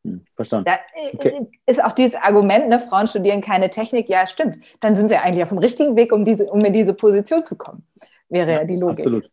Hm, 0.05 0.25
verstanden. 0.35 0.67
Da 0.67 0.75
äh, 0.75 1.15
okay. 1.15 1.49
ist 1.67 1.83
auch 1.83 1.93
dieses 1.93 2.15
Argument, 2.17 2.69
ne, 2.69 2.79
Frauen 2.79 3.07
studieren 3.07 3.41
keine 3.41 3.71
Technik, 3.71 4.09
ja, 4.09 4.27
stimmt. 4.27 4.59
Dann 4.81 4.97
sind 4.97 5.09
sie 5.09 5.17
eigentlich 5.17 5.43
auf 5.43 5.49
dem 5.49 5.59
richtigen 5.59 5.97
Weg, 5.97 6.13
um, 6.13 6.25
diese, 6.25 6.45
um 6.45 6.65
in 6.65 6.73
diese 6.73 6.95
Position 6.95 7.45
zu 7.45 7.57
kommen, 7.57 7.87
wäre 8.29 8.51
ja, 8.51 8.59
ja 8.59 8.65
die 8.65 8.77
Logik. 8.77 9.01
Absolut. 9.01 9.31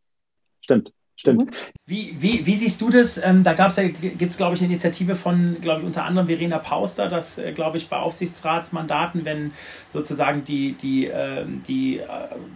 Stimmt. 0.61 0.93
Stimmt. 1.21 1.55
Wie, 1.85 2.15
wie, 2.17 2.47
wie 2.47 2.55
siehst 2.55 2.81
du 2.81 2.89
das? 2.89 3.21
Ähm, 3.23 3.43
da 3.43 3.53
gab's 3.53 3.75
ja, 3.75 3.83
gibt 3.83 4.23
es, 4.23 4.37
glaube 4.37 4.55
ich, 4.55 4.61
eine 4.61 4.71
Initiative 4.71 5.15
von, 5.15 5.57
glaube 5.61 5.81
ich, 5.81 5.85
unter 5.85 6.03
anderem 6.03 6.25
Verena 6.25 6.57
Pauster, 6.57 7.09
dass, 7.09 7.37
äh, 7.37 7.51
glaube 7.51 7.77
ich, 7.77 7.89
bei 7.89 7.97
Aufsichtsratsmandaten, 7.97 9.23
wenn 9.23 9.51
sozusagen 9.89 10.43
die, 10.43 10.73
die, 10.73 11.05
äh, 11.05 11.45
die, 11.67 11.99
äh, 11.99 12.05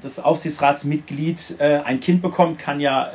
das 0.01 0.17
Aufsichtsratsmitglied 0.17 1.57
äh, 1.59 1.81
ein 1.85 1.99
Kind 1.99 2.23
bekommt, 2.23 2.57
kann 2.57 2.79
ja, 2.79 3.11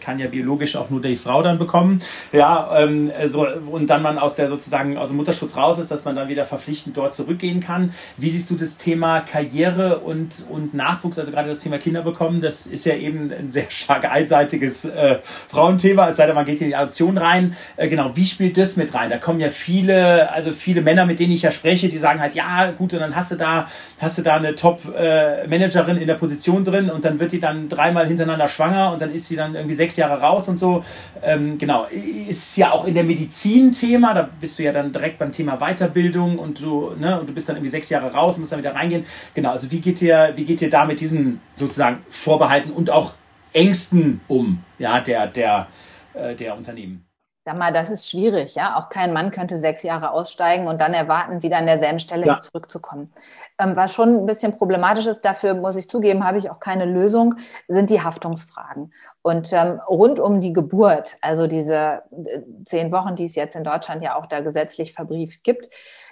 kann 0.00 0.18
ja 0.18 0.28
biologisch 0.28 0.76
auch 0.76 0.90
nur 0.90 1.02
die 1.02 1.16
Frau 1.16 1.42
dann 1.42 1.58
bekommen. 1.58 2.00
Ja, 2.32 2.80
ähm, 2.82 3.10
so, 3.26 3.46
und 3.46 3.88
dann 3.88 4.02
man 4.02 4.18
aus 4.18 4.36
der 4.36 4.48
sozusagen 4.48 4.96
aus 4.96 5.08
dem 5.08 5.18
Mutterschutz 5.18 5.56
raus 5.56 5.78
ist, 5.78 5.90
dass 5.90 6.04
man 6.04 6.16
dann 6.16 6.28
wieder 6.28 6.44
verpflichtend 6.44 6.96
dort 6.96 7.14
zurückgehen 7.14 7.60
kann. 7.60 7.92
Wie 8.16 8.30
siehst 8.30 8.48
du 8.50 8.54
das 8.54 8.78
Thema 8.78 9.20
Karriere 9.20 9.98
und, 9.98 10.46
und 10.48 10.72
Nachwuchs, 10.74 11.18
also 11.18 11.30
gerade 11.30 11.48
das 11.48 11.58
Thema 11.58 11.78
Kinder 11.78 12.02
bekommen? 12.02 12.40
Das 12.40 12.66
ist 12.66 12.86
ja 12.86 12.94
eben 12.94 13.30
ein 13.32 13.50
sehr 13.50 13.70
stark 13.70 14.04
einseitiges 14.10 14.77
äh, 14.84 15.18
Frauenthema, 15.48 16.08
es 16.08 16.16
sei 16.16 16.26
denn, 16.26 16.34
man 16.34 16.44
geht 16.44 16.60
in 16.60 16.68
die 16.68 16.76
Adoption 16.76 17.18
rein. 17.18 17.56
Äh, 17.76 17.88
genau, 17.88 18.14
wie 18.14 18.24
spielt 18.24 18.56
das 18.56 18.76
mit 18.76 18.94
rein? 18.94 19.10
Da 19.10 19.18
kommen 19.18 19.40
ja 19.40 19.48
viele, 19.48 20.30
also 20.30 20.52
viele 20.52 20.80
Männer, 20.80 21.06
mit 21.06 21.20
denen 21.20 21.32
ich 21.32 21.42
ja 21.42 21.50
spreche, 21.50 21.88
die 21.88 21.98
sagen 21.98 22.20
halt, 22.20 22.34
ja, 22.34 22.70
gut, 22.72 22.92
und 22.92 23.00
dann 23.00 23.16
hast 23.16 23.30
du 23.30 23.36
da, 23.36 23.66
hast 23.98 24.18
du 24.18 24.22
da 24.22 24.36
eine 24.36 24.54
Top-Managerin 24.54 25.96
in 25.96 26.06
der 26.06 26.14
Position 26.14 26.64
drin 26.64 26.90
und 26.90 27.04
dann 27.04 27.20
wird 27.20 27.32
die 27.32 27.40
dann 27.40 27.68
dreimal 27.68 28.06
hintereinander 28.06 28.48
schwanger 28.48 28.92
und 28.92 29.00
dann 29.00 29.12
ist 29.12 29.28
sie 29.28 29.36
dann 29.36 29.54
irgendwie 29.54 29.74
sechs 29.74 29.96
Jahre 29.96 30.20
raus 30.20 30.48
und 30.48 30.58
so. 30.58 30.84
Ähm, 31.22 31.58
genau, 31.58 31.86
ist 32.28 32.56
ja 32.56 32.72
auch 32.72 32.84
in 32.84 32.94
der 32.94 33.04
Medizin 33.04 33.72
Thema, 33.72 34.14
da 34.14 34.28
bist 34.40 34.58
du 34.58 34.62
ja 34.62 34.72
dann 34.72 34.92
direkt 34.92 35.18
beim 35.18 35.32
Thema 35.32 35.58
Weiterbildung 35.58 36.38
und 36.38 36.62
du, 36.62 36.92
ne, 36.98 37.20
und 37.20 37.28
du 37.28 37.32
bist 37.32 37.48
dann 37.48 37.56
irgendwie 37.56 37.70
sechs 37.70 37.90
Jahre 37.90 38.12
raus 38.12 38.34
und 38.34 38.40
musst 38.40 38.52
dann 38.52 38.60
wieder 38.60 38.74
reingehen. 38.74 39.04
Genau, 39.34 39.50
also 39.50 39.70
wie 39.70 39.80
geht 39.80 40.02
ihr, 40.02 40.32
wie 40.36 40.44
geht 40.44 40.62
ihr 40.62 40.70
da 40.70 40.84
mit 40.84 41.00
diesen 41.00 41.40
sozusagen 41.54 41.98
Vorbehalten 42.08 42.72
und 42.72 42.90
auch 42.90 43.12
Ängsten 43.52 44.20
um, 44.28 44.62
ja, 44.78 45.00
der, 45.00 45.26
der, 45.26 45.68
äh, 46.14 46.34
der 46.34 46.56
Unternehmen? 46.56 47.08
Sag 47.48 47.56
mal, 47.56 47.72
das 47.72 47.90
ist 47.90 48.10
schwierig, 48.10 48.56
ja. 48.56 48.76
Auch 48.76 48.90
kein 48.90 49.14
Mann 49.14 49.30
könnte 49.30 49.58
sechs 49.58 49.82
Jahre 49.82 50.10
aussteigen 50.10 50.66
und 50.66 50.82
dann 50.82 50.92
erwarten, 50.92 51.42
wieder 51.42 51.56
an 51.56 51.64
derselben 51.64 51.98
Stelle 51.98 52.26
ja. 52.26 52.40
zurückzukommen. 52.40 53.10
Ähm, 53.58 53.74
was 53.74 53.94
schon 53.94 54.16
ein 54.16 54.26
bisschen 54.26 54.54
problematisch 54.54 55.06
ist, 55.06 55.22
dafür 55.22 55.54
muss 55.54 55.74
ich 55.76 55.88
zugeben, 55.88 56.26
habe 56.26 56.36
ich 56.36 56.50
auch 56.50 56.60
keine 56.60 56.84
Lösung, 56.84 57.36
sind 57.66 57.88
die 57.88 58.02
Haftungsfragen. 58.02 58.92
Und 59.22 59.50
ähm, 59.54 59.80
rund 59.88 60.20
um 60.20 60.40
die 60.40 60.52
Geburt, 60.52 61.16
also 61.22 61.46
diese 61.46 62.02
äh, 62.10 62.42
zehn 62.66 62.92
Wochen, 62.92 63.16
die 63.16 63.24
es 63.24 63.34
jetzt 63.34 63.56
in 63.56 63.64
Deutschland 63.64 64.02
ja 64.02 64.16
auch 64.16 64.26
da 64.26 64.40
gesetzlich 64.40 64.92
verbrieft 64.92 65.42
gibt, 65.42 65.70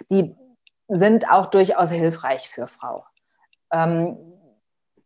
die 0.09 0.35
sind 0.87 1.29
auch 1.29 1.45
durchaus 1.45 1.91
hilfreich 1.91 2.49
für 2.49 2.65
Frau. 2.65 3.05
Ähm, 3.71 4.17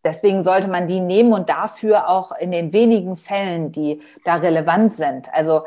Deswegen 0.03 0.43
sollte 0.43 0.67
man 0.67 0.87
die 0.87 0.99
nehmen 0.99 1.33
und 1.33 1.49
dafür 1.49 2.09
auch 2.09 2.31
in 2.31 2.51
den 2.51 2.73
wenigen 2.73 3.17
Fällen, 3.17 3.71
die 3.71 4.01
da 4.25 4.35
relevant 4.35 4.93
sind. 4.93 5.31
Also 5.33 5.63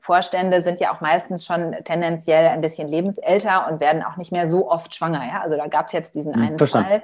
Vorstände 0.00 0.60
sind 0.60 0.80
ja 0.80 0.92
auch 0.92 1.00
meistens 1.00 1.46
schon 1.46 1.72
tendenziell 1.84 2.48
ein 2.48 2.60
bisschen 2.60 2.88
lebensälter 2.88 3.68
und 3.70 3.80
werden 3.80 4.02
auch 4.02 4.16
nicht 4.16 4.32
mehr 4.32 4.48
so 4.48 4.70
oft 4.70 4.94
schwanger. 4.94 5.24
Ja? 5.24 5.40
Also 5.40 5.56
da 5.56 5.66
gab 5.68 5.86
es 5.86 5.92
jetzt 5.92 6.14
diesen 6.14 6.34
hm, 6.34 6.42
einen 6.42 6.58
Verstand. 6.58 6.86
Fall. 6.86 7.02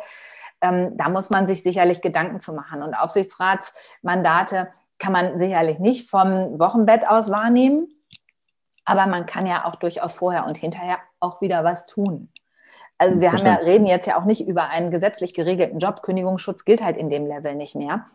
Ähm, 0.60 0.96
da 0.96 1.08
muss 1.08 1.30
man 1.30 1.46
sich 1.46 1.62
sicherlich 1.62 2.00
Gedanken 2.00 2.40
zu 2.40 2.52
machen. 2.52 2.82
Und 2.82 2.94
Aufsichtsratsmandate 2.94 4.68
kann 4.98 5.12
man 5.12 5.38
sicherlich 5.38 5.78
nicht 5.78 6.10
vom 6.10 6.58
Wochenbett 6.58 7.08
aus 7.08 7.30
wahrnehmen, 7.30 7.88
aber 8.84 9.06
man 9.06 9.26
kann 9.26 9.46
ja 9.46 9.64
auch 9.64 9.76
durchaus 9.76 10.14
vorher 10.14 10.46
und 10.46 10.56
hinterher 10.56 10.98
auch 11.20 11.40
wieder 11.40 11.62
was 11.62 11.86
tun. 11.86 12.32
Also 12.98 13.20
wir 13.20 13.32
haben 13.32 13.46
ja, 13.46 13.54
reden 13.54 13.86
jetzt 13.86 14.06
ja 14.06 14.18
auch 14.18 14.24
nicht 14.24 14.46
über 14.46 14.68
einen 14.68 14.90
gesetzlich 14.90 15.32
geregelten 15.32 15.78
Job. 15.78 16.02
Kündigungsschutz 16.02 16.64
gilt 16.64 16.82
halt 16.82 16.96
in 16.96 17.10
dem 17.10 17.26
Level 17.26 17.54
nicht 17.54 17.76
mehr. 17.76 18.06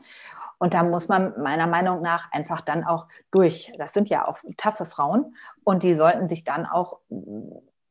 Und 0.60 0.74
da 0.74 0.84
muss 0.84 1.08
man 1.08 1.34
meiner 1.42 1.68
Meinung 1.68 2.02
nach 2.02 2.32
einfach 2.32 2.62
dann 2.62 2.84
auch 2.84 3.08
durch. 3.32 3.74
Das 3.78 3.94
sind 3.94 4.10
ja 4.10 4.28
auch 4.28 4.38
taffe 4.58 4.86
Frauen 4.86 5.36
und 5.64 5.84
die 5.84 5.94
sollten 5.94 6.28
sich 6.28 6.44
dann 6.44 6.66
auch 6.66 7.00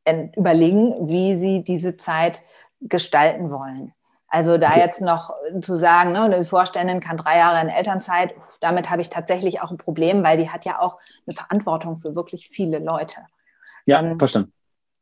äh, 0.05 0.29
überlegen, 0.35 1.07
wie 1.07 1.35
sie 1.35 1.63
diese 1.63 1.97
Zeit 1.97 2.43
gestalten 2.79 3.51
wollen. 3.51 3.93
Also 4.27 4.57
da 4.57 4.75
jetzt 4.75 5.01
noch 5.01 5.31
zu 5.61 5.77
sagen, 5.77 6.13
ne, 6.13 6.21
eine 6.21 6.43
Vorständin 6.43 6.99
kann 6.99 7.17
drei 7.17 7.37
Jahre 7.37 7.61
in 7.61 7.69
Elternzeit, 7.69 8.33
damit 8.61 8.89
habe 8.89 9.03
ich 9.03 9.11
tatsächlich 9.11 9.61
auch 9.61 9.69
ein 9.69 9.77
Problem, 9.77 10.23
weil 10.23 10.37
die 10.37 10.49
hat 10.49 10.65
ja 10.65 10.79
auch 10.79 10.97
eine 11.27 11.35
Verantwortung 11.35 11.95
für 11.97 12.15
wirklich 12.15 12.49
viele 12.49 12.79
Leute. 12.79 13.17
Ja, 13.85 14.01
ähm, 14.01 14.17
verstanden. 14.17 14.51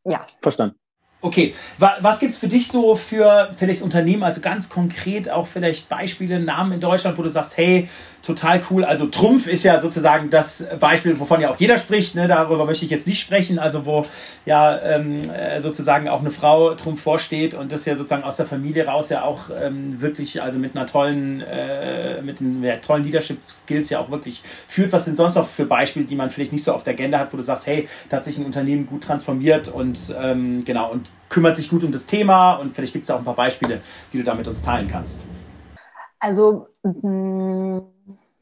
Ja. 0.03 0.25
Verstanden. 0.41 0.80
Okay, 1.23 1.53
was 1.77 2.19
gibt's 2.19 2.39
für 2.39 2.47
dich 2.47 2.67
so 2.67 2.95
für 2.95 3.51
vielleicht 3.55 3.83
Unternehmen, 3.83 4.23
also 4.23 4.41
ganz 4.41 4.69
konkret 4.69 5.29
auch 5.29 5.45
vielleicht 5.45 5.87
Beispiele, 5.87 6.39
Namen 6.39 6.71
in 6.73 6.79
Deutschland, 6.79 7.15
wo 7.15 7.21
du 7.21 7.29
sagst, 7.29 7.57
hey, 7.57 7.87
total 8.23 8.61
cool. 8.69 8.85
Also 8.85 9.05
Trumpf 9.07 9.47
ist 9.47 9.63
ja 9.63 9.79
sozusagen 9.79 10.29
das 10.29 10.65
Beispiel, 10.79 11.19
wovon 11.19 11.41
ja 11.41 11.51
auch 11.51 11.59
jeder 11.59 11.77
spricht. 11.77 12.15
Ne? 12.15 12.27
Darüber 12.27 12.65
möchte 12.65 12.85
ich 12.85 12.91
jetzt 12.91 13.07
nicht 13.07 13.19
sprechen. 13.19 13.59
Also 13.59 13.85
wo 13.85 14.05
ja 14.45 14.79
ähm, 14.79 15.21
äh, 15.31 15.59
sozusagen 15.59 16.07
auch 16.09 16.21
eine 16.21 16.31
Frau 16.31 16.75
Trumpf 16.75 17.01
vorsteht 17.01 17.53
und 17.53 17.71
das 17.71 17.85
ja 17.85 17.95
sozusagen 17.95 18.23
aus 18.23 18.37
der 18.37 18.45
Familie 18.45 18.85
raus 18.85 19.09
ja 19.09 19.23
auch 19.23 19.49
ähm, 19.59 20.01
wirklich 20.01 20.41
also 20.41 20.57
mit 20.59 20.75
einer 20.75 20.85
tollen, 20.85 21.41
äh, 21.41 22.21
mit 22.21 22.39
einem 22.39 22.63
ja, 22.63 22.77
tollen 22.77 23.03
Leadership 23.03 23.39
Skills 23.47 23.89
ja 23.89 23.99
auch 23.99 24.11
wirklich 24.11 24.41
führt. 24.67 24.91
Was 24.91 25.05
sind 25.05 25.17
sonst 25.17 25.35
noch 25.35 25.47
für 25.47 25.65
Beispiele, 25.65 26.05
die 26.05 26.15
man 26.15 26.29
vielleicht 26.29 26.53
nicht 26.53 26.63
so 26.63 26.73
auf 26.73 26.83
der 26.83 26.93
Agenda 26.93 27.19
hat, 27.19 27.33
wo 27.33 27.37
du 27.37 27.43
sagst, 27.43 27.67
hey, 27.67 27.87
da 28.09 28.17
hat 28.17 28.23
sich 28.23 28.37
ein 28.37 28.45
Unternehmen 28.45 28.85
gut 28.85 29.03
transformiert 29.03 29.67
und 29.67 30.13
ähm, 30.19 30.63
genau 30.65 30.91
und 30.91 31.10
kümmert 31.31 31.55
sich 31.55 31.69
gut 31.69 31.83
um 31.83 31.91
das 31.91 32.05
Thema 32.05 32.55
und 32.55 32.75
vielleicht 32.75 32.93
gibt 32.93 33.05
es 33.05 33.09
auch 33.09 33.17
ein 33.17 33.23
paar 33.23 33.35
Beispiele, 33.35 33.81
die 34.11 34.17
du 34.17 34.23
da 34.23 34.35
mit 34.35 34.47
uns 34.47 34.61
teilen 34.61 34.87
kannst. 34.87 35.23
Also 36.19 36.67
mm, 36.83 37.79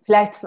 vielleicht 0.02 0.44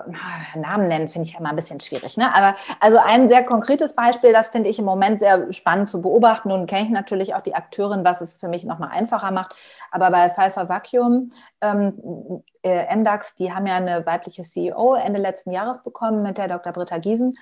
Namen 0.57 0.89
nennen 0.89 1.07
finde 1.07 1.29
ich 1.29 1.35
ja 1.35 1.39
immer 1.39 1.51
ein 1.51 1.57
bisschen 1.57 1.79
schwierig. 1.79 2.17
Ne? 2.17 2.35
Aber 2.35 2.57
also 2.81 2.99
ein 2.99 3.29
sehr 3.29 3.45
konkretes 3.45 3.95
Beispiel, 3.95 4.33
das 4.33 4.49
finde 4.49 4.69
ich 4.69 4.81
im 4.81 4.85
Moment 4.85 5.21
sehr 5.21 5.53
spannend 5.53 5.87
zu 5.87 6.03
beobachten. 6.03 6.49
Nun 6.49 6.67
kenne 6.67 6.87
ich 6.87 6.91
natürlich 6.91 7.37
auch 7.37 7.43
die 7.43 7.55
Akteurin, 7.55 8.05
was 8.05 8.21
es 8.21 8.35
für 8.35 8.49
mich 8.49 8.65
nochmal 8.65 8.91
einfacher 8.91 9.31
macht. 9.31 9.55
Aber 9.93 10.11
bei 10.11 10.29
Cypher 10.29 10.69
Vacuum, 10.69 11.31
ähm, 11.61 12.43
äh, 12.65 12.95
MDAX, 12.95 13.37
die 13.37 13.53
haben 13.53 13.69
ja 13.69 13.77
eine 13.77 14.05
weibliche 14.05 14.43
CEO 14.43 14.95
Ende 14.95 15.21
letzten 15.21 15.53
Jahres 15.53 15.81
bekommen 15.85 16.23
mit 16.23 16.39
der 16.39 16.49
Dr. 16.49 16.73
Britta 16.73 16.99
Giesen. 16.99 17.39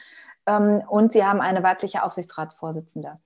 Ähm, 0.46 0.82
und 0.86 1.10
sie 1.10 1.24
haben 1.24 1.40
eine 1.40 1.62
weibliche 1.62 2.02
Aufsichtsratsvorsitzende. 2.02 3.18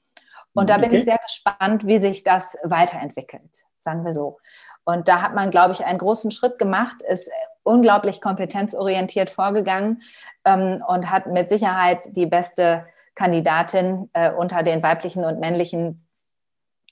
Und 0.54 0.70
da 0.70 0.76
bin 0.78 0.86
okay. 0.86 0.98
ich 0.98 1.04
sehr 1.04 1.18
gespannt, 1.18 1.86
wie 1.86 1.98
sich 1.98 2.22
das 2.22 2.56
weiterentwickelt, 2.62 3.64
sagen 3.80 4.04
wir 4.04 4.14
so. 4.14 4.38
Und 4.84 5.08
da 5.08 5.20
hat 5.20 5.34
man, 5.34 5.50
glaube 5.50 5.72
ich, 5.72 5.84
einen 5.84 5.98
großen 5.98 6.30
Schritt 6.30 6.58
gemacht, 6.58 6.96
ist 7.08 7.30
unglaublich 7.64 8.20
kompetenzorientiert 8.20 9.30
vorgegangen 9.30 10.02
ähm, 10.44 10.82
und 10.86 11.10
hat 11.10 11.26
mit 11.26 11.48
Sicherheit 11.48 12.00
die 12.16 12.26
beste 12.26 12.86
Kandidatin 13.14 14.10
äh, 14.12 14.30
unter 14.30 14.62
den 14.62 14.82
weiblichen 14.82 15.24
und 15.24 15.40
männlichen 15.40 16.06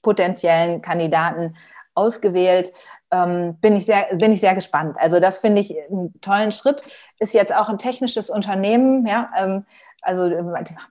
potenziellen 0.02 0.82
Kandidaten 0.82 1.56
ausgewählt. 1.94 2.72
Ähm, 3.12 3.58
bin, 3.60 3.76
ich 3.76 3.84
sehr, 3.84 4.06
bin 4.16 4.32
ich 4.32 4.40
sehr 4.40 4.54
gespannt. 4.54 4.96
Also 4.98 5.20
das 5.20 5.36
finde 5.36 5.60
ich 5.60 5.76
einen 5.90 6.18
tollen 6.22 6.50
Schritt. 6.50 6.90
Ist 7.18 7.34
jetzt 7.34 7.54
auch 7.54 7.68
ein 7.68 7.76
technisches 7.76 8.30
Unternehmen, 8.30 9.06
ja, 9.06 9.30
ähm, 9.36 9.66
also 10.00 10.30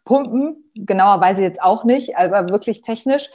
Pumpen, 0.05 0.71
genauer 0.73 1.19
weiß 1.19 1.37
ich 1.37 1.43
jetzt 1.43 1.61
auch 1.61 1.83
nicht, 1.83 2.15
aber 2.15 2.49
wirklich 2.49 2.81
technisch, 2.81 3.29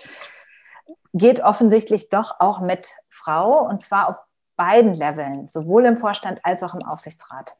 geht 1.13 1.41
offensichtlich 1.43 2.09
doch 2.09 2.37
auch 2.39 2.61
mit 2.61 2.89
Frau 3.09 3.67
und 3.69 3.83
zwar 3.83 4.09
auf 4.09 4.17
beiden 4.57 4.95
Leveln, 4.95 5.49
sowohl 5.49 5.85
im 5.85 5.97
Vorstand 5.97 6.41
als 6.43 6.63
auch 6.63 6.75
im 6.75 6.83
Aufsichtsrat. 6.83 7.55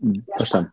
Hm, 0.00 0.26
verstanden. 0.36 0.72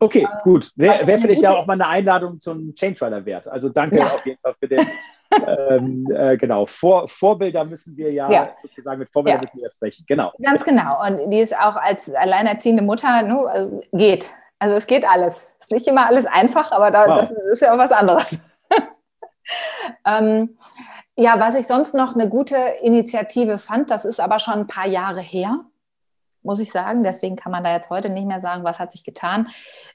Okay, 0.00 0.22
äh, 0.30 0.42
gut. 0.42 0.72
Wäre 0.76 1.06
wär 1.06 1.18
vielleicht 1.18 1.42
ja 1.42 1.56
auch 1.56 1.66
mal 1.66 1.74
eine 1.74 1.88
Einladung 1.88 2.40
zum 2.40 2.74
Change 2.74 3.04
Rider 3.04 3.24
wert. 3.24 3.48
Also 3.48 3.68
danke 3.68 3.98
ja. 3.98 4.14
auf 4.14 4.24
jeden 4.24 4.40
Fall 4.40 4.54
für 4.58 4.68
den, 4.68 4.86
ähm, 5.46 6.08
äh, 6.14 6.36
genau, 6.36 6.66
Vor, 6.66 7.08
Vorbilder 7.08 7.64
müssen 7.64 7.96
wir 7.96 8.12
ja, 8.12 8.30
ja. 8.30 8.50
sozusagen 8.62 8.98
mit 8.98 9.10
Vorbildern 9.10 9.42
ja. 9.42 9.42
müssen 9.42 9.60
wir 9.60 9.70
sprechen. 9.70 10.04
Genau. 10.08 10.32
Ganz 10.42 10.64
genau. 10.64 11.06
Und 11.06 11.30
die 11.30 11.40
ist 11.40 11.56
auch 11.56 11.76
als 11.76 12.12
alleinerziehende 12.12 12.82
Mutter, 12.82 13.22
ne, 13.22 13.82
geht. 13.92 14.32
Also 14.58 14.76
es 14.76 14.86
geht 14.86 15.08
alles. 15.08 15.50
Ist 15.60 15.70
nicht 15.70 15.86
immer 15.86 16.06
alles 16.06 16.26
einfach, 16.26 16.72
aber 16.72 16.90
da, 16.90 17.06
wow. 17.06 17.20
das 17.20 17.30
ist 17.30 17.60
ja 17.60 17.74
auch 17.74 17.78
was 17.78 17.92
anderes. 17.92 18.38
ähm, 20.06 20.58
ja, 21.16 21.38
was 21.38 21.54
ich 21.56 21.66
sonst 21.66 21.94
noch 21.94 22.14
eine 22.14 22.28
gute 22.28 22.56
Initiative 22.80 23.58
fand, 23.58 23.90
das 23.90 24.04
ist 24.04 24.20
aber 24.20 24.38
schon 24.38 24.54
ein 24.54 24.66
paar 24.66 24.86
Jahre 24.86 25.20
her 25.20 25.64
muss 26.48 26.60
ich 26.60 26.72
sagen. 26.72 27.02
Deswegen 27.02 27.36
kann 27.36 27.52
man 27.52 27.62
da 27.62 27.74
jetzt 27.74 27.90
heute 27.90 28.08
nicht 28.08 28.26
mehr 28.26 28.40
sagen, 28.40 28.64
was 28.64 28.78
hat 28.78 28.90
sich 28.90 29.04
getan. 29.04 29.48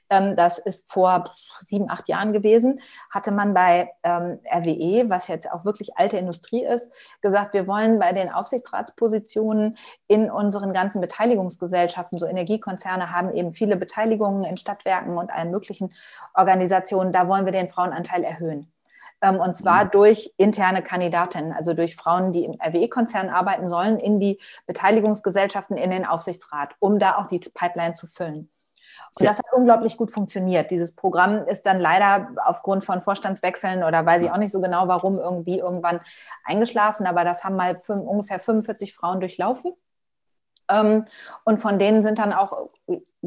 Ähm, 0.08 0.36
das 0.36 0.58
ist 0.58 0.90
vor 0.90 1.34
sieben, 1.66 1.90
acht 1.90 2.08
Jahren 2.08 2.32
gewesen. 2.32 2.80
Hatte 3.10 3.32
man 3.32 3.54
bei 3.54 3.90
ähm, 4.04 4.38
RWE, 4.48 5.10
was 5.10 5.26
jetzt 5.26 5.50
auch 5.50 5.64
wirklich 5.64 5.98
alte 5.98 6.16
Industrie 6.16 6.64
ist, 6.64 6.92
gesagt, 7.20 7.54
wir 7.54 7.66
wollen 7.66 7.98
bei 7.98 8.12
den 8.12 8.30
Aufsichtsratspositionen 8.30 9.76
in 10.06 10.30
unseren 10.30 10.72
ganzen 10.72 11.00
Beteiligungsgesellschaften, 11.00 12.20
so 12.20 12.26
Energiekonzerne 12.26 13.10
haben 13.10 13.34
eben 13.34 13.52
viele 13.52 13.76
Beteiligungen 13.76 14.44
in 14.44 14.56
Stadtwerken 14.56 15.18
und 15.18 15.32
allen 15.32 15.50
möglichen 15.50 15.92
Organisationen, 16.34 17.12
da 17.12 17.26
wollen 17.26 17.46
wir 17.46 17.52
den 17.52 17.68
Frauenanteil 17.68 18.22
erhöhen. 18.22 18.73
Ähm, 19.24 19.40
und 19.40 19.56
zwar 19.56 19.86
mhm. 19.86 19.90
durch 19.90 20.34
interne 20.36 20.82
Kandidatinnen, 20.82 21.52
also 21.52 21.72
durch 21.72 21.96
Frauen, 21.96 22.30
die 22.30 22.44
im 22.44 22.60
RWE-Konzern 22.60 23.30
arbeiten 23.30 23.68
sollen, 23.68 23.98
in 23.98 24.20
die 24.20 24.38
Beteiligungsgesellschaften, 24.66 25.78
in 25.78 25.90
den 25.90 26.04
Aufsichtsrat, 26.04 26.74
um 26.78 26.98
da 26.98 27.16
auch 27.16 27.26
die 27.26 27.38
Pipeline 27.38 27.94
zu 27.94 28.06
füllen. 28.06 28.50
Und 29.16 29.24
ja. 29.24 29.30
das 29.30 29.38
hat 29.38 29.46
unglaublich 29.52 29.96
gut 29.96 30.10
funktioniert. 30.10 30.70
Dieses 30.70 30.94
Programm 30.94 31.46
ist 31.46 31.64
dann 31.64 31.80
leider 31.80 32.32
aufgrund 32.44 32.84
von 32.84 33.00
Vorstandswechseln 33.00 33.82
oder 33.82 34.04
weiß 34.04 34.22
ich 34.22 34.30
auch 34.30 34.36
nicht 34.36 34.52
so 34.52 34.60
genau, 34.60 34.88
warum 34.88 35.18
irgendwie 35.18 35.58
irgendwann 35.58 36.00
eingeschlafen, 36.44 37.06
aber 37.06 37.24
das 37.24 37.44
haben 37.44 37.56
mal 37.56 37.78
fünf, 37.78 38.04
ungefähr 38.04 38.38
45 38.38 38.94
Frauen 38.94 39.20
durchlaufen. 39.20 39.72
Ähm, 40.68 41.06
und 41.44 41.58
von 41.58 41.78
denen 41.78 42.02
sind 42.02 42.18
dann 42.18 42.34
auch, 42.34 42.70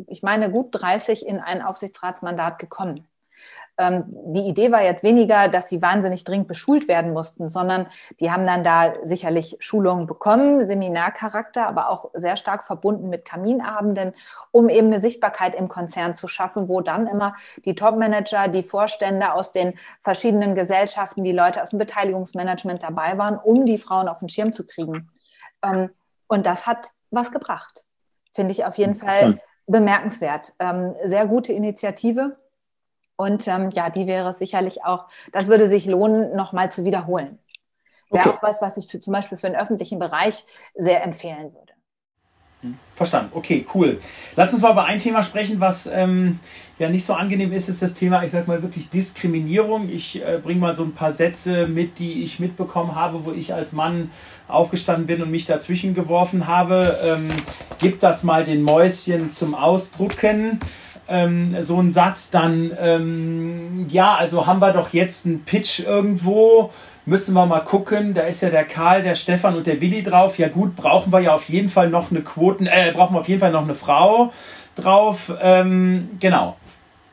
ich 0.07 0.21
meine, 0.21 0.51
gut 0.51 0.69
30 0.71 1.25
in 1.25 1.39
ein 1.39 1.63
Aufsichtsratsmandat 1.63 2.59
gekommen. 2.59 3.07
Ähm, 3.77 4.05
die 4.07 4.47
Idee 4.47 4.71
war 4.71 4.81
jetzt 4.81 5.03
weniger, 5.03 5.49
dass 5.49 5.69
sie 5.69 5.81
wahnsinnig 5.81 6.23
dringend 6.23 6.47
beschult 6.47 6.87
werden 6.87 7.13
mussten, 7.13 7.47
sondern 7.47 7.87
die 8.19 8.31
haben 8.31 8.47
dann 8.47 8.63
da 8.63 8.93
sicherlich 9.03 9.55
Schulungen 9.59 10.07
bekommen, 10.07 10.67
Seminarcharakter, 10.67 11.67
aber 11.67 11.89
auch 11.89 12.09
sehr 12.13 12.37
stark 12.37 12.63
verbunden 12.63 13.09
mit 13.09 13.23
Kaminabenden, 13.23 14.13
um 14.51 14.69
eben 14.69 14.87
eine 14.87 14.99
Sichtbarkeit 14.99 15.53
im 15.53 15.67
Konzern 15.67 16.15
zu 16.15 16.27
schaffen, 16.27 16.67
wo 16.67 16.81
dann 16.81 17.05
immer 17.05 17.35
die 17.65 17.75
Topmanager, 17.75 18.47
die 18.47 18.63
Vorstände 18.63 19.33
aus 19.33 19.51
den 19.51 19.73
verschiedenen 20.01 20.55
Gesellschaften, 20.55 21.23
die 21.23 21.31
Leute 21.31 21.61
aus 21.61 21.69
dem 21.69 21.79
Beteiligungsmanagement 21.79 22.81
dabei 22.81 23.17
waren, 23.17 23.37
um 23.37 23.65
die 23.65 23.77
Frauen 23.77 24.07
auf 24.07 24.19
den 24.19 24.29
Schirm 24.29 24.51
zu 24.51 24.65
kriegen. 24.65 25.11
Ähm, 25.63 25.91
und 26.27 26.47
das 26.47 26.65
hat 26.65 26.91
was 27.11 27.31
gebracht. 27.31 27.85
Finde 28.33 28.51
ich 28.51 28.65
auf 28.65 28.77
jeden 28.77 28.95
Fall 28.95 29.39
bemerkenswert. 29.67 30.53
Ähm, 30.59 30.95
sehr 31.05 31.27
gute 31.27 31.53
Initiative 31.53 32.37
und 33.17 33.47
ähm, 33.47 33.71
ja, 33.71 33.89
die 33.89 34.07
wäre 34.07 34.33
sicherlich 34.33 34.85
auch, 34.85 35.07
das 35.33 35.47
würde 35.47 35.69
sich 35.69 35.85
lohnen, 35.85 36.35
nochmal 36.35 36.71
zu 36.71 36.85
wiederholen. 36.85 37.39
Wäre 38.09 38.29
okay. 38.29 38.37
auch 38.37 38.43
was, 38.43 38.61
was 38.61 38.77
ich 38.77 38.87
für, 38.87 38.99
zum 38.99 39.11
Beispiel 39.11 39.37
für 39.37 39.47
den 39.47 39.59
öffentlichen 39.59 39.99
Bereich 39.99 40.45
sehr 40.75 41.03
empfehlen 41.03 41.53
würde. 41.53 41.73
Hm, 42.61 42.77
verstanden. 42.95 43.31
Okay, 43.33 43.65
cool. 43.73 43.99
Lass 44.35 44.53
uns 44.53 44.61
mal 44.61 44.71
über 44.71 44.85
ein 44.85 44.99
Thema 44.99 45.23
sprechen, 45.23 45.59
was 45.59 45.87
ähm, 45.87 46.39
ja 46.79 46.89
nicht 46.89 47.05
so 47.05 47.13
angenehm 47.13 47.51
ist, 47.51 47.69
ist 47.69 47.81
das 47.81 47.95
Thema, 47.95 48.23
ich 48.23 48.31
sag 48.31 48.47
mal 48.47 48.61
wirklich 48.61 48.89
Diskriminierung. 48.89 49.89
Ich 49.89 50.23
äh, 50.23 50.39
bringe 50.41 50.59
mal 50.59 50.73
so 50.73 50.83
ein 50.83 50.93
paar 50.93 51.11
Sätze 51.11 51.67
mit, 51.67 51.99
die 51.99 52.23
ich 52.23 52.39
mitbekommen 52.39 52.95
habe, 52.95 53.25
wo 53.25 53.31
ich 53.31 53.53
als 53.53 53.73
Mann 53.73 54.11
aufgestanden 54.47 55.07
bin 55.07 55.21
und 55.21 55.31
mich 55.31 55.45
dazwischen 55.45 55.93
geworfen 55.93 56.47
habe. 56.47 56.97
Ähm, 57.03 57.27
gib 57.79 57.99
das 57.99 58.23
mal 58.23 58.43
den 58.43 58.61
Mäuschen 58.61 59.33
zum 59.33 59.53
Ausdrucken 59.53 60.59
ähm, 61.07 61.55
so 61.61 61.79
ein 61.79 61.89
Satz, 61.89 62.29
dann, 62.29 62.71
ähm, 62.79 63.87
ja, 63.89 64.15
also 64.15 64.45
haben 64.45 64.59
wir 64.59 64.73
doch 64.73 64.93
jetzt 64.93 65.25
einen 65.25 65.43
Pitch 65.43 65.79
irgendwo, 65.79 66.71
müssen 67.05 67.33
wir 67.33 67.45
mal 67.45 67.61
gucken, 67.61 68.13
da 68.13 68.21
ist 68.21 68.41
ja 68.41 68.49
der 68.49 68.65
Karl, 68.65 69.01
der 69.01 69.15
Stefan 69.15 69.55
und 69.55 69.65
der 69.65 69.79
Willi 69.79 70.03
drauf. 70.03 70.37
Ja 70.37 70.49
gut, 70.49 70.75
brauchen 70.75 71.11
wir 71.11 71.21
ja 71.21 71.33
auf 71.33 71.47
jeden 71.47 71.69
Fall 71.69 71.89
noch 71.89 72.11
eine 72.11 72.21
Quoten, 72.21 72.67
äh, 72.67 72.91
brauchen 72.93 73.15
wir 73.15 73.21
auf 73.21 73.29
jeden 73.29 73.39
Fall 73.39 73.51
noch 73.51 73.63
eine 73.63 73.75
Frau 73.75 74.31
drauf. 74.75 75.33
Ähm, 75.41 76.09
genau. 76.19 76.57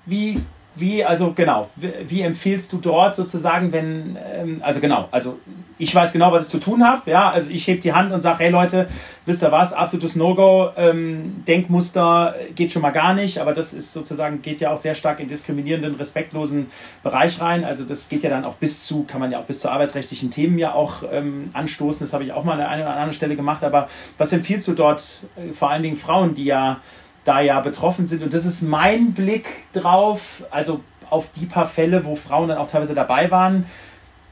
Wie 0.07 0.43
wie, 0.77 1.05
also 1.05 1.33
genau, 1.33 1.69
wie, 1.77 1.93
wie, 2.07 2.23
empfiehlst 2.23 2.73
du 2.73 2.79
dort 2.79 3.15
sozusagen, 3.15 3.73
wenn, 3.73 4.19
ähm, 4.33 4.61
also 4.61 4.81
genau, 4.81 5.09
also 5.11 5.39
ich 5.79 5.95
weiß 5.95 6.13
genau, 6.13 6.33
was 6.33 6.47
ich 6.47 6.51
zu 6.51 6.59
tun 6.59 6.85
habe, 6.85 7.11
ja, 7.11 7.31
also 7.31 7.51
ich 7.51 7.67
heb 7.67 7.81
die 7.81 7.93
Hand 7.93 8.13
und 8.13 8.21
sage, 8.21 8.41
hey 8.41 8.51
Leute, 8.51 8.89
wisst 9.27 9.43
ihr 9.43 9.51
was, 9.51 9.73
absolutes 9.73 10.15
No-Go, 10.17 10.71
ähm, 10.77 11.45
Denkmuster 11.47 12.35
geht 12.55 12.73
schon 12.73 12.83
mal 12.83 12.91
gar 12.91 13.15
nicht, 13.15 13.39
aber 13.39 13.53
das 13.55 13.73
ist 13.73 13.93
sozusagen, 13.93 14.43
geht 14.43 14.61
ja 14.61 14.73
auch 14.73 14.77
sehr 14.77 14.95
stark 14.95 15.21
in 15.21 15.29
diskriminierenden, 15.29 15.95
respektlosen 15.97 16.67
Bereich 17.03 17.41
rein, 17.41 17.65
also 17.65 17.85
das 17.85 18.09
geht 18.09 18.23
ja 18.23 18.31
dann 18.31 18.45
auch 18.45 18.55
bis 18.55 18.87
zu, 18.87 19.05
kann 19.05 19.21
man 19.21 19.31
ja 19.31 19.41
auch 19.41 19.45
bis 19.45 19.61
zu 19.61 19.69
arbeitsrechtlichen 19.69 20.31
Themen 20.31 20.59
ja 20.59 20.75
auch 20.75 21.03
ähm, 21.11 21.45
anstoßen, 21.53 22.07
das 22.07 22.13
habe 22.13 22.25
ich 22.25 22.33
auch 22.33 22.45
mal 22.45 22.61
an 22.61 22.67
einer 22.67 22.83
oder 22.83 22.93
anderen 22.93 23.15
Stelle 23.15 23.37
gemacht, 23.37 23.65
aber 23.65 23.89
was 24.19 24.33
empfiehlst 24.33 24.69
du 24.69 24.73
dort 24.73 25.27
äh, 25.37 25.53
vor 25.53 25.71
allen 25.71 25.83
Dingen 25.83 25.97
Frauen, 25.97 26.35
die 26.35 26.45
ja 26.45 26.81
da 27.25 27.41
ja 27.41 27.61
betroffen 27.61 28.07
sind. 28.07 28.23
Und 28.23 28.33
das 28.33 28.45
ist 28.45 28.63
mein 28.63 29.13
Blick 29.13 29.49
drauf, 29.73 30.45
also 30.51 30.81
auf 31.11 31.31
die 31.33 31.47
paar 31.47 31.67
Fälle, 31.67 32.05
wo 32.05 32.15
Frauen 32.15 32.49
dann 32.49 32.59
auch 32.59 32.67
teilweise 32.67 32.95
dabei 32.95 33.31
waren. 33.31 33.67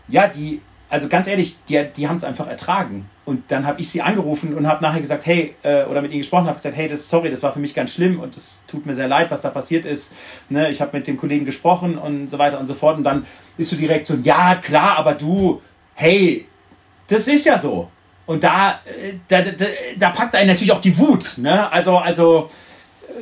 Ja, 0.09 0.29
die, 0.29 0.61
also 0.89 1.09
ganz 1.09 1.27
ehrlich, 1.27 1.57
die, 1.69 1.85
die 1.97 2.09
haben 2.09 2.17
es 2.17 2.25
einfach 2.25 2.47
ertragen. 2.47 3.09
Und 3.25 3.51
dann 3.51 3.67
habe 3.67 3.81
ich 3.81 3.89
sie 3.89 4.03
angerufen 4.03 4.55
und 4.55 4.67
habe 4.67 4.83
nachher 4.83 5.01
gesagt, 5.01 5.27
hey, 5.27 5.55
äh, 5.63 5.85
oder 5.85 6.03
mit 6.03 6.11
ihnen 6.11 6.21
gesprochen, 6.21 6.47
habe 6.47 6.57
gesagt, 6.57 6.77
hey, 6.77 6.89
das, 6.89 7.09
sorry, 7.09 7.31
das 7.31 7.43
war 7.43 7.53
für 7.53 7.61
mich 7.61 7.73
ganz 7.73 7.93
schlimm 7.93 8.19
und 8.19 8.37
es 8.37 8.63
tut 8.67 8.85
mir 8.85 8.95
sehr 8.95 9.07
leid, 9.07 9.31
was 9.31 9.43
da 9.43 9.51
passiert 9.51 9.85
ist. 9.85 10.13
Ne, 10.49 10.71
ich 10.71 10.81
habe 10.81 10.97
mit 10.97 11.07
dem 11.07 11.17
Kollegen 11.17 11.45
gesprochen 11.45 11.97
und 11.97 12.27
so 12.29 12.39
weiter 12.39 12.59
und 12.59 12.67
so 12.67 12.75
fort. 12.75 12.97
Und 12.97 13.05
dann 13.05 13.25
ist 13.57 13.71
so 13.71 13.77
die 13.77 13.87
Reaktion, 13.87 14.25
ja, 14.25 14.57
klar, 14.57 14.97
aber 14.99 15.15
du, 15.15 15.63
hey, 15.95 16.47
das 17.07 17.29
ist 17.29 17.47
ja 17.47 17.59
so. 17.59 17.89
Und 18.27 18.45
da, 18.45 18.81
äh, 18.85 19.15
da, 19.29 19.43
da, 19.43 19.67
da 19.97 20.11
packt 20.11 20.35
einen 20.35 20.49
natürlich 20.49 20.73
auch 20.73 20.81
die 20.81 20.97
Wut. 20.99 21.39
Ne? 21.39 21.71
Also, 21.71 21.97
also, 21.99 22.51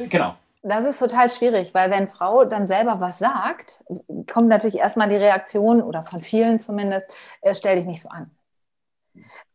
genau. 0.09 0.35
Das 0.63 0.85
ist 0.85 0.99
total 0.99 1.31
schwierig, 1.31 1.73
weil 1.73 1.91
wenn 1.91 2.07
Frau 2.07 2.45
dann 2.45 2.67
selber 2.67 3.01
was 3.01 3.19
sagt, 3.19 3.83
kommt 4.31 4.49
natürlich 4.49 4.77
erstmal 4.79 5.09
die 5.09 5.17
Reaktion, 5.17 5.81
oder 5.81 6.03
von 6.03 6.21
vielen 6.21 6.61
zumindest, 6.61 7.07
äh, 7.41 7.55
stell 7.55 7.77
dich 7.77 7.87
nicht 7.87 8.03
so 8.03 8.11
an. 8.11 8.31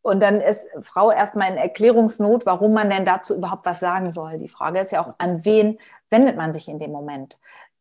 Und 0.01 0.21
dann 0.21 0.41
ist 0.41 0.65
Frau 0.81 1.11
erstmal 1.11 1.51
in 1.51 1.57
Erklärungsnot, 1.57 2.45
warum 2.45 2.73
man 2.73 2.89
denn 2.89 3.05
dazu 3.05 3.35
überhaupt 3.35 3.65
was 3.65 3.79
sagen 3.79 4.11
soll. 4.11 4.39
Die 4.39 4.47
Frage 4.47 4.79
ist 4.79 4.91
ja 4.91 5.03
auch, 5.03 5.13
an 5.17 5.45
wen 5.45 5.79
wendet 6.09 6.37
man 6.37 6.53
sich 6.53 6.67
in 6.67 6.79
dem 6.79 6.91
Moment? 6.91 7.39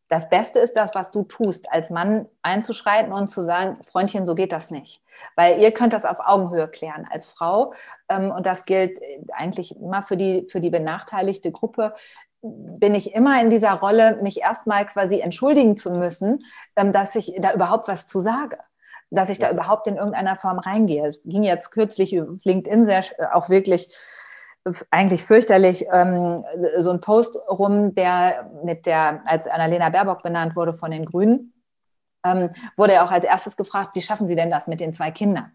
Das 0.09 0.29
Beste 0.29 0.59
ist 0.59 0.77
das, 0.77 0.95
was 0.95 1.11
du 1.11 1.23
tust, 1.23 1.73
als 1.73 1.89
Mann 1.91 2.29
einzuschreiten 2.43 3.13
und 3.13 3.29
zu 3.29 3.43
sagen, 3.43 3.83
Freundchen, 3.83 4.27
so 4.27 4.35
geht 4.35 4.53
das 4.53 4.71
nicht. 4.71 5.03
Weil 5.35 5.59
ihr 5.61 5.73
könnt 5.73 5.95
das 5.95 6.05
auf 6.05 6.19
Augenhöhe 6.21 6.69
klären 6.69 7.09
als 7.11 7.27
Frau. 7.27 7.73
Ähm, 8.09 8.31
und 8.31 8.47
das 8.47 8.67
gilt 8.67 9.01
eigentlich 9.33 9.77
immer 9.77 10.03
für 10.03 10.17
die, 10.17 10.47
für 10.49 10.61
die 10.61 10.71
benachteiligte 10.71 11.51
Gruppe 11.53 11.95
bin 12.45 12.95
ich 12.95 13.15
immer 13.15 13.41
in 13.41 13.51
dieser 13.51 13.73
Rolle, 13.73 14.19
mich 14.23 14.41
erstmal 14.41 14.87
quasi 14.87 15.21
entschuldigen 15.21 15.77
zu 15.77 15.91
müssen, 15.93 16.45
ähm, 16.77 16.93
dass 16.93 17.15
ich 17.17 17.33
da 17.41 17.55
überhaupt 17.55 17.89
was 17.89 18.07
zu 18.07 18.21
sage 18.21 18.59
dass 19.11 19.29
ich 19.29 19.39
da 19.39 19.51
überhaupt 19.51 19.87
in 19.87 19.97
irgendeiner 19.97 20.37
Form 20.37 20.59
reingehe. 20.59 21.07
Es 21.07 21.21
ging 21.25 21.45
jetzt 21.45 21.71
kürzlich 21.71 22.21
auf 22.21 22.45
LinkedIn 22.45 22.85
sehr, 22.85 23.05
auch 23.33 23.49
wirklich 23.49 23.95
eigentlich 24.91 25.25
fürchterlich 25.25 25.87
ähm, 25.93 26.45
so 26.79 26.91
ein 26.91 27.01
Post 27.01 27.37
rum, 27.49 27.95
der 27.95 28.51
mit 28.65 28.87
der, 28.87 29.23
als 29.27 29.47
Annalena 29.47 29.91
Baerbock 29.91 30.23
benannt 30.23 30.57
wurde 30.57 30.73
von 30.73 30.91
den 30.91 31.05
Grünen, 31.05 31.53
ähm, 32.25 32.49
wurde 32.77 32.95
er 32.95 33.05
auch 33.05 33.11
als 33.11 33.25
erstes 33.25 33.57
gefragt, 33.57 33.95
wie 33.95 34.01
schaffen 34.01 34.27
Sie 34.27 34.37
denn 34.37 34.51
das 34.51 34.67
mit 34.67 34.81
den 34.81 34.95
zwei 34.95 35.11
Kindern? 35.11 35.53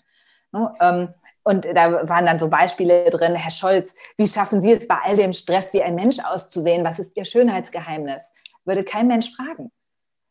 Ne? 0.51 0.73
Ähm, 0.81 1.13
und 1.43 1.65
da 1.65 2.07
waren 2.07 2.25
dann 2.25 2.39
so 2.39 2.47
Beispiele 2.47 3.09
drin, 3.09 3.35
Herr 3.35 3.51
Scholz, 3.51 3.93
wie 4.17 4.27
schaffen 4.27 4.61
Sie 4.61 4.71
es 4.71 4.87
bei 4.87 4.97
all 5.03 5.15
dem 5.15 5.33
Stress 5.33 5.73
wie 5.73 5.81
ein 5.81 5.95
Mensch 5.95 6.19
auszusehen? 6.19 6.83
Was 6.85 6.99
ist 6.99 7.15
Ihr 7.15 7.25
Schönheitsgeheimnis? 7.25 8.31
Würde 8.65 8.83
kein 8.83 9.07
Mensch 9.07 9.33
fragen. 9.35 9.71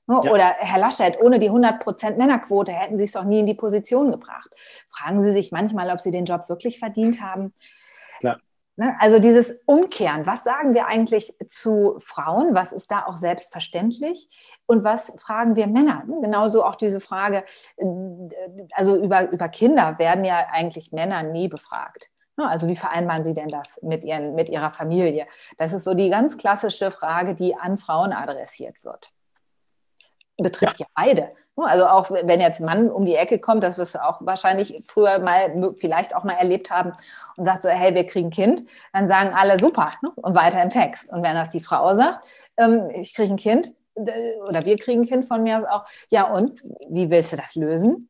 Ne? 0.07 0.21
Ja. 0.25 0.31
Oder 0.31 0.55
Herr 0.59 0.79
Laschet, 0.79 1.19
ohne 1.21 1.39
die 1.39 1.51
100% 1.51 2.17
Männerquote 2.17 2.73
hätten 2.73 2.99
Sie 2.99 3.05
es 3.05 3.13
doch 3.13 3.25
nie 3.25 3.41
in 3.41 3.47
die 3.47 3.55
Position 3.55 4.11
gebracht. 4.11 4.55
Fragen 4.91 5.23
Sie 5.23 5.33
sich 5.33 5.53
manchmal, 5.53 5.91
ob 5.91 6.01
Sie 6.01 6.11
den 6.11 6.25
Job 6.25 6.49
wirklich 6.49 6.79
verdient 6.79 7.21
haben. 7.21 7.53
Ne? 8.79 8.95
Also 9.01 9.19
dieses 9.19 9.57
Umkehren, 9.67 10.25
was 10.25 10.45
sagen 10.45 10.73
wir 10.73 10.87
eigentlich 10.87 11.35
zu 11.49 11.97
Frauen? 11.99 12.55
Was 12.55 12.71
ist 12.71 12.93
da 12.93 13.07
auch 13.07 13.17
selbstverständlich? 13.17 14.31
Und 14.67 14.85
was 14.85 15.13
fragen 15.17 15.57
wir 15.57 15.67
Männer? 15.67 16.05
Ne? 16.07 16.21
Genauso 16.23 16.65
auch 16.65 16.77
diese 16.77 17.01
Frage, 17.01 17.45
äh, 17.77 17.85
also 18.71 18.97
über, 18.97 19.31
über 19.31 19.49
Kinder 19.49 19.99
werden 19.99 20.25
ja 20.25 20.47
eigentlich 20.53 20.93
Männer 20.93 21.25
nie 21.25 21.49
befragt. 21.49 22.11
Ne? 22.37 22.49
Also 22.49 22.69
wie 22.69 22.77
vereinbaren 22.77 23.25
Sie 23.25 23.35
denn 23.35 23.49
das 23.49 23.81
mit, 23.83 24.05
ihren, 24.05 24.37
mit 24.37 24.49
Ihrer 24.49 24.71
Familie? 24.71 25.27
Das 25.57 25.73
ist 25.73 25.83
so 25.83 25.95
die 25.95 26.09
ganz 26.09 26.39
klassische 26.39 26.93
Frage, 26.93 27.35
die 27.35 27.57
an 27.57 27.79
Frauen 27.79 28.13
adressiert 28.13 28.85
wird. 28.85 29.11
Betrifft 30.37 30.79
ja, 30.79 30.87
ja 30.87 30.93
beide. 30.95 31.33
Also 31.67 31.87
auch 31.87 32.11
wenn 32.11 32.41
jetzt 32.41 32.61
ein 32.61 32.67
Mann 32.67 32.91
um 32.91 33.05
die 33.05 33.15
Ecke 33.15 33.39
kommt, 33.39 33.63
das 33.63 33.79
wirst 33.79 33.95
du 33.95 34.05
auch 34.05 34.21
wahrscheinlich 34.21 34.83
früher 34.87 35.19
mal, 35.19 35.75
vielleicht 35.77 36.15
auch 36.15 36.25
mal 36.25 36.35
erlebt 36.35 36.71
haben 36.71 36.93
und 37.37 37.45
sagt 37.45 37.63
so, 37.63 37.69
hey, 37.69 37.95
wir 37.95 38.05
kriegen 38.07 38.29
ein 38.29 38.33
Kind, 38.33 38.65
dann 38.93 39.09
sagen 39.09 39.31
alle 39.35 39.59
super 39.59 39.93
ne? 40.03 40.11
und 40.17 40.35
weiter 40.35 40.63
im 40.63 40.71
Text. 40.71 41.11
Und 41.11 41.23
wenn 41.23 41.35
das 41.35 41.51
die 41.51 41.61
Frau 41.61 41.95
sagt, 41.95 42.27
ähm, 42.57 42.91
ich 42.95 43.15
kriege 43.15 43.33
ein 43.33 43.37
Kind 43.37 43.73
oder 43.95 44.65
wir 44.65 44.79
kriegen 44.79 45.03
ein 45.03 45.07
Kind 45.07 45.27
von 45.27 45.43
mir 45.43 45.59
aus 45.59 45.65
auch, 45.65 45.85
ja 46.11 46.33
und, 46.33 46.63
wie 46.89 47.11
willst 47.11 47.33
du 47.33 47.37
das 47.37 47.55
lösen? 47.55 48.09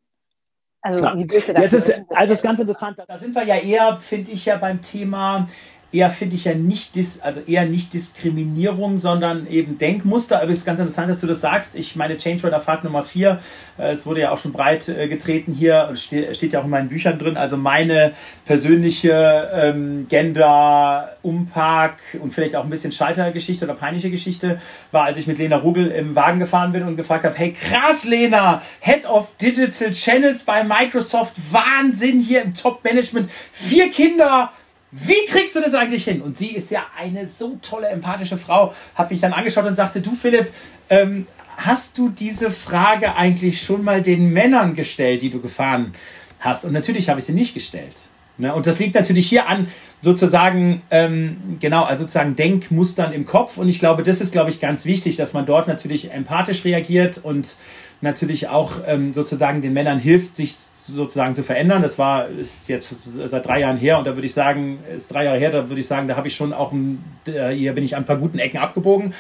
Also, 0.81 1.01
Klar. 1.01 1.17
wie 1.17 1.29
willst 1.29 1.49
du 1.49 1.55
das 1.55 1.63
Jetzt 1.63 1.73
lösen? 1.73 1.91
Ist, 1.91 2.11
also, 2.11 2.31
das 2.31 2.39
ist 2.39 2.43
ganz 2.43 2.61
interessant. 2.61 2.99
Da 3.07 3.19
sind 3.19 3.35
wir 3.35 3.45
ja 3.45 3.57
eher, 3.57 3.99
finde 3.99 4.31
ich 4.31 4.45
ja 4.45 4.57
beim 4.57 4.81
Thema 4.81 5.47
eher 5.91 6.11
finde 6.11 6.37
ich 6.37 6.45
ja 6.45 6.55
nicht, 6.55 6.97
dis, 6.97 7.21
also 7.21 7.41
eher 7.41 7.65
nicht 7.65 7.95
Diskriminierung, 7.95 8.99
sondern 8.99 9.47
eben 9.47 9.79
Denkmuster. 9.79 10.43
Aber 10.43 10.51
es 10.51 10.59
ist 10.59 10.67
ganz 10.67 10.79
interessant, 10.79 11.11
dass 11.11 11.21
du 11.21 11.27
das 11.27 11.41
sagst. 11.41 11.75
Ich 11.75 11.97
meine, 11.97 12.19
Change 12.19 12.47
Rider 12.47 12.61
Fahrt 12.61 12.85
Nummer 12.85 13.03
4, 13.03 13.41
äh, 13.79 13.93
es 13.93 14.05
wurde 14.05 14.21
ja 14.21 14.31
auch 14.31 14.39
schon 14.39 14.53
breit 14.53 14.89
äh, 14.89 15.09
getreten 15.09 15.55
hier, 15.55 15.91
steht, 15.95 16.37
steht 16.37 16.53
ja 16.53 16.61
auch 16.61 16.65
in 16.65 16.71
meinen 16.71 16.89
Büchern 16.89 17.19
drin. 17.19 17.39
Also 17.39 17.57
meine 17.57 18.13
persönliche 18.45 19.51
ähm, 19.55 20.07
Gender, 20.09 21.17
Umpark 21.23 22.01
und 22.21 22.33
vielleicht 22.33 22.55
auch 22.55 22.65
ein 22.65 22.71
bisschen 22.71 22.93
Scheitergeschichte 22.93 23.65
oder 23.65 23.75
peinliche 23.75 24.11
Geschichte 24.11 24.61
war, 24.93 25.05
als 25.05 25.17
ich 25.17 25.27
mit 25.27 25.39
Lena 25.39 25.57
Rugel 25.57 25.89
im 25.89 26.15
Wagen 26.15 26.39
gefahren 26.39 26.73
bin 26.73 26.83
und 26.83 26.97
gefragt 26.97 27.25
habe, 27.25 27.35
hey 27.35 27.53
krass 27.53 28.05
Lena, 28.05 28.61
Head 28.81 29.07
of 29.07 29.35
Digital 29.37 29.91
Channels 29.91 30.43
bei 30.43 30.63
Microsoft, 30.65 31.35
Wahnsinn 31.51 32.21
hier 32.21 32.43
im 32.43 32.53
Top 32.53 32.85
Management, 32.85 33.31
vier 33.53 33.91
Kinder, 33.91 34.53
wie 34.91 35.27
kriegst 35.29 35.55
du 35.55 35.61
das 35.61 35.75
eigentlich 35.75 36.05
hin? 36.05 36.23
Und 36.23 36.39
sie 36.39 36.55
ist 36.55 36.71
ja 36.71 36.87
eine 36.97 37.27
so 37.27 37.59
tolle, 37.61 37.89
empathische 37.89 38.39
Frau, 38.39 38.75
hat 38.95 39.11
mich 39.11 39.21
dann 39.21 39.33
angeschaut 39.33 39.67
und 39.67 39.75
sagte, 39.75 40.01
du 40.01 40.15
Philipp, 40.15 40.51
ähm, 40.89 41.27
hast 41.57 41.99
du 41.99 42.09
diese 42.09 42.51
Frage 42.51 43.15
eigentlich 43.15 43.63
schon 43.63 43.85
mal 43.85 44.01
den 44.01 44.33
Männern 44.33 44.75
gestellt, 44.75 45.23
die 45.23 45.31
du 45.31 45.41
gefahren 45.41 45.95
hast? 46.41 46.65
Und 46.65 46.73
natürlich 46.73 47.09
habe 47.09 47.21
ich 47.21 47.27
sie 47.27 47.33
nicht 47.33 47.53
gestellt. 47.53 47.97
Ne? 48.39 48.55
Und 48.55 48.67
das 48.67 48.79
liegt 48.79 48.95
natürlich 48.95 49.29
hier 49.29 49.49
an 49.49 49.67
sozusagen, 50.01 50.83
ähm, 50.91 51.59
genau, 51.61 51.83
also 51.83 52.05
sozusagen 52.05 52.37
Denkmustern 52.37 53.13
im 53.13 53.27
Kopf. 53.27 53.59
Und 53.59 53.69
ich 53.69 53.81
glaube, 53.81 54.05
das 54.05 54.21
ist, 54.21 54.33
glaube 54.33 54.51
ich, 54.51 54.61
ganz 54.61 54.85
wichtig, 54.85 55.17
dass 55.17 55.35
man 55.35 55.45
dort 55.45 55.67
natürlich 55.67 56.13
empathisch 56.13 56.65
reagiert 56.65 57.19
und 57.19 57.57
natürlich 58.01 58.49
auch 58.49 58.73
ähm, 58.87 59.13
sozusagen 59.13 59.61
den 59.61 59.73
Männern 59.73 59.99
hilft, 59.99 60.37
sich 60.37 60.55
sozusagen 60.55 61.35
zu 61.35 61.43
verändern. 61.43 61.83
Das 61.83 61.99
war 61.99 62.29
ist 62.29 62.69
jetzt 62.69 62.95
seit 63.29 63.47
drei 63.47 63.61
Jahren 63.61 63.77
her 63.77 63.99
und 63.99 64.07
da 64.07 64.17
würde 64.17 64.27
ich 64.27 64.35
sagen, 64.35 64.79
ist 64.95 65.13
drei 65.13 65.25
Jahre 65.25 65.39
her, 65.39 65.51
da 65.51 65.69
würde 65.69 65.81
ich 65.81 65.87
sagen, 65.87 66.09
da 66.09 66.17
habe 66.17 66.29
ich 66.29 66.37
schon 66.37 66.53
auch 66.53 66.73
ein, 66.73 67.05
hier 67.25 67.73
bin 67.75 67.85
ich 67.85 67.97
an 67.97 68.03
ein 68.03 68.07
paar 68.07 68.17
guten 68.17 68.39
Ecken 68.39 68.59
abgebogen. 68.59 69.15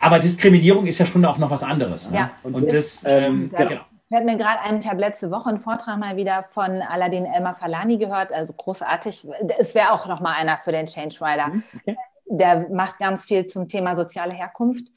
Aber 0.00 0.18
Diskriminierung 0.18 0.86
ist 0.86 0.98
ja 0.98 1.06
schon 1.06 1.24
auch 1.24 1.38
noch 1.38 1.50
was 1.50 1.62
anderes. 1.62 2.10
Ne? 2.10 2.18
Ja. 2.18 2.30
Und, 2.42 2.54
und 2.54 2.72
das, 2.72 3.04
ähm, 3.06 3.50
ja. 3.52 3.64
genau. 3.64 3.82
Wir 4.08 4.18
hatten 4.18 4.26
mir 4.26 4.36
gerade 4.36 4.60
einen, 4.60 4.78
ich 4.78 4.86
habe 4.86 5.00
letzte 5.00 5.30
Woche 5.30 5.48
einen 5.48 5.58
Vortrag 5.58 5.98
mal 5.98 6.16
wieder 6.16 6.42
von 6.42 6.82
Aladin 6.82 7.24
Elmar 7.24 7.54
Falani 7.54 7.96
gehört, 7.96 8.32
also 8.32 8.52
großartig. 8.52 9.26
Es 9.58 9.74
wäre 9.74 9.92
auch 9.92 10.06
noch 10.06 10.20
mal 10.20 10.34
einer 10.34 10.58
für 10.58 10.72
den 10.72 10.86
Change 10.86 11.16
Rider. 11.20 11.48
Mhm, 11.48 11.62
okay. 11.76 11.96
Der 12.26 12.68
macht 12.70 12.98
ganz 12.98 13.24
viel 13.24 13.46
zum 13.46 13.68
Thema 13.68 13.94
soziale 13.94 14.34
Herkunft 14.34 14.88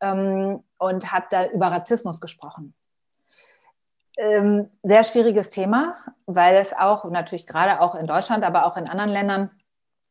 ähm, 0.00 0.62
und 0.78 1.12
hat 1.12 1.24
da 1.32 1.46
über 1.48 1.66
Rassismus 1.66 2.20
gesprochen. 2.20 2.72
Ähm, 4.18 4.70
sehr 4.82 5.04
schwieriges 5.04 5.48
Thema, 5.48 5.96
weil 6.26 6.56
es 6.56 6.72
auch 6.72 7.04
natürlich 7.06 7.46
gerade 7.46 7.80
auch 7.80 7.94
in 7.94 8.06
Deutschland, 8.06 8.44
aber 8.44 8.66
auch 8.66 8.76
in 8.76 8.86
anderen 8.86 9.10
Ländern 9.10 9.50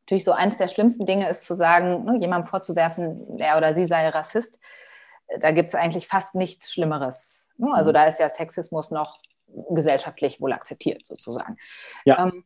natürlich 0.02 0.24
so 0.24 0.32
eines 0.32 0.56
der 0.56 0.68
schlimmsten 0.68 1.06
Dinge 1.06 1.28
ist 1.28 1.46
zu 1.46 1.54
sagen, 1.54 2.04
ne, 2.04 2.18
jemandem 2.18 2.48
vorzuwerfen, 2.48 3.38
er 3.38 3.56
oder 3.56 3.74
sie 3.74 3.86
sei 3.86 4.08
Rassist. 4.08 4.58
Da 5.38 5.52
gibt 5.52 5.68
es 5.68 5.74
eigentlich 5.74 6.08
fast 6.08 6.34
nichts 6.34 6.72
Schlimmeres. 6.72 7.48
Ne? 7.56 7.68
Also 7.72 7.90
mhm. 7.90 7.94
da 7.94 8.04
ist 8.04 8.18
ja 8.18 8.28
Sexismus 8.28 8.90
noch 8.90 9.20
gesellschaftlich 9.70 10.40
wohl 10.40 10.52
akzeptiert 10.52 11.06
sozusagen. 11.06 11.56
Ja. 12.04 12.26
Ähm, 12.26 12.44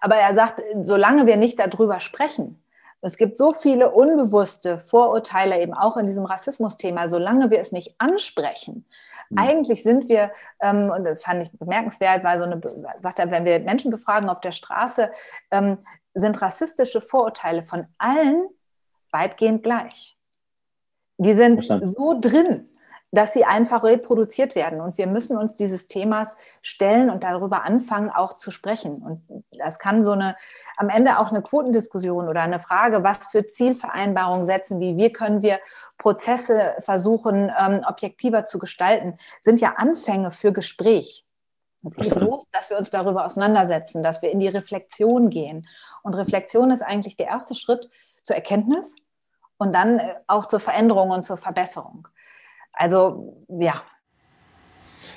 aber 0.00 0.16
er 0.16 0.34
sagt, 0.34 0.62
solange 0.82 1.26
wir 1.26 1.36
nicht 1.36 1.58
darüber 1.58 1.98
sprechen, 1.98 2.63
es 3.04 3.16
gibt 3.16 3.36
so 3.36 3.52
viele 3.52 3.90
unbewusste 3.90 4.78
Vorurteile 4.78 5.60
eben 5.60 5.74
auch 5.74 5.96
in 5.98 6.06
diesem 6.06 6.24
Rassismus-Thema, 6.24 7.08
solange 7.10 7.50
wir 7.50 7.60
es 7.60 7.70
nicht 7.70 7.94
ansprechen. 7.98 8.86
Mhm. 9.28 9.38
Eigentlich 9.38 9.82
sind 9.82 10.08
wir, 10.08 10.32
ähm, 10.62 10.90
und 10.90 11.04
das 11.04 11.22
fand 11.22 11.42
ich 11.42 11.52
bemerkenswert, 11.58 12.24
weil 12.24 12.38
so 12.38 12.44
eine, 12.44 12.60
sagt 13.02 13.18
er, 13.18 13.30
wenn 13.30 13.44
wir 13.44 13.60
Menschen 13.60 13.90
befragen 13.90 14.30
auf 14.30 14.40
der 14.40 14.52
Straße, 14.52 15.10
ähm, 15.50 15.78
sind 16.14 16.40
rassistische 16.40 17.02
Vorurteile 17.02 17.62
von 17.62 17.86
allen 17.98 18.48
weitgehend 19.10 19.62
gleich. 19.62 20.16
Die 21.18 21.34
sind 21.34 21.56
Verstanden. 21.56 21.88
so 21.88 22.18
drin, 22.18 22.70
dass 23.14 23.32
sie 23.32 23.44
einfach 23.44 23.84
reproduziert 23.84 24.54
werden. 24.54 24.80
Und 24.80 24.98
wir 24.98 25.06
müssen 25.06 25.36
uns 25.36 25.56
dieses 25.56 25.86
Themas 25.86 26.36
stellen 26.62 27.10
und 27.10 27.22
darüber 27.22 27.62
anfangen, 27.64 28.10
auch 28.10 28.34
zu 28.34 28.50
sprechen. 28.50 29.02
Und 29.02 29.44
das 29.58 29.78
kann 29.78 30.04
so 30.04 30.12
eine, 30.12 30.36
am 30.76 30.88
Ende 30.88 31.18
auch 31.18 31.30
eine 31.30 31.42
Quotendiskussion 31.42 32.28
oder 32.28 32.42
eine 32.42 32.58
Frage, 32.58 33.04
was 33.04 33.28
für 33.28 33.46
Zielvereinbarungen 33.46 34.44
setzen, 34.44 34.80
wie, 34.80 34.96
wie 34.96 35.12
können 35.12 35.42
wir 35.42 35.60
Prozesse 35.98 36.74
versuchen, 36.80 37.52
ähm, 37.58 37.84
objektiver 37.86 38.46
zu 38.46 38.58
gestalten, 38.58 39.16
sind 39.40 39.60
ja 39.60 39.74
Anfänge 39.76 40.30
für 40.30 40.52
Gespräch. 40.52 41.24
Es 41.86 41.94
geht 41.96 42.14
los, 42.14 42.44
dass 42.50 42.70
wir 42.70 42.78
uns 42.78 42.90
darüber 42.90 43.26
auseinandersetzen, 43.26 44.02
dass 44.02 44.22
wir 44.22 44.30
in 44.30 44.40
die 44.40 44.48
Reflexion 44.48 45.28
gehen. 45.28 45.68
Und 46.02 46.14
Reflexion 46.14 46.70
ist 46.70 46.82
eigentlich 46.82 47.16
der 47.16 47.26
erste 47.26 47.54
Schritt 47.54 47.88
zur 48.22 48.36
Erkenntnis 48.36 48.96
und 49.58 49.72
dann 49.74 49.98
äh, 49.98 50.14
auch 50.26 50.46
zur 50.46 50.60
Veränderung 50.60 51.10
und 51.10 51.22
zur 51.22 51.36
Verbesserung. 51.36 52.08
Also 52.76 53.44
ja. 53.48 53.82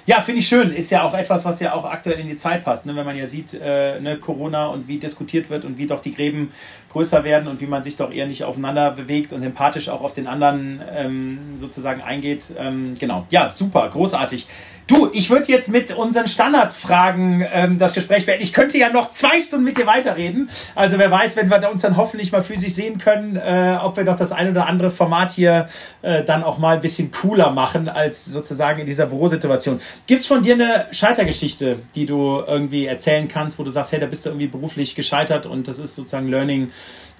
Ja, 0.07 0.21
finde 0.21 0.39
ich 0.39 0.47
schön. 0.47 0.71
Ist 0.71 0.89
ja 0.89 1.03
auch 1.03 1.13
etwas, 1.13 1.43
was 1.43 1.59
ja 1.59 1.73
auch 1.73 1.83
aktuell 1.83 2.17
in 2.17 2.29
die 2.29 2.37
Zeit 2.37 2.63
passt. 2.63 2.85
Ne? 2.85 2.95
Wenn 2.95 3.05
man 3.05 3.17
ja 3.17 3.27
sieht, 3.27 3.53
äh, 3.53 3.99
ne, 3.99 4.17
Corona 4.17 4.67
und 4.67 4.87
wie 4.87 4.99
diskutiert 4.99 5.49
wird 5.49 5.65
und 5.65 5.77
wie 5.77 5.85
doch 5.85 5.99
die 5.99 6.11
Gräben 6.11 6.53
größer 6.89 7.25
werden 7.25 7.49
und 7.49 7.59
wie 7.59 7.65
man 7.65 7.83
sich 7.83 7.97
doch 7.97 8.09
eher 8.09 8.25
nicht 8.25 8.45
aufeinander 8.45 8.91
bewegt 8.91 9.33
und 9.33 9.43
empathisch 9.43 9.89
auch 9.89 9.99
auf 9.99 10.13
den 10.13 10.27
anderen 10.27 10.81
ähm, 10.89 11.57
sozusagen 11.57 12.01
eingeht. 12.01 12.53
Ähm, 12.57 12.95
genau. 12.97 13.25
Ja, 13.31 13.49
super, 13.49 13.89
großartig. 13.89 14.47
Du, 14.87 15.09
ich 15.11 15.29
würde 15.29 15.51
jetzt 15.51 15.67
mit 15.67 15.91
unseren 15.91 16.27
Standardfragen 16.27 17.45
ähm, 17.51 17.77
das 17.77 17.93
Gespräch 17.93 18.25
beenden. 18.25 18.41
Ich 18.41 18.53
könnte 18.53 18.77
ja 18.77 18.89
noch 18.89 19.11
zwei 19.11 19.41
Stunden 19.41 19.65
mit 19.65 19.77
dir 19.77 19.85
weiterreden. 19.85 20.49
Also 20.75 20.97
wer 20.97 21.11
weiß, 21.11 21.35
wenn 21.35 21.49
wir 21.49 21.69
uns 21.69 21.81
dann 21.81 21.97
hoffentlich 21.97 22.31
mal 22.31 22.41
physisch 22.41 22.73
sehen 22.73 22.97
können, 22.97 23.35
äh, 23.35 23.77
ob 23.81 23.97
wir 23.97 24.05
doch 24.05 24.15
das 24.15 24.31
ein 24.31 24.49
oder 24.49 24.65
andere 24.65 24.89
Format 24.89 25.31
hier 25.31 25.67
äh, 26.03 26.23
dann 26.23 26.41
auch 26.41 26.57
mal 26.57 26.75
ein 26.75 26.79
bisschen 26.79 27.11
cooler 27.11 27.51
machen 27.51 27.89
als 27.89 28.23
sozusagen 28.25 28.79
in 28.79 28.85
dieser 28.85 29.07
Bürosituation. 29.07 29.81
Gibt's 30.07 30.25
von 30.25 30.41
dir 30.41 30.53
eine 30.53 30.87
Scheitergeschichte, 30.91 31.79
die 31.93 32.05
du 32.05 32.41
irgendwie 32.47 32.85
erzählen 32.85 33.27
kannst, 33.27 33.59
wo 33.59 33.63
du 33.63 33.71
sagst, 33.71 33.91
hey, 33.91 33.99
da 33.99 34.05
bist 34.05 34.25
du 34.25 34.29
irgendwie 34.29 34.47
beruflich 34.47 34.95
gescheitert 34.95 35.45
und 35.45 35.67
das 35.67 35.79
ist 35.79 35.95
sozusagen 35.95 36.29
Learning, 36.29 36.71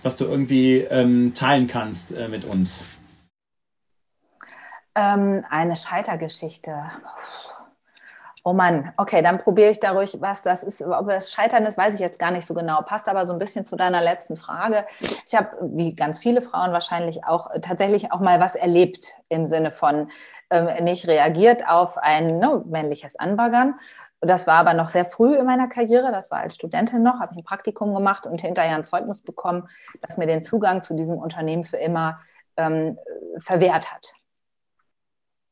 was 0.03 0.15
du 0.15 0.23
irgendwie 0.23 0.87
ähm, 0.89 1.33
teilen 1.33 1.67
kannst 1.67 2.13
äh, 2.13 2.29
mit 2.29 2.45
uns? 2.45 2.85
Ähm, 4.95 5.43
eine 5.49 5.75
Scheitergeschichte. 5.75 6.73
Oh 8.49 8.53
Mann, 8.53 8.93
okay, 8.95 9.21
dann 9.21 9.39
probiere 9.39 9.71
ich 9.71 9.81
da 9.81 9.91
ruhig 9.91 10.15
was. 10.21 10.41
Das 10.41 10.63
ist, 10.63 10.81
ob 10.81 11.09
das 11.09 11.33
Scheitern 11.33 11.65
ist, 11.65 11.77
weiß 11.77 11.95
ich 11.95 11.99
jetzt 11.99 12.17
gar 12.17 12.31
nicht 12.31 12.45
so 12.45 12.53
genau. 12.53 12.81
Passt 12.81 13.09
aber 13.09 13.25
so 13.25 13.33
ein 13.33 13.39
bisschen 13.39 13.65
zu 13.65 13.75
deiner 13.75 14.01
letzten 14.01 14.37
Frage. 14.37 14.85
Ich 15.25 15.35
habe, 15.35 15.49
wie 15.61 15.93
ganz 15.93 16.19
viele 16.19 16.41
Frauen 16.41 16.71
wahrscheinlich 16.71 17.25
auch, 17.25 17.51
äh, 17.51 17.59
tatsächlich 17.59 18.13
auch 18.13 18.21
mal 18.21 18.39
was 18.39 18.55
erlebt 18.55 19.15
im 19.27 19.45
Sinne 19.45 19.69
von 19.69 20.09
äh, 20.49 20.81
nicht 20.81 21.09
reagiert 21.09 21.67
auf 21.67 21.97
ein 21.97 22.39
ne, 22.39 22.63
männliches 22.65 23.17
Anbaggern. 23.17 23.75
Das 24.21 24.47
war 24.47 24.59
aber 24.59 24.73
noch 24.73 24.87
sehr 24.87 25.03
früh 25.03 25.35
in 25.35 25.45
meiner 25.45 25.67
Karriere. 25.67 26.13
Das 26.13 26.31
war 26.31 26.39
als 26.39 26.55
Studentin 26.55 27.03
noch, 27.03 27.19
habe 27.19 27.33
ich 27.33 27.39
ein 27.39 27.43
Praktikum 27.43 27.93
gemacht 27.93 28.25
und 28.25 28.39
hinterher 28.39 28.77
ein 28.77 28.85
Zeugnis 28.85 29.19
bekommen, 29.19 29.67
das 30.01 30.15
mir 30.15 30.25
den 30.25 30.41
Zugang 30.41 30.83
zu 30.83 30.93
diesem 30.93 31.17
Unternehmen 31.17 31.65
für 31.65 31.75
immer 31.75 32.21
ähm, 32.55 32.97
verwehrt 33.39 33.91
hat. 33.91 34.13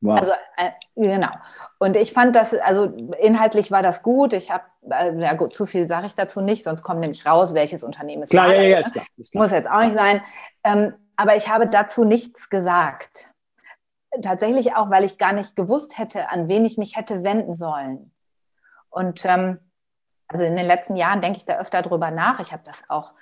Wow. 0.00 0.18
Also 0.18 0.32
äh, 0.56 0.70
genau. 0.94 1.30
Und 1.78 1.96
ich 1.96 2.12
fand 2.12 2.36
das, 2.36 2.54
also 2.54 2.84
inhaltlich 3.18 3.70
war 3.70 3.82
das 3.82 4.02
gut. 4.02 4.32
Ich 4.34 4.50
habe, 4.50 4.64
äh, 4.90 5.18
ja 5.18 5.32
gut, 5.34 5.54
zu 5.54 5.66
viel 5.66 5.88
sage 5.88 6.06
ich 6.06 6.14
dazu 6.14 6.40
nicht, 6.40 6.64
sonst 6.64 6.82
kommt 6.82 7.00
nämlich 7.00 7.24
raus, 7.26 7.54
welches 7.54 7.82
Unternehmen 7.82 8.22
es 8.22 8.28
klar, 8.28 8.48
war. 8.48 8.54
Ja, 8.54 8.62
ja, 8.62 8.78
ist 8.80 8.92
klar, 8.92 9.04
ist 9.16 9.32
klar. 9.32 9.42
Muss 9.42 9.52
jetzt 9.52 9.70
auch 9.70 9.80
nicht 9.80 9.94
sein. 9.94 10.20
Ähm, 10.64 10.94
aber 11.16 11.36
ich 11.36 11.48
habe 11.48 11.66
dazu 11.66 12.04
nichts 12.04 12.50
gesagt. 12.50 13.30
Tatsächlich 14.22 14.76
auch, 14.76 14.90
weil 14.90 15.04
ich 15.04 15.18
gar 15.18 15.32
nicht 15.32 15.56
gewusst 15.56 15.98
hätte, 15.98 16.28
an 16.30 16.48
wen 16.48 16.64
ich 16.64 16.76
mich 16.76 16.96
hätte 16.96 17.24
wenden 17.24 17.54
sollen. 17.54 18.12
Und 18.90 19.24
ähm, 19.24 19.58
also 20.28 20.44
in 20.44 20.56
den 20.56 20.66
letzten 20.66 20.96
Jahren 20.96 21.20
denke 21.20 21.38
ich 21.38 21.44
da 21.44 21.58
öfter 21.58 21.82
drüber 21.82 22.10
nach. 22.10 22.40
Ich 22.40 22.52
habe 22.52 22.62
das 22.64 22.82
auch 22.88 23.12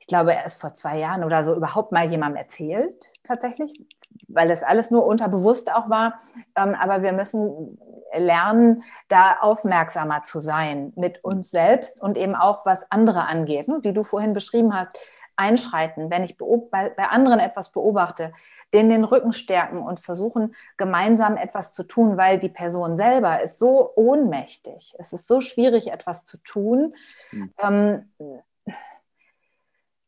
ich 0.00 0.06
glaube, 0.06 0.32
erst 0.32 0.60
vor 0.60 0.74
zwei 0.74 0.98
Jahren 0.98 1.24
oder 1.24 1.44
so 1.44 1.54
überhaupt 1.54 1.92
mal 1.92 2.10
jemandem 2.10 2.38
erzählt, 2.38 3.06
tatsächlich, 3.22 3.80
weil 4.28 4.48
das 4.48 4.62
alles 4.62 4.90
nur 4.90 5.04
unterbewusst 5.06 5.72
auch 5.72 5.90
war. 5.90 6.18
Ähm, 6.56 6.74
aber 6.74 7.02
wir 7.02 7.12
müssen 7.12 7.78
lernen, 8.16 8.82
da 9.08 9.36
aufmerksamer 9.40 10.24
zu 10.24 10.40
sein 10.40 10.92
mit 10.96 11.22
uns 11.22 11.50
selbst 11.50 12.02
und 12.02 12.16
eben 12.16 12.34
auch, 12.34 12.66
was 12.66 12.90
andere 12.90 13.26
angeht. 13.26 13.66
Wie 13.82 13.92
du 13.92 14.02
vorhin 14.02 14.32
beschrieben 14.32 14.74
hast, 14.74 14.98
einschreiten, 15.36 16.10
wenn 16.10 16.24
ich 16.24 16.36
bei, 16.36 16.90
bei 16.90 17.08
anderen 17.08 17.38
etwas 17.38 17.70
beobachte, 17.70 18.32
denen 18.74 18.90
den 18.90 19.04
Rücken 19.04 19.32
stärken 19.32 19.78
und 19.78 20.00
versuchen, 20.00 20.54
gemeinsam 20.76 21.36
etwas 21.36 21.72
zu 21.72 21.84
tun, 21.84 22.16
weil 22.16 22.38
die 22.38 22.48
Person 22.48 22.96
selber 22.96 23.42
ist 23.42 23.58
so 23.58 23.92
ohnmächtig. 23.96 24.94
Es 24.98 25.12
ist 25.12 25.26
so 25.26 25.40
schwierig, 25.40 25.92
etwas 25.92 26.24
zu 26.24 26.38
tun. 26.38 26.94
Mhm. 27.32 27.52
Ähm, 27.58 28.10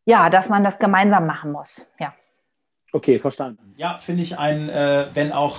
ja, 0.05 0.31
dass 0.31 0.49
man 0.49 0.65
das 0.65 0.79
gemeinsam 0.79 1.27
machen 1.27 1.53
muss. 1.53 1.87
Ja. 1.99 2.15
Okay, 2.93 3.19
verstanden. 3.19 3.75
Ja, 3.77 3.99
finde 3.99 4.23
ich 4.23 4.39
ein, 4.39 4.69
äh, 4.69 5.07
wenn 5.15 5.33
auch 5.33 5.59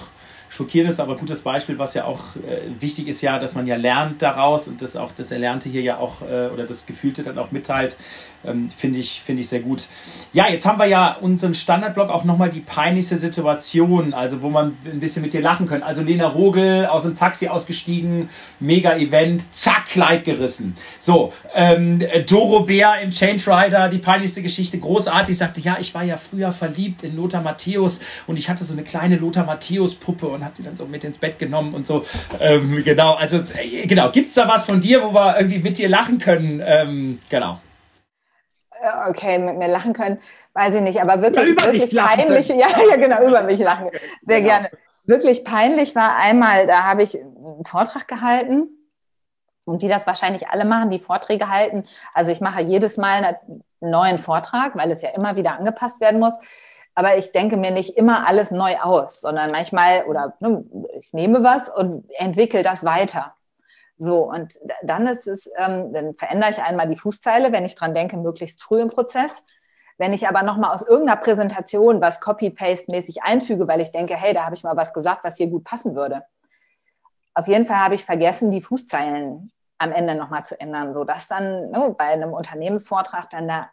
schockierendes, 0.55 0.99
aber 0.99 1.17
gutes 1.17 1.41
Beispiel, 1.41 1.79
was 1.79 1.95
ja 1.95 2.05
auch 2.05 2.35
äh, 2.35 2.61
wichtig 2.79 3.07
ist 3.07 3.21
ja, 3.21 3.39
dass 3.39 3.55
man 3.55 3.65
ja 3.65 3.75
lernt 3.75 4.21
daraus 4.21 4.67
und 4.67 4.81
das 4.83 4.95
auch 4.95 5.11
das 5.11 5.31
Erlernte 5.31 5.67
hier 5.67 5.81
ja 5.81 5.97
auch 5.97 6.21
äh, 6.21 6.49
oder 6.53 6.65
das 6.65 6.85
Gefühlte 6.85 7.23
dann 7.23 7.39
auch 7.39 7.51
mitteilt, 7.51 7.97
ähm, 8.45 8.69
finde 8.69 8.99
ich, 8.99 9.21
finde 9.21 9.41
ich 9.41 9.49
sehr 9.49 9.61
gut. 9.61 9.87
Ja, 10.31 10.49
jetzt 10.49 10.65
haben 10.65 10.77
wir 10.77 10.85
ja 10.85 11.13
unseren 11.13 11.55
Standardblock 11.55 12.09
auch 12.09 12.23
nochmal 12.23 12.49
die 12.49 12.59
peinlichste 12.59 13.17
Situation, 13.17 14.13
also 14.13 14.41
wo 14.41 14.49
man 14.49 14.77
ein 14.85 14.99
bisschen 14.99 15.23
mit 15.23 15.33
dir 15.33 15.41
lachen 15.41 15.65
können. 15.65 15.81
Also 15.81 16.03
Lena 16.03 16.27
Rogel 16.27 16.85
aus 16.85 17.03
dem 17.03 17.15
Taxi 17.15 17.47
ausgestiegen, 17.47 18.29
mega 18.59 18.95
Event, 18.95 19.43
zack, 19.53 19.83
Kleid 19.93 20.23
gerissen. 20.23 20.75
So, 20.99 21.33
ähm, 21.53 22.01
Doro 22.27 22.61
Bär 22.61 22.99
im 23.01 23.11
Change 23.11 23.43
Rider, 23.47 23.89
die 23.89 23.99
peinlichste 23.99 24.41
Geschichte, 24.41 24.79
großartig, 24.79 25.37
sagte, 25.37 25.61
ja, 25.61 25.77
ich 25.79 25.93
war 25.93 26.03
ja 26.03 26.17
früher 26.17 26.51
verliebt 26.51 27.03
in 27.03 27.15
Lothar 27.15 27.41
Matthäus 27.41 27.99
und 28.25 28.37
ich 28.37 28.49
hatte 28.49 28.63
so 28.63 28.73
eine 28.73 28.83
kleine 28.83 29.17
Lothar 29.17 29.45
Matthäus 29.45 29.93
Puppe 29.93 30.27
und 30.27 30.42
habe 30.43 30.53
die 30.57 30.63
dann 30.63 30.75
so 30.75 30.85
mit 30.85 31.03
ins 31.03 31.17
Bett 31.17 31.39
genommen 31.39 31.73
und 31.73 31.87
so. 31.87 32.05
Ähm, 32.39 32.83
genau, 32.83 33.13
also 33.13 33.37
äh, 33.57 33.87
genau, 33.87 34.11
gibt's 34.11 34.33
da 34.33 34.47
was 34.47 34.65
von 34.65 34.81
dir, 34.81 35.03
wo 35.03 35.13
wir 35.13 35.37
irgendwie 35.37 35.59
mit 35.59 35.77
dir 35.77 35.89
lachen 35.89 36.17
können? 36.17 36.61
Ähm, 36.65 37.19
genau. 37.29 37.59
Äh, 38.71 39.09
okay, 39.09 39.37
mit 39.37 39.57
mir 39.57 39.67
lachen 39.67 39.93
können, 39.93 40.19
weiß 40.53 40.75
ich 40.75 40.81
nicht, 40.81 41.01
aber 41.01 41.21
wirklich, 41.21 41.49
ja, 41.49 41.65
wirklich 41.65 41.95
peinlich. 41.95 42.47
Ja, 42.49 42.67
ja, 42.89 42.95
genau, 42.97 43.23
über 43.23 43.43
mich 43.43 43.59
lachen. 43.59 43.89
Sehr 44.21 44.41
genau. 44.41 44.53
gerne. 44.53 44.69
Wirklich 45.05 45.43
peinlich 45.43 45.95
war 45.95 46.15
einmal, 46.15 46.65
da 46.65 46.83
habe 46.83 47.03
ich 47.03 47.19
einen 47.19 47.65
Vortrag 47.65 48.07
gehalten 48.07 48.69
und 49.65 49.81
wie 49.81 49.87
das 49.87 50.07
wahrscheinlich 50.07 50.47
alle 50.49 50.65
machen, 50.65 50.89
die 50.89 50.99
Vorträge 50.99 51.49
halten. 51.49 51.83
Also 52.13 52.31
ich 52.31 52.41
mache 52.41 52.61
jedes 52.61 52.97
Mal 52.97 53.23
einen 53.23 53.63
neuen 53.79 54.17
Vortrag, 54.17 54.75
weil 54.75 54.91
es 54.91 55.01
ja 55.01 55.09
immer 55.09 55.35
wieder 55.35 55.57
angepasst 55.57 55.99
werden 55.99 56.19
muss. 56.19 56.35
Aber 56.95 57.17
ich 57.17 57.31
denke 57.31 57.57
mir 57.57 57.71
nicht 57.71 57.97
immer 57.97 58.27
alles 58.27 58.51
neu 58.51 58.77
aus, 58.79 59.21
sondern 59.21 59.51
manchmal, 59.51 60.05
oder 60.05 60.35
ne, 60.39 60.63
ich 60.97 61.13
nehme 61.13 61.43
was 61.43 61.69
und 61.69 62.05
entwickle 62.19 62.61
das 62.61 62.83
weiter. 62.83 63.35
So, 63.97 64.29
und 64.29 64.59
dann 64.83 65.07
ist 65.07 65.27
es, 65.27 65.49
ähm, 65.57 65.93
dann 65.93 66.15
verändere 66.15 66.51
ich 66.51 66.61
einmal 66.61 66.87
die 66.87 66.95
Fußzeile, 66.95 67.51
wenn 67.51 67.65
ich 67.65 67.75
dran 67.75 67.93
denke, 67.93 68.17
möglichst 68.17 68.61
früh 68.61 68.81
im 68.81 68.89
Prozess. 68.89 69.43
Wenn 69.97 70.13
ich 70.13 70.27
aber 70.27 70.43
nochmal 70.43 70.73
aus 70.73 70.81
irgendeiner 70.81 71.21
Präsentation 71.21 72.01
was 72.01 72.19
Copy-Paste-mäßig 72.19 73.23
einfüge, 73.23 73.67
weil 73.67 73.81
ich 73.81 73.91
denke, 73.91 74.15
hey, 74.15 74.33
da 74.33 74.45
habe 74.45 74.55
ich 74.55 74.63
mal 74.63 74.75
was 74.75 74.93
gesagt, 74.93 75.23
was 75.23 75.37
hier 75.37 75.47
gut 75.47 75.63
passen 75.63 75.95
würde. 75.95 76.23
Auf 77.35 77.47
jeden 77.47 77.65
Fall 77.65 77.77
habe 77.77 77.95
ich 77.95 78.05
vergessen, 78.05 78.51
die 78.51 78.61
Fußzeilen 78.61 79.51
am 79.77 79.91
Ende 79.91 80.15
nochmal 80.15 80.45
zu 80.45 80.59
ändern, 80.59 80.93
sodass 80.93 81.27
dann 81.27 81.69
ne, 81.69 81.95
bei 81.97 82.05
einem 82.05 82.33
Unternehmensvortrag 82.33 83.29
dann 83.29 83.47
da 83.47 83.69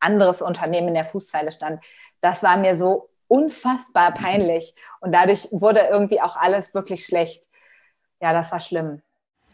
anderes 0.00 0.42
Unternehmen 0.42 0.88
in 0.88 0.94
der 0.94 1.04
Fußzeile 1.04 1.52
stand. 1.52 1.84
Das 2.20 2.42
war 2.42 2.56
mir 2.56 2.76
so 2.76 3.10
unfassbar 3.28 4.12
peinlich 4.12 4.74
und 5.00 5.14
dadurch 5.14 5.48
wurde 5.50 5.80
irgendwie 5.90 6.20
auch 6.20 6.36
alles 6.36 6.74
wirklich 6.74 7.04
schlecht. 7.04 7.44
Ja, 8.20 8.32
das 8.32 8.50
war 8.50 8.60
schlimm. 8.60 9.02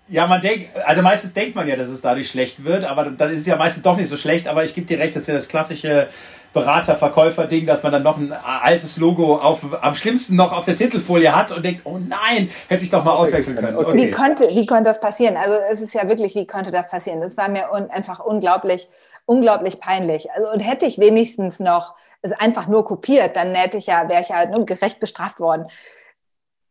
Ja, 0.07 0.26
man 0.26 0.42
denkt, 0.42 0.68
also 0.84 1.01
meistens 1.01 1.32
denkt 1.32 1.57
man 1.57 1.66
ja, 1.66 1.76
dass 1.76 1.88
es 1.88 2.03
dadurch 2.03 2.28
schlecht 2.28 2.64
wird, 2.64 2.84
aber 2.84 3.07
dann 3.07 3.30
ist 3.30 3.40
es 3.40 3.47
ja 3.47 3.57
meistens 3.57 3.82
doch 3.82 3.97
nicht 3.97 4.09
so 4.09 4.18
schlecht. 4.18 4.49
Aber 4.49 4.62
ich 4.62 4.74
gebe 4.74 4.86
dir 4.86 4.99
recht, 4.99 5.16
das 5.16 5.22
ist 5.22 5.28
ja 5.28 5.34
das 5.34 5.49
klassische 5.49 6.09
Berater-Verkäufer-Ding, 6.53 7.64
dass 7.64 7.82
man 7.82 7.92
dann 7.92 8.03
noch 8.03 8.18
ein 8.18 8.30
altes 8.32 8.99
Logo 8.99 9.36
auf, 9.36 9.61
am 9.80 9.95
schlimmsten 9.95 10.36
noch 10.36 10.53
auf 10.53 10.66
der 10.66 10.76
Titelfolie 10.76 11.34
hat 11.34 11.53
und 11.53 11.64
denkt, 11.64 11.82
oh 11.84 11.99
nein, 11.99 12.51
hätte 12.68 12.84
ich 12.84 12.90
doch 12.90 13.03
mal 13.03 13.12
auswechseln 13.12 13.57
können. 13.57 13.78
Okay. 13.78 13.97
Wie, 13.97 14.11
konnte, 14.11 14.49
wie 14.51 14.66
konnte 14.66 14.84
das 14.84 15.01
passieren? 15.01 15.38
Also 15.38 15.57
es 15.72 15.80
ist 15.80 15.95
ja 15.95 16.07
wirklich, 16.07 16.34
wie 16.34 16.47
konnte 16.47 16.70
das 16.70 16.86
passieren? 16.88 17.22
Das 17.22 17.38
war 17.38 17.49
mir 17.49 17.70
un 17.72 17.90
einfach 17.90 18.20
unglaublich, 18.20 18.90
unglaublich 19.26 19.80
peinlich. 19.80 20.30
Also 20.32 20.50
und 20.52 20.60
hätte 20.60 20.86
ich 20.86 20.98
wenigstens 20.98 21.60
noch 21.60 21.94
es 22.22 22.32
einfach 22.32 22.66
nur 22.66 22.84
kopiert, 22.84 23.36
dann 23.36 23.54
hätte 23.54 23.78
ich 23.78 23.86
ja, 23.86 24.08
wäre 24.08 24.22
ich 24.22 24.28
ja 24.28 24.46
nur 24.46 24.66
gerecht 24.66 25.00
bestraft 25.00 25.40
worden. 25.40 25.66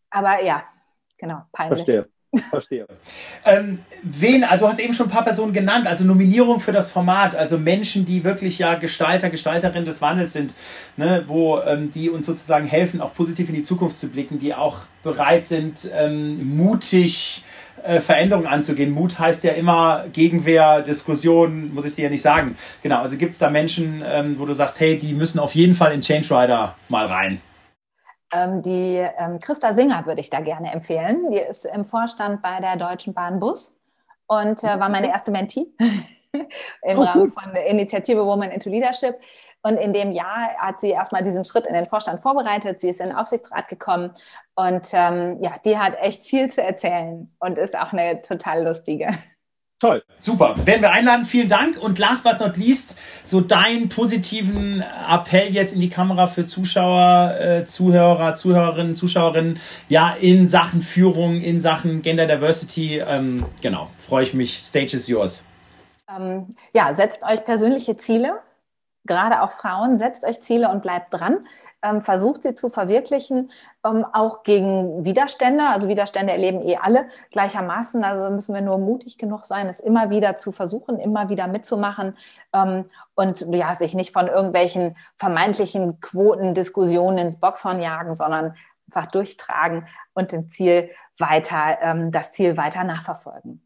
Aber 0.10 0.44
ja, 0.44 0.64
genau, 1.18 1.42
peinlich. 1.52 1.86
Verstehe. 1.86 2.10
Verstehe. 2.50 2.88
ähm, 3.46 3.80
wen, 4.02 4.44
also 4.44 4.66
du 4.66 4.72
hast 4.72 4.80
eben 4.80 4.94
schon 4.94 5.08
ein 5.08 5.12
paar 5.12 5.24
Personen 5.24 5.54
genannt, 5.54 5.86
also 5.86 6.04
Nominierung 6.04 6.60
für 6.60 6.72
das 6.72 6.92
Format, 6.92 7.36
also 7.36 7.58
Menschen, 7.58 8.06
die 8.06 8.24
wirklich 8.24 8.58
ja 8.58 8.76
Gestalter, 8.76 9.30
Gestalterinnen 9.30 9.86
des 9.86 10.02
Wandels 10.02 10.34
sind, 10.34 10.56
ne, 10.98 11.24
wo 11.28 11.60
ähm, 11.60 11.92
die 11.92 12.10
uns 12.10 12.26
sozusagen 12.26 12.66
helfen, 12.66 13.02
auch 13.02 13.14
positiv 13.14 13.50
in 13.50 13.56
die 13.56 13.64
Zukunft 13.64 13.98
zu 13.98 14.10
blicken, 14.10 14.40
die 14.40 14.56
auch 14.56 14.80
bereit 15.04 15.46
sind, 15.46 15.90
ähm, 15.94 16.56
mutig 16.56 17.44
äh, 17.84 18.00
Veränderungen 18.00 18.48
anzugehen. 18.48 18.92
Mut 18.92 19.20
heißt 19.20 19.44
ja 19.44 19.52
immer 19.54 20.06
Gegenwehr, 20.12 20.82
Diskussion, 20.82 21.74
muss 21.74 21.86
ich 21.86 21.96
dir 21.96 22.06
ja 22.06 22.10
nicht 22.10 22.22
sagen. 22.22 22.56
Genau, 22.82 23.02
also 23.02 23.18
gibt 23.18 23.34
es 23.34 23.40
da 23.40 23.50
Menschen, 23.50 24.04
ähm, 24.06 24.40
wo 24.40 24.46
du 24.46 24.54
sagst, 24.54 24.80
hey, 24.80 24.98
die 24.98 25.14
müssen 25.14 25.40
auf 25.40 25.54
jeden 25.56 25.74
Fall 25.74 25.92
in 25.94 26.02
Change 26.02 26.28
Rider 26.32 26.76
mal 26.90 27.06
rein. 27.06 27.42
Ähm, 28.34 28.62
die 28.62 29.06
ähm, 29.18 29.40
Christa 29.40 29.74
Singer 29.74 30.06
würde 30.06 30.22
ich 30.22 30.30
da 30.30 30.40
gerne 30.40 30.72
empfehlen. 30.72 31.30
Die 31.32 31.38
ist 31.38 31.66
im 31.66 31.86
Vorstand 31.86 32.42
bei 32.42 32.60
der 32.60 32.78
Deutschen 32.78 33.14
Bahn 33.14 33.40
Bus 33.40 33.76
und 34.28 34.64
äh, 34.64 34.80
war 34.80 34.90
meine 34.90 35.10
erste 35.10 35.32
Mentee 35.32 35.68
im 36.32 36.98
oh, 36.98 37.04
Rahmen 37.04 37.32
von 37.32 37.54
der 37.54 37.68
Initiative 37.68 38.26
Women 38.26 38.52
into 38.52 38.70
Leadership. 38.70 39.16
Und 39.66 39.78
in 39.78 39.94
dem 39.94 40.12
Jahr 40.12 40.50
hat 40.58 40.82
sie 40.82 40.90
erstmal 40.90 41.24
diesen 41.24 41.46
Schritt 41.46 41.66
in 41.66 41.74
den 41.74 41.88
Vorstand 41.88 42.20
vorbereitet. 42.20 42.82
Sie 42.82 42.90
ist 42.90 43.00
in 43.00 43.08
den 43.08 43.16
Aufsichtsrat 43.16 43.70
gekommen 43.70 44.12
und 44.56 44.90
ähm, 44.92 45.38
ja, 45.42 45.54
die 45.64 45.78
hat 45.78 45.96
echt 46.02 46.22
viel 46.24 46.52
zu 46.52 46.62
erzählen 46.62 47.34
und 47.40 47.58
ist 47.58 47.78
auch 47.78 47.94
eine 47.94 48.22
total 48.22 48.66
lustige. 48.66 49.08
Toll. 49.80 50.02
Super. 50.20 50.56
Werden 50.66 50.82
wir 50.82 50.92
einladen. 50.92 51.26
Vielen 51.26 51.50
Dank. 51.50 51.78
Und 51.78 52.00
last 52.00 52.24
but 52.24 52.40
not 52.40 52.56
least, 52.56 52.96
so 53.26 53.42
deinen 53.42 53.90
positiven 53.90 54.82
Appell 54.82 55.50
jetzt 55.50 55.74
in 55.74 55.82
die 55.82 55.90
Kamera 55.90 56.28
für 56.28 56.46
Zuschauer, 56.46 57.36
äh, 57.38 57.66
Zuhörer, 57.66 58.36
Zuhörerinnen, 58.36 58.96
Zuschauerinnen, 58.96 59.60
ja, 59.90 60.14
in 60.14 60.48
Sachen 60.48 60.82
Führung, 60.82 61.42
in 61.42 61.60
Sachen 61.60 62.02
Gender 62.02 62.28
Diversity. 62.28 63.00
Ähm, 63.00 63.46
genau. 63.62 63.90
Freue 63.98 64.24
ich 64.24 64.34
mich. 64.34 64.60
Stage 64.60 64.96
is 64.96 65.08
yours. 65.08 65.44
Ähm, 66.10 66.56
ja, 66.74 66.94
setzt 66.96 67.22
euch 67.24 67.44
persönliche 67.44 67.98
Ziele 67.98 68.40
gerade 69.06 69.42
auch 69.42 69.52
Frauen, 69.52 70.00
setzt 70.00 70.24
euch 70.24 70.42
Ziele 70.42 70.70
und 70.70 70.82
bleibt 70.82 71.14
dran, 71.14 71.48
ähm, 71.82 72.02
versucht 72.02 72.44
sie 72.44 72.56
zu 72.56 72.70
verwirklichen, 72.70 73.52
ähm, 73.86 74.06
auch 74.12 74.44
gegen 74.44 75.04
Widerstände. 75.04 75.66
Also 75.68 75.88
Widerstände 75.88 76.32
erleben 76.32 76.62
eh 76.62 76.78
alle 76.78 77.08
gleichermaßen. 77.32 78.04
Also 78.04 78.34
müssen 78.34 78.56
wir 78.56 78.62
nur 78.62 78.78
mutig 78.78 79.18
genug 79.18 79.46
sein, 79.46 79.68
es 79.68 79.80
immer 79.80 80.10
wieder 80.10 80.38
zu 80.38 80.52
versuchen, 80.52 81.00
immer 81.00 81.30
wieder 81.30 81.48
mitzumachen 81.48 82.18
ähm, 82.54 82.86
und 83.16 83.42
ja, 83.52 83.76
sich 83.76 83.94
nicht 83.94 84.14
von 84.14 84.28
irgendwelchen 84.28 84.96
vermeintlichen 85.18 86.00
Quotendiskussionen 86.00 87.18
ins 87.18 87.40
Boxhorn 87.40 87.82
jagen, 87.82 88.14
sondern 88.14 88.56
einfach 88.88 89.12
durchtragen 89.12 89.86
und 90.14 90.32
dem 90.32 90.50
Ziel 90.50 90.90
weiter, 91.18 91.78
ähm, 91.82 92.12
das 92.12 92.32
Ziel 92.32 92.58
weiter 92.58 92.84
nachverfolgen. 92.84 93.62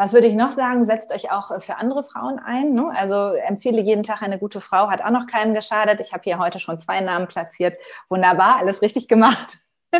Was 0.00 0.14
würde 0.14 0.28
ich 0.28 0.34
noch 0.34 0.52
sagen? 0.52 0.86
Setzt 0.86 1.12
euch 1.12 1.30
auch 1.30 1.50
äh, 1.50 1.60
für 1.60 1.76
andere 1.76 2.02
Frauen 2.02 2.38
ein. 2.38 2.72
Ne? 2.72 2.90
Also 2.96 3.34
empfehle 3.34 3.82
jeden 3.82 4.02
Tag 4.02 4.22
eine 4.22 4.38
gute 4.38 4.62
Frau, 4.62 4.88
hat 4.88 5.04
auch 5.04 5.10
noch 5.10 5.26
keinem 5.26 5.52
geschadet. 5.52 6.00
Ich 6.00 6.14
habe 6.14 6.22
hier 6.24 6.38
heute 6.38 6.58
schon 6.58 6.80
zwei 6.80 7.02
Namen 7.02 7.28
platziert. 7.28 7.78
Wunderbar, 8.08 8.56
alles 8.56 8.80
richtig 8.80 9.08
gemacht. 9.08 9.58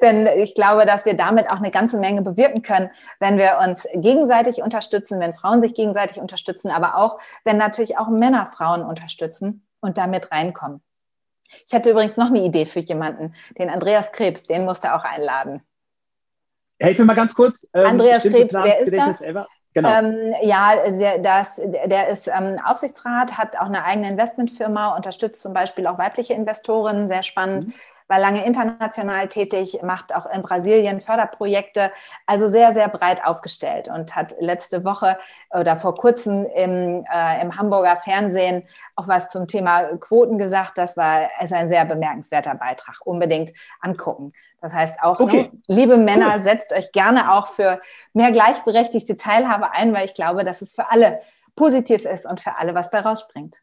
Denn 0.00 0.28
ich 0.28 0.54
glaube, 0.54 0.86
dass 0.86 1.06
wir 1.06 1.14
damit 1.14 1.50
auch 1.50 1.56
eine 1.56 1.72
ganze 1.72 1.98
Menge 1.98 2.22
bewirken 2.22 2.62
können, 2.62 2.88
wenn 3.18 3.36
wir 3.36 3.58
uns 3.64 3.84
gegenseitig 3.94 4.62
unterstützen, 4.62 5.18
wenn 5.18 5.34
Frauen 5.34 5.60
sich 5.60 5.74
gegenseitig 5.74 6.20
unterstützen, 6.20 6.70
aber 6.70 6.94
auch, 6.94 7.18
wenn 7.42 7.56
natürlich 7.56 7.98
auch 7.98 8.06
Männer 8.06 8.48
Frauen 8.56 8.84
unterstützen 8.84 9.66
und 9.80 9.98
damit 9.98 10.30
reinkommen. 10.30 10.84
Ich 11.66 11.74
hatte 11.74 11.90
übrigens 11.90 12.16
noch 12.16 12.28
eine 12.28 12.44
Idee 12.44 12.64
für 12.64 12.78
jemanden, 12.78 13.34
den 13.58 13.70
Andreas 13.70 14.12
Krebs, 14.12 14.44
den 14.44 14.64
musste 14.64 14.94
auch 14.94 15.02
einladen. 15.02 15.64
Helf 16.78 16.98
mir 16.98 17.04
mal 17.04 17.14
ganz 17.14 17.34
kurz. 17.34 17.66
Ähm, 17.72 17.86
Andreas 17.86 18.22
Krebs, 18.22 18.54
wer 18.54 18.80
ist 18.80 18.96
das? 18.96 19.22
Genau. 19.74 19.88
Ähm, 19.88 20.34
ja, 20.42 20.88
der, 20.88 21.18
das, 21.18 21.56
der 21.56 22.08
ist 22.08 22.28
ähm, 22.28 22.58
Aufsichtsrat, 22.64 23.36
hat 23.36 23.56
auch 23.56 23.66
eine 23.66 23.84
eigene 23.84 24.08
Investmentfirma, 24.08 24.94
unterstützt 24.94 25.42
zum 25.42 25.52
Beispiel 25.52 25.88
auch 25.88 25.98
weibliche 25.98 26.32
Investoren, 26.32 27.08
sehr 27.08 27.24
spannend. 27.24 27.68
Mhm 27.68 27.74
war 28.08 28.18
lange 28.18 28.44
international 28.44 29.28
tätig, 29.28 29.80
macht 29.82 30.14
auch 30.14 30.26
in 30.26 30.42
Brasilien 30.42 31.00
Förderprojekte, 31.00 31.90
also 32.26 32.48
sehr, 32.48 32.72
sehr 32.72 32.88
breit 32.88 33.24
aufgestellt 33.24 33.88
und 33.88 34.14
hat 34.14 34.34
letzte 34.40 34.84
Woche 34.84 35.18
oder 35.50 35.76
vor 35.76 35.94
kurzem 35.94 36.44
im, 36.54 37.04
äh, 37.12 37.40
im 37.40 37.56
Hamburger 37.56 37.96
Fernsehen 37.96 38.64
auch 38.96 39.08
was 39.08 39.30
zum 39.30 39.48
Thema 39.48 39.96
Quoten 39.98 40.38
gesagt. 40.38 40.76
Das 40.76 40.96
war 40.96 41.28
ist 41.42 41.52
ein 41.52 41.68
sehr 41.68 41.84
bemerkenswerter 41.84 42.54
Beitrag. 42.54 43.00
Unbedingt 43.04 43.52
angucken. 43.80 44.32
Das 44.60 44.72
heißt 44.72 45.02
auch, 45.02 45.18
ne, 45.18 45.24
okay. 45.24 45.50
ne, 45.52 45.58
liebe 45.66 45.96
Männer, 45.96 46.34
cool. 46.34 46.40
setzt 46.40 46.72
euch 46.72 46.92
gerne 46.92 47.32
auch 47.32 47.48
für 47.48 47.80
mehr 48.12 48.32
gleichberechtigte 48.32 49.16
Teilhabe 49.16 49.72
ein, 49.72 49.94
weil 49.94 50.06
ich 50.06 50.14
glaube, 50.14 50.44
dass 50.44 50.62
es 50.62 50.72
für 50.72 50.90
alle 50.90 51.20
positiv 51.56 52.04
ist 52.04 52.26
und 52.26 52.40
für 52.40 52.56
alle 52.56 52.74
was 52.74 52.90
bei 52.90 53.00
rausspringt. 53.00 53.60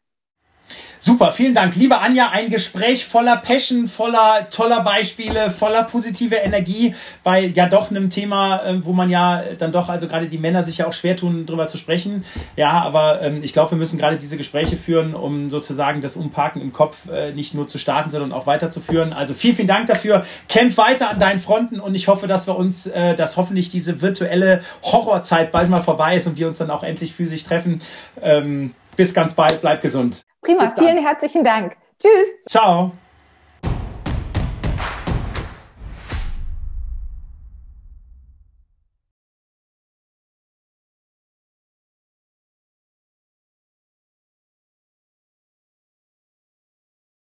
Super, 1.04 1.32
vielen 1.32 1.52
Dank. 1.52 1.74
Liebe 1.74 1.98
Anja, 1.98 2.28
ein 2.28 2.48
Gespräch 2.48 3.04
voller 3.04 3.36
Passion, 3.36 3.88
voller 3.88 4.48
toller 4.50 4.84
Beispiele, 4.84 5.50
voller 5.50 5.82
positive 5.82 6.36
Energie, 6.36 6.94
weil 7.24 7.50
ja 7.56 7.68
doch 7.68 7.90
einem 7.90 8.08
Thema, 8.08 8.62
ähm, 8.64 8.84
wo 8.84 8.92
man 8.92 9.10
ja 9.10 9.42
dann 9.58 9.72
doch, 9.72 9.88
also 9.88 10.06
gerade 10.06 10.28
die 10.28 10.38
Männer 10.38 10.62
sich 10.62 10.78
ja 10.78 10.86
auch 10.86 10.92
schwer 10.92 11.16
tun, 11.16 11.44
drüber 11.44 11.66
zu 11.66 11.76
sprechen. 11.76 12.24
Ja, 12.54 12.82
aber 12.82 13.20
ähm, 13.20 13.42
ich 13.42 13.52
glaube, 13.52 13.72
wir 13.72 13.78
müssen 13.78 13.98
gerade 13.98 14.16
diese 14.16 14.36
Gespräche 14.36 14.76
führen, 14.76 15.16
um 15.16 15.50
sozusagen 15.50 16.02
das 16.02 16.16
Umparken 16.16 16.62
im 16.62 16.72
Kopf 16.72 17.08
äh, 17.08 17.32
nicht 17.32 17.52
nur 17.52 17.66
zu 17.66 17.78
starten, 17.80 18.10
sondern 18.10 18.30
auch 18.30 18.46
weiterzuführen. 18.46 19.12
Also 19.12 19.34
vielen, 19.34 19.56
vielen 19.56 19.66
Dank 19.66 19.88
dafür. 19.88 20.24
Kämpf 20.48 20.76
weiter 20.76 21.10
an 21.10 21.18
deinen 21.18 21.40
Fronten 21.40 21.80
und 21.80 21.96
ich 21.96 22.06
hoffe, 22.06 22.28
dass 22.28 22.46
wir 22.46 22.54
uns, 22.54 22.86
äh, 22.86 23.16
dass 23.16 23.36
hoffentlich 23.36 23.70
diese 23.70 24.02
virtuelle 24.02 24.60
Horrorzeit 24.84 25.50
bald 25.50 25.68
mal 25.68 25.80
vorbei 25.80 26.14
ist 26.14 26.28
und 26.28 26.36
wir 26.36 26.46
uns 26.46 26.58
dann 26.58 26.70
auch 26.70 26.84
endlich 26.84 27.12
physisch 27.12 27.42
treffen. 27.42 27.82
Ähm, 28.22 28.72
bis 28.96 29.12
ganz 29.12 29.34
bald, 29.34 29.60
bleib 29.62 29.82
gesund. 29.82 30.22
Prima, 30.42 30.68
vielen 30.76 30.98
herzlichen 30.98 31.44
Dank. 31.44 31.76
Tschüss. 31.98 32.28
Ciao. 32.48 32.92